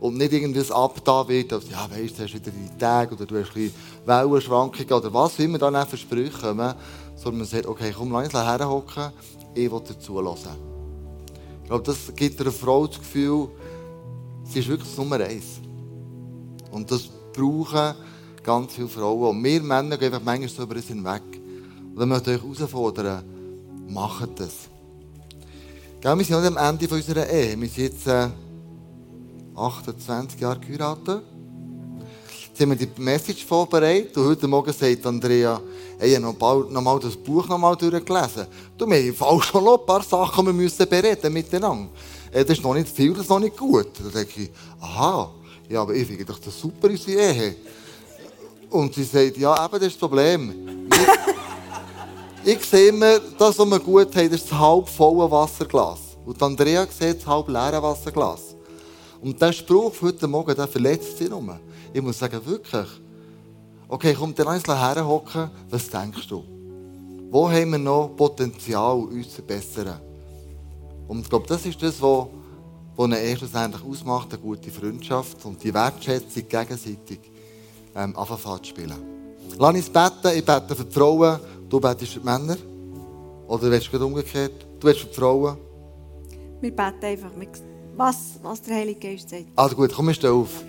Und 0.00 0.16
nicht 0.16 0.32
irgendwie 0.32 0.58
das 0.58 0.72
abgetan 0.72 1.28
wird, 1.28 1.52
dass, 1.52 1.70
ja, 1.70 1.88
weißt 1.88 2.18
du, 2.18 2.22
hast 2.24 2.34
wieder 2.34 2.50
die 2.50 2.78
Tage 2.78 3.14
oder 3.14 3.26
du 3.26 3.40
hast 3.40 3.54
ein 3.56 3.72
Wellenschwankungen 4.04 4.92
oder 4.92 5.14
was 5.14 5.38
immer 5.38 5.58
dann 5.58 5.86
für 5.86 5.96
Sprüche 5.96 6.38
kommen, 6.40 6.74
sondern 7.14 7.38
man 7.38 7.46
sagt, 7.46 7.66
okay, 7.66 7.92
komm, 7.96 8.12
lass 8.12 8.24
uns 8.24 8.34
herhocken, 8.34 9.12
ich 9.54 9.70
will 9.70 9.80
dir 9.80 9.98
zuhören. 9.98 10.36
Ich 11.62 11.68
glaube, 11.68 11.84
das 11.84 12.14
gibt 12.14 12.40
einer 12.40 12.52
Frau 12.52 12.86
das 12.86 12.98
Gefühl, 12.98 13.48
sie 14.44 14.60
ist 14.60 14.68
wirklich 14.68 14.96
Nummer 14.96 15.20
eins. 15.20 15.60
Und 16.72 16.90
das 16.90 17.08
brauchen 17.32 17.94
ganz 18.48 18.72
viele 18.72 18.88
Frauen. 18.88 19.36
Und 19.36 19.44
wir 19.44 19.62
Männer 19.62 19.98
gehen 19.98 20.06
einfach 20.06 20.24
manchmal 20.24 20.48
so 20.48 20.62
über 20.62 20.76
uns 20.76 20.86
hinweg. 20.86 21.22
Und 21.92 21.98
dann 21.98 22.08
möchte 22.08 22.32
ich 22.32 22.42
euch 22.42 22.58
herausfordern, 22.58 23.22
macht 23.88 24.40
das. 24.40 24.70
Gell, 26.00 26.16
wir 26.16 26.24
sind 26.24 26.36
am 26.36 26.56
Ende 26.56 26.88
unserer 26.88 27.28
Ehe. 27.28 27.60
Wir 27.60 27.68
sind 27.68 27.84
jetzt 27.84 28.06
äh, 28.06 28.28
28 29.54 30.40
Jahre 30.40 30.60
geheiratet. 30.60 31.24
Jetzt 32.48 32.60
haben 32.60 32.70
wir 32.70 32.86
die 32.86 33.02
Message 33.02 33.44
vorbereitet 33.44 34.16
und 34.16 34.24
heute 34.24 34.48
Morgen 34.48 34.72
sagt 34.72 35.04
Andrea, 35.04 35.60
ich 36.00 36.14
habe 36.14 36.24
noch, 36.24 36.34
bald, 36.34 36.70
noch 36.70 36.80
mal 36.80 36.98
das 36.98 37.16
Buch 37.16 37.46
noch 37.48 37.58
mal 37.58 37.76
durchgelesen. 37.76 38.46
Du, 38.78 38.88
wir 38.88 39.14
haben 39.20 39.42
schon 39.42 39.62
noch 39.62 39.78
ein 39.78 39.86
paar 39.86 40.02
Sachen, 40.02 40.46
wir 40.46 40.54
müssen 40.54 40.88
bereden 40.88 41.34
miteinander. 41.34 41.90
Äh, 42.32 42.46
das 42.46 42.56
ist 42.56 42.64
noch 42.64 42.72
nicht 42.72 42.88
viel, 42.88 43.12
das 43.12 43.24
ist 43.24 43.28
noch 43.28 43.40
nicht 43.40 43.58
gut. 43.58 43.88
Da 44.02 44.08
denke 44.08 44.44
ich, 44.44 44.50
aha, 44.80 45.30
ja, 45.68 45.82
aber 45.82 45.94
ich 45.94 46.06
finde 46.06 46.24
doch 46.24 46.38
das 46.38 46.58
super, 46.58 46.88
unsere 46.88 47.20
Ehe. 47.20 47.56
Und 48.70 48.94
sie 48.94 49.04
sagt, 49.04 49.36
ja, 49.36 49.64
eben, 49.64 49.72
das 49.72 49.82
ist 49.82 49.94
das 49.94 49.98
Problem. 49.98 50.88
ich, 52.44 52.64
sehe 52.64 52.88
immer, 52.88 53.18
das, 53.38 53.58
was 53.58 53.70
wir 53.70 53.80
gut 53.80 54.14
haben, 54.14 54.30
das 54.30 54.42
ist 54.42 54.50
das 54.50 54.58
halb 54.58 54.88
volle 54.88 55.30
Wasserglas. 55.30 56.00
Und 56.26 56.42
Andrea 56.42 56.86
sieht 56.86 57.20
das 57.20 57.26
halb 57.26 57.48
leere 57.48 57.82
Wasserglas. 57.82 58.54
Und 59.20 59.40
der 59.40 59.52
Spruch 59.52 59.94
von 59.94 60.08
heute 60.08 60.28
Morgen, 60.28 60.54
der 60.54 60.68
verletzt 60.68 61.18
sie 61.18 61.28
nur. 61.28 61.58
Ich 61.92 62.02
muss 62.02 62.18
sagen, 62.18 62.40
wirklich. 62.44 62.88
Okay, 63.88 64.14
komm, 64.14 64.34
dann 64.34 64.48
eins 64.48 64.66
herhocken. 64.66 65.50
Was 65.70 65.88
denkst 65.88 66.28
du? 66.28 66.44
Wo 67.30 67.50
haben 67.50 67.72
wir 67.72 67.78
noch 67.78 68.08
Potenzial, 68.16 68.96
uns 68.96 69.30
zu 69.30 69.36
verbessern? 69.36 70.00
Und 71.08 71.20
ich 71.20 71.28
glaube, 71.28 71.46
das 71.46 71.64
ist 71.64 71.82
das, 71.82 72.00
was 72.02 72.26
was 72.98 73.16
Ehe 73.16 73.36
schlussendlich 73.36 73.84
ausmacht, 73.84 74.32
eine 74.32 74.42
gute 74.42 74.72
Freundschaft 74.72 75.44
und 75.44 75.62
die 75.62 75.72
Wertschätzung 75.72 76.48
gegenseitig 76.48 77.20
ähm, 77.94 78.16
anfangen 78.16 78.62
zu 78.62 78.70
spielen. 78.70 78.94
Lass 79.58 79.74
uns 79.74 79.90
beten. 79.90 80.36
Ich 80.36 80.44
bete 80.44 80.74
für 80.74 80.84
die 80.84 80.92
Frauen, 80.92 81.40
du 81.68 81.80
betest 81.80 82.12
für 82.12 82.20
die 82.20 82.26
Männer. 82.26 82.56
Oder 83.46 83.70
willst 83.70 83.92
du 83.92 84.04
umgekehrt? 84.04 84.66
Du 84.78 84.86
willst 84.86 85.00
für 85.00 85.06
die 85.08 85.14
Frauen? 85.14 85.56
Wir 86.60 86.70
beten 86.74 87.04
einfach, 87.04 87.30
was, 87.96 88.38
was 88.42 88.62
der 88.62 88.76
Heilige 88.76 89.00
Geist 89.00 89.30
sagt. 89.30 89.46
Also 89.56 89.76
gut, 89.76 89.92
komm, 89.94 90.12
steh 90.12 90.28
auf. 90.28 90.62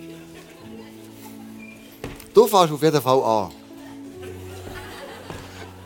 Du 2.32 2.46
fährst 2.46 2.72
auf 2.72 2.82
jeden 2.82 3.00
Fall 3.00 3.22
an. 3.22 3.50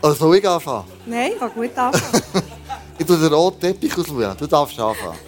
Oder 0.02 0.14
soll 0.14 0.36
ich 0.36 0.48
anfangen? 0.48 0.84
Nein, 1.06 1.32
ich 1.32 1.38
kann 1.38 1.52
gut 1.54 1.78
anfangen. 1.78 2.22
ich 2.98 3.06
tue 3.06 3.16
den 3.16 3.32
roten 3.32 3.60
Teppich 3.60 3.96
auswählen. 3.96 4.36
Du 4.38 4.46
darfst 4.46 4.78
anfangen. 4.78 5.18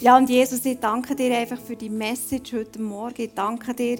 Ja, 0.00 0.16
und 0.16 0.30
Jesus, 0.30 0.64
ich 0.64 0.80
danke 0.80 1.14
dir 1.14 1.36
einfach 1.36 1.60
für 1.60 1.76
die 1.76 1.90
Message 1.90 2.54
heute 2.54 2.80
Morgen. 2.80 3.20
Ich 3.20 3.34
danke 3.34 3.74
dir 3.74 3.98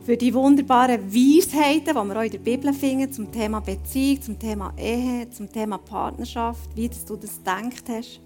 für 0.00 0.16
die 0.16 0.32
wunderbaren 0.32 1.12
Weisheiten, 1.12 1.84
die 1.84 1.92
wir 1.92 2.16
auch 2.16 2.22
in 2.22 2.30
der 2.30 2.38
Bibel 2.38 2.72
finden, 2.72 3.12
zum 3.12 3.30
Thema 3.30 3.60
Beziehung, 3.60 4.22
zum 4.22 4.38
Thema 4.38 4.72
Ehe, 4.78 5.28
zum 5.28 5.52
Thema 5.52 5.76
Partnerschaft, 5.76 6.74
wie 6.74 6.88
du 6.88 7.16
das 7.16 7.36
gedacht 7.36 7.84
hast. 7.90 8.22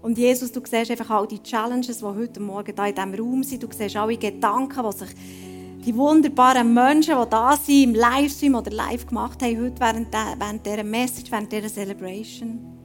Und 0.00 0.16
Jesus, 0.16 0.52
du 0.52 0.60
siehst 0.64 0.92
einfach 0.92 1.10
all 1.10 1.26
die 1.26 1.42
Challenges, 1.42 1.98
die 1.98 2.04
heute 2.04 2.38
Morgen 2.38 2.76
da 2.76 2.86
in 2.86 2.94
diesem 2.94 3.14
Raum 3.14 3.42
sind. 3.42 3.64
Du 3.64 3.68
siehst 3.76 3.96
alle 3.96 4.16
Gedanken, 4.16 4.88
die 4.88 4.96
sich 4.96 5.10
die 5.84 5.96
wunderbaren 5.96 6.72
Menschen, 6.72 7.16
die 7.20 7.30
da 7.30 7.56
sind, 7.56 7.82
im 7.82 7.94
Livestream 7.96 8.54
oder 8.54 8.70
live 8.70 9.08
gemacht 9.08 9.42
haben, 9.42 9.60
heute 9.60 9.80
während 9.80 10.64
dieser 10.64 10.84
Message, 10.84 11.32
während 11.32 11.50
dieser 11.50 11.68
Celebration. 11.68 12.81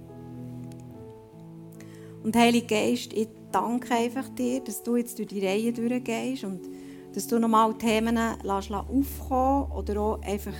Und 2.27 2.35
Heilige 2.35 2.67
Geist, 2.67 3.13
ich 3.13 3.29
danke 3.53 3.93
einfach 3.93 4.27
dir, 4.27 4.59
dass 4.59 4.83
du 4.83 4.97
jetzt 4.97 5.17
durch 5.17 5.29
die 5.29 5.45
Reihe 5.45 5.71
durchgehst 5.71 6.43
und 6.43 6.59
dass 7.15 7.25
du 7.25 7.39
nochmal 7.39 7.73
Themen 7.77 8.19
lässt 8.43 8.69
aufkommen 8.69 9.71
oder 9.71 10.01
auch 10.01 10.21
einfach 10.23 10.51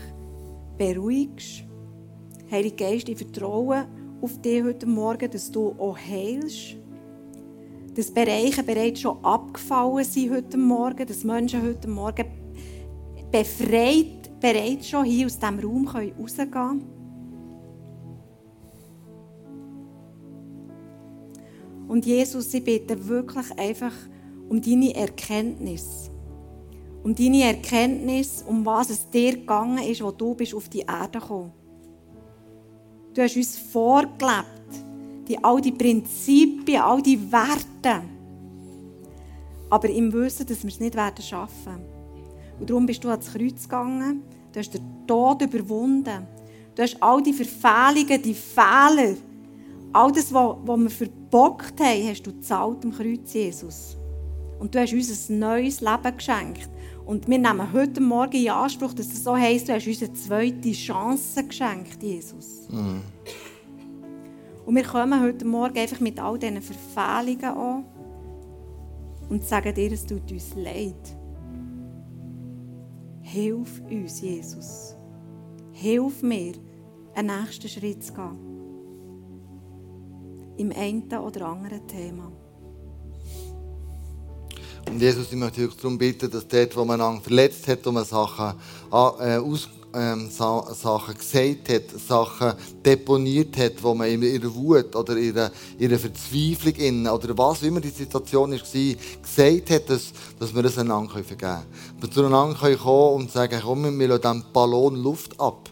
beruhigst. 0.78 1.65
Heilige 2.49 2.86
Geist, 2.86 3.09
ich 3.09 3.18
vertraue 3.18 3.86
auf 4.22 4.39
dich 4.39 4.63
heute 4.63 4.86
Morgen, 4.86 5.30
dass 5.30 5.51
du 5.51 5.76
auch 5.78 5.97
heilst. 5.97 6.78
Dass 7.95 8.11
Bereiche 8.11 8.63
bereits 8.63 9.01
schon 9.01 9.22
abgefallen 9.22 10.05
sind 10.05 10.32
heute 10.32 10.55
Morgen, 10.55 11.05
dass 11.05 11.26
Menschen 11.26 11.63
heute 11.63 11.89
Morgen 11.89 12.28
befreit 13.30 14.39
bereits 14.39 14.88
schon 14.88 15.03
hier 15.03 15.26
aus 15.26 15.38
diesem 15.38 15.59
Raum 15.59 15.86
rausgehen 15.86 16.49
können. 16.49 16.97
Und 21.88 22.06
Jesus, 22.06 22.54
ich 22.54 22.64
bitte 22.64 23.08
wirklich 23.08 23.58
einfach 23.58 23.94
um 24.50 24.62
deine 24.62 24.94
Erkenntnis. 24.96 26.10
Um 27.04 27.16
deine 27.16 27.44
Erkenntnis, 27.44 28.44
um 28.46 28.66
was 28.66 28.90
es 28.90 29.10
dir 29.10 29.34
gegangen 29.34 29.84
ist, 29.84 30.04
wo 30.04 30.12
du 30.12 30.34
bist 30.36 30.54
auf 30.54 30.68
die 30.68 30.82
Erde 30.82 31.20
gekommen. 31.20 31.52
Du 33.14 33.22
hast 33.22 33.36
uns 33.36 33.58
vorgelebt, 33.58 34.46
die, 35.28 35.42
all 35.44 35.62
die 35.62 35.72
Prinzipien, 35.72 36.82
all 36.82 37.02
die 37.02 37.32
Werte. 37.32 38.04
Aber 39.70 39.90
im 39.90 40.12
Wissen, 40.14 40.46
dass 40.46 40.64
wir 40.64 40.70
es 40.70 40.80
nicht 40.80 40.96
werden 40.96 41.24
schaffen. 41.24 41.78
Und 42.60 42.70
darum 42.70 42.86
bist 42.86 43.04
du 43.04 43.10
ans 43.10 43.32
Kreuz 43.32 43.64
gegangen. 43.64 44.24
Du 44.52 44.60
hast 44.60 44.74
den 44.74 44.84
Tod 45.08 45.42
überwunden. 45.42 46.28
Du 46.76 46.82
hast 46.82 47.02
all 47.02 47.22
die 47.22 47.34
Verfehlungen, 47.34 48.22
die 48.22 48.34
Fehler, 48.34 49.16
all 49.98 50.12
das, 50.12 50.32
was 50.32 50.80
wir 50.80 50.89
verbockt 50.89 51.80
haben, 51.80 52.08
hast 52.08 52.24
du 52.24 52.39
zahlt 52.39 52.86
am 52.86 52.91
Kreuz, 52.91 53.34
Jesus. 53.34 53.98
Und 54.60 54.74
du 54.74 54.80
hast 54.80 54.93
uns 54.93 55.30
ein 55.30 55.39
neues 55.39 55.82
Leben 55.82 56.18
geschenkt. 56.18 56.70
Und 57.06 57.28
wir 57.28 57.38
nehmen 57.38 57.74
heute 57.74 58.02
Morgen 58.02 58.36
in 58.36 58.50
Anspruch, 58.50 58.93
dass 58.93 59.08
es 59.08 59.24
so 59.24 59.36
heisst, 59.36 59.70
du 59.70 59.74
hast 59.74 59.88
uns 59.88 60.04
eine 60.04 60.14
zweite 60.14 60.72
Chance 60.72 61.43
geschenkt, 61.43 62.04
Jesus. 62.04 62.68
Mhm. 62.70 63.02
Und 64.66 64.76
wir 64.76 64.84
kommen 64.84 65.22
heute 65.22 65.45
Morgen 65.45 65.78
einfach 65.78 66.00
mit 66.00 66.20
all 66.20 66.38
diesen 66.38 66.62
Verfehlungen 66.62 67.45
an 67.45 67.86
und 69.30 69.43
sagen 69.43 69.74
dir, 69.74 69.91
es 69.91 70.06
tut 70.06 70.32
uns 70.32 70.54
leid. 70.56 71.18
Hilf 73.22 73.82
uns, 73.89 74.22
Jesus. 74.22 74.95
Hilf 75.72 76.22
mir, 76.22 76.54
einen 77.16 77.41
nächsten 77.41 77.68
Schritt 77.70 78.04
zu 78.04 78.14
gehen. 78.14 78.47
Im 80.58 80.72
einen 80.72 81.03
oder 81.14 81.47
anderen 81.47 81.88
Thema. 81.88 82.32
Und 84.89 85.01
Jesus, 85.01 85.28
ich 85.32 85.38
möchte 85.38 85.68
dich 85.68 85.76
darum 85.76 85.97
bitten, 85.97 86.32
dass 86.32 86.47
dort, 86.47 86.76
wo 86.76 86.86
man 86.86 86.99
einander 86.99 87.22
verletzt 87.22 87.68
hat, 87.68 87.86
wo 87.86 87.91
man 87.91 88.05
Sachen 88.05 88.53
äh, 88.89 89.38
aus, 89.38 89.70
ähm, 89.93 90.30
Sachen 90.30 91.16
gesagt 91.16 91.70
hat, 91.70 91.99
Sachen 92.08 92.53
deponiert 92.84 93.58
hat, 93.58 93.84
wo 93.84 93.93
man 93.93 94.08
in 94.08 94.22
ihrer 94.24 94.53
Wut 94.53 94.95
oder 94.95 95.18
ihrer, 95.18 95.51
ihrer 95.78 95.99
Verzweiflung 95.99 96.76
in, 96.76 97.08
oder 97.08 97.38
was 97.38 97.64
immer 97.64 97.82
die 97.82 97.89
Situation 97.89 98.51
war, 98.51 98.58
gesagt 98.58 99.70
hat, 99.70 99.89
dass, 99.89 100.14
dass 100.39 100.55
wir 100.55 100.64
das 100.64 100.78
einander 100.78 101.12
vergeben 101.12 101.38
können. 101.38 101.66
Dass 101.99 102.10
wir 102.10 102.12
zueinander 102.12 102.78
kommen 102.78 103.22
und 103.22 103.32
sagen, 103.32 103.60
komm, 103.62 103.99
wir 103.99 104.08
lassen 104.08 104.22
diesem 104.22 104.43
Ballon 104.53 104.95
Luft 104.95 105.39
ab. 105.39 105.70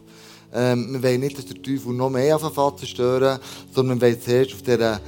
Ähm, 0.56 0.94
wir 0.94 1.04
wollen 1.04 1.20
nicht, 1.20 1.38
dass 1.38 1.46
der 1.46 1.62
Teufel 1.62 1.94
noch 1.94 2.10
mehr 2.10 2.36
auf 2.36 2.42
den 2.42 2.52
Vater 2.52 2.78
zerstören, 2.78 3.40
sondern 3.74 4.00
wir 4.00 4.08
wollen 4.08 4.22
zuerst 4.22 4.54
auf 4.54 4.62
dieser 4.62 5.02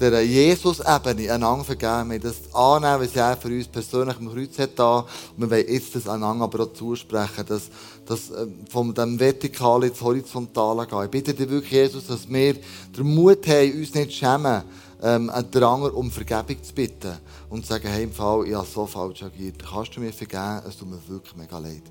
der 0.00 0.24
Jesus-Ebene 0.24 1.32
einander 1.32 1.64
vergeben. 1.64 2.10
Wir 2.10 2.20
das 2.20 2.54
annehmen, 2.54 3.00
was 3.02 3.16
er 3.16 3.36
für 3.36 3.48
uns 3.48 3.66
persönlich 3.66 4.16
am 4.16 4.32
Kreuz 4.32 4.58
hat. 4.58 4.78
Da. 4.78 5.00
Und 5.00 5.38
wir 5.38 5.50
wollen 5.50 5.66
jetzt 5.68 5.94
das 5.94 6.08
einander 6.08 6.44
aber 6.44 6.64
auch 6.64 6.72
zusprechen, 6.72 7.44
dass, 7.46 7.68
dass 8.06 8.30
äh, 8.30 8.46
von 8.70 8.94
dem 8.94 9.18
Vertikalen 9.18 9.90
ins 9.90 10.00
Horizontale 10.00 10.86
gehen. 10.86 11.04
Ich 11.04 11.10
bitte 11.10 11.34
dich 11.34 11.48
wirklich, 11.48 11.72
Jesus, 11.72 12.06
dass 12.06 12.28
wir 12.28 12.54
den 12.54 13.14
Mut 13.14 13.46
haben, 13.46 13.72
uns 13.72 13.94
nicht 13.94 14.12
schämen, 14.12 14.62
ähm, 15.02 15.30
einen 15.30 15.50
Drang 15.50 15.82
um 15.82 16.10
Vergebung 16.10 16.62
zu 16.62 16.74
bitten 16.74 17.16
und 17.50 17.62
zu 17.62 17.72
sagen, 17.72 17.88
hey, 17.88 18.04
im 18.04 18.12
Fall, 18.12 18.46
ich 18.46 18.54
habe 18.54 18.66
so 18.66 18.86
falsch 18.86 19.22
agiert. 19.22 19.56
Kannst 19.58 19.96
du 19.96 20.00
mir 20.00 20.12
vergeben? 20.12 20.62
Es 20.68 20.76
tut 20.76 20.88
mir 20.88 21.00
wirklich 21.08 21.36
mega 21.36 21.58
leid. 21.58 21.82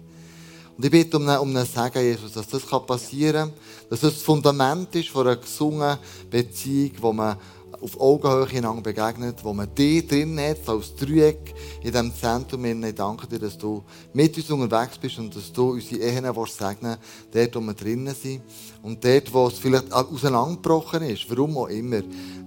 Und 0.78 0.86
ich 0.86 0.92
bitte 0.92 1.18
um 1.18 1.28
einen, 1.28 1.40
um 1.40 1.56
einen 1.56 1.66
Segen, 1.66 2.04
Jesus, 2.04 2.34
dass 2.34 2.48
das 2.48 2.64
passieren 2.86 3.50
kann, 3.50 3.54
dass 3.90 4.02
das 4.02 4.14
das 4.14 4.22
Fundament 4.22 4.94
ist 4.94 5.10
von 5.10 5.26
einer 5.26 5.38
gesungenen 5.38 5.98
Beziehung, 6.30 6.92
wo 7.02 7.14
man 7.14 7.38
auf 7.82 8.00
Augenhöhe 8.00 8.48
einander 8.58 8.82
begegnet, 8.82 9.44
wo 9.44 9.54
man 9.54 9.74
dich 9.74 10.08
drin 10.08 10.40
hat, 10.40 10.68
als 10.68 10.96
Dreieck 10.96 11.54
in 11.82 11.92
diesem 11.92 12.14
Zentrum. 12.16 12.66
Ich 12.66 12.96
danke 12.96 13.28
dir, 13.28 13.40
dass 13.40 13.58
du 13.58 13.84
mit 14.14 14.36
uns 14.38 14.50
unterwegs 14.50 14.98
bist 14.98 15.18
und 15.20 15.36
dass 15.36 15.52
du 15.52 15.72
unsere 15.72 16.02
Ehen 16.02 16.24
segnen 16.24 16.98
willst, 17.32 17.54
dort, 17.54 17.56
wo 17.56 17.60
wir 17.62 17.74
drinnen 17.74 18.16
sind. 18.16 18.42
Und 18.82 19.04
dort, 19.04 19.34
wo 19.34 19.48
es 19.48 19.60
vielleicht 19.60 19.92
auseinandergebrochen 19.92 21.04
ist, 21.04 21.30
warum 21.30 21.58
auch 21.58 21.68
immer, 21.68 22.02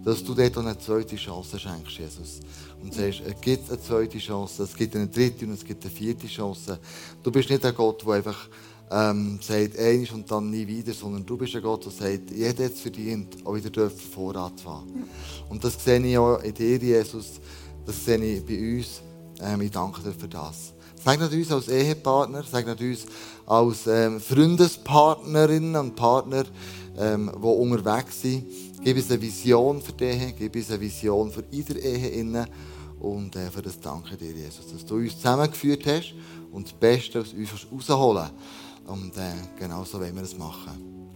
dass 0.05 0.25
du 0.25 0.35
dort 0.35 0.57
eine 0.59 0.79
zweite 0.79 1.17
Chance 1.17 1.59
schenkst, 1.59 1.99
Jesus. 1.99 2.41
Und 2.83 2.95
sagst, 2.95 3.21
es 3.27 3.41
gibt 3.41 3.69
eine 3.69 3.81
zweite 3.81 4.19
Chance, 4.19 4.63
es 4.63 4.75
gibt 4.75 4.97
eine 4.97 5.09
dritte 5.09 5.45
und 5.45 5.53
es 5.53 5.65
gibt 5.65 5.85
eine 5.85 5.93
vierte 5.93 6.27
Chance. 6.27 6.79
Du 7.23 7.31
bist 7.31 7.51
nicht 7.51 7.65
ein 7.65 7.75
Gott, 7.75 8.03
der 8.07 8.15
einfach 8.15 8.49
ähm, 8.91 9.39
sagt, 9.41 9.79
eins 9.79 10.11
und 10.11 10.31
dann 10.31 10.51
nie 10.51 10.67
wieder, 10.67 10.93
sondern 10.93 11.25
du 11.25 11.37
bist 11.37 11.55
ein 11.55 11.63
Gott, 11.63 11.85
der 11.85 11.93
sagt, 11.93 12.31
jeder 12.31 12.65
hat 12.65 12.73
es 12.73 12.81
verdient, 12.81 13.37
auch 13.45 13.55
wieder 13.55 13.71
dürfen 13.71 14.01
Vorrat 14.01 14.59
zu. 14.59 14.83
Und 15.49 15.63
das 15.63 15.83
sehe 15.83 16.05
ich 16.05 16.19
auch 16.19 16.43
in 16.43 16.55
dir, 16.55 16.77
Jesus, 16.79 17.41
das 17.87 18.05
sehe 18.05 18.19
ich 18.19 18.45
bei 18.45 18.77
uns. 18.77 19.03
Ähm, 19.43 19.61
ich 19.61 19.71
danke 19.71 20.03
dir 20.03 20.13
für 20.13 20.29
das. 20.29 20.73
Sag 21.03 21.19
nicht 21.19 21.33
uns 21.33 21.53
als 21.53 21.69
Ehepartner, 21.69 22.43
sag 22.43 22.67
nicht 22.67 22.81
uns 22.81 23.07
als 23.47 23.87
ähm, 23.87 24.21
Freundespartnerinnen 24.21 25.77
und 25.77 25.97
Partner, 25.97 26.45
ähm, 27.01 27.31
die 27.35 27.47
unterwegs 27.47 28.23
sind. 28.23 28.45
Gib 28.83 28.97
uns 28.97 29.11
eine 29.11 29.21
Vision 29.21 29.81
für 29.81 29.93
die 29.93 30.05
Ehe, 30.05 30.35
gib 30.39 30.55
uns 30.55 30.71
eine 30.71 30.81
Vision 30.81 31.31
für 31.31 31.45
jede 31.51 31.79
Ehe 31.79 32.09
innen. 32.09 32.47
Und 33.01 33.35
äh, 33.35 33.51
für 33.51 33.63
das 33.63 33.81
danke 33.81 34.17
dir, 34.17 34.33
Jesus, 34.33 34.71
dass 34.71 34.85
du 34.85 34.97
uns 34.97 35.17
zusammengeführt 35.17 35.87
hast 35.87 36.15
und 36.53 36.67
das 36.67 36.75
Beste 36.75 37.21
aus 37.21 37.33
uns 37.33 37.89
rausholen 37.89 38.31
und 38.87 39.17
äh, 39.17 39.33
genau 39.59 39.85
so 39.85 40.01
wollen 40.01 40.15
wir 40.15 40.23
es 40.23 40.37
machen. 40.37 41.09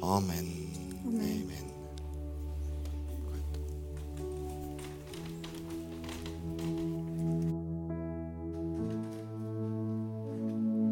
Amen. 0.00 0.72
Amen. 1.04 1.20
Amen. 1.20 1.61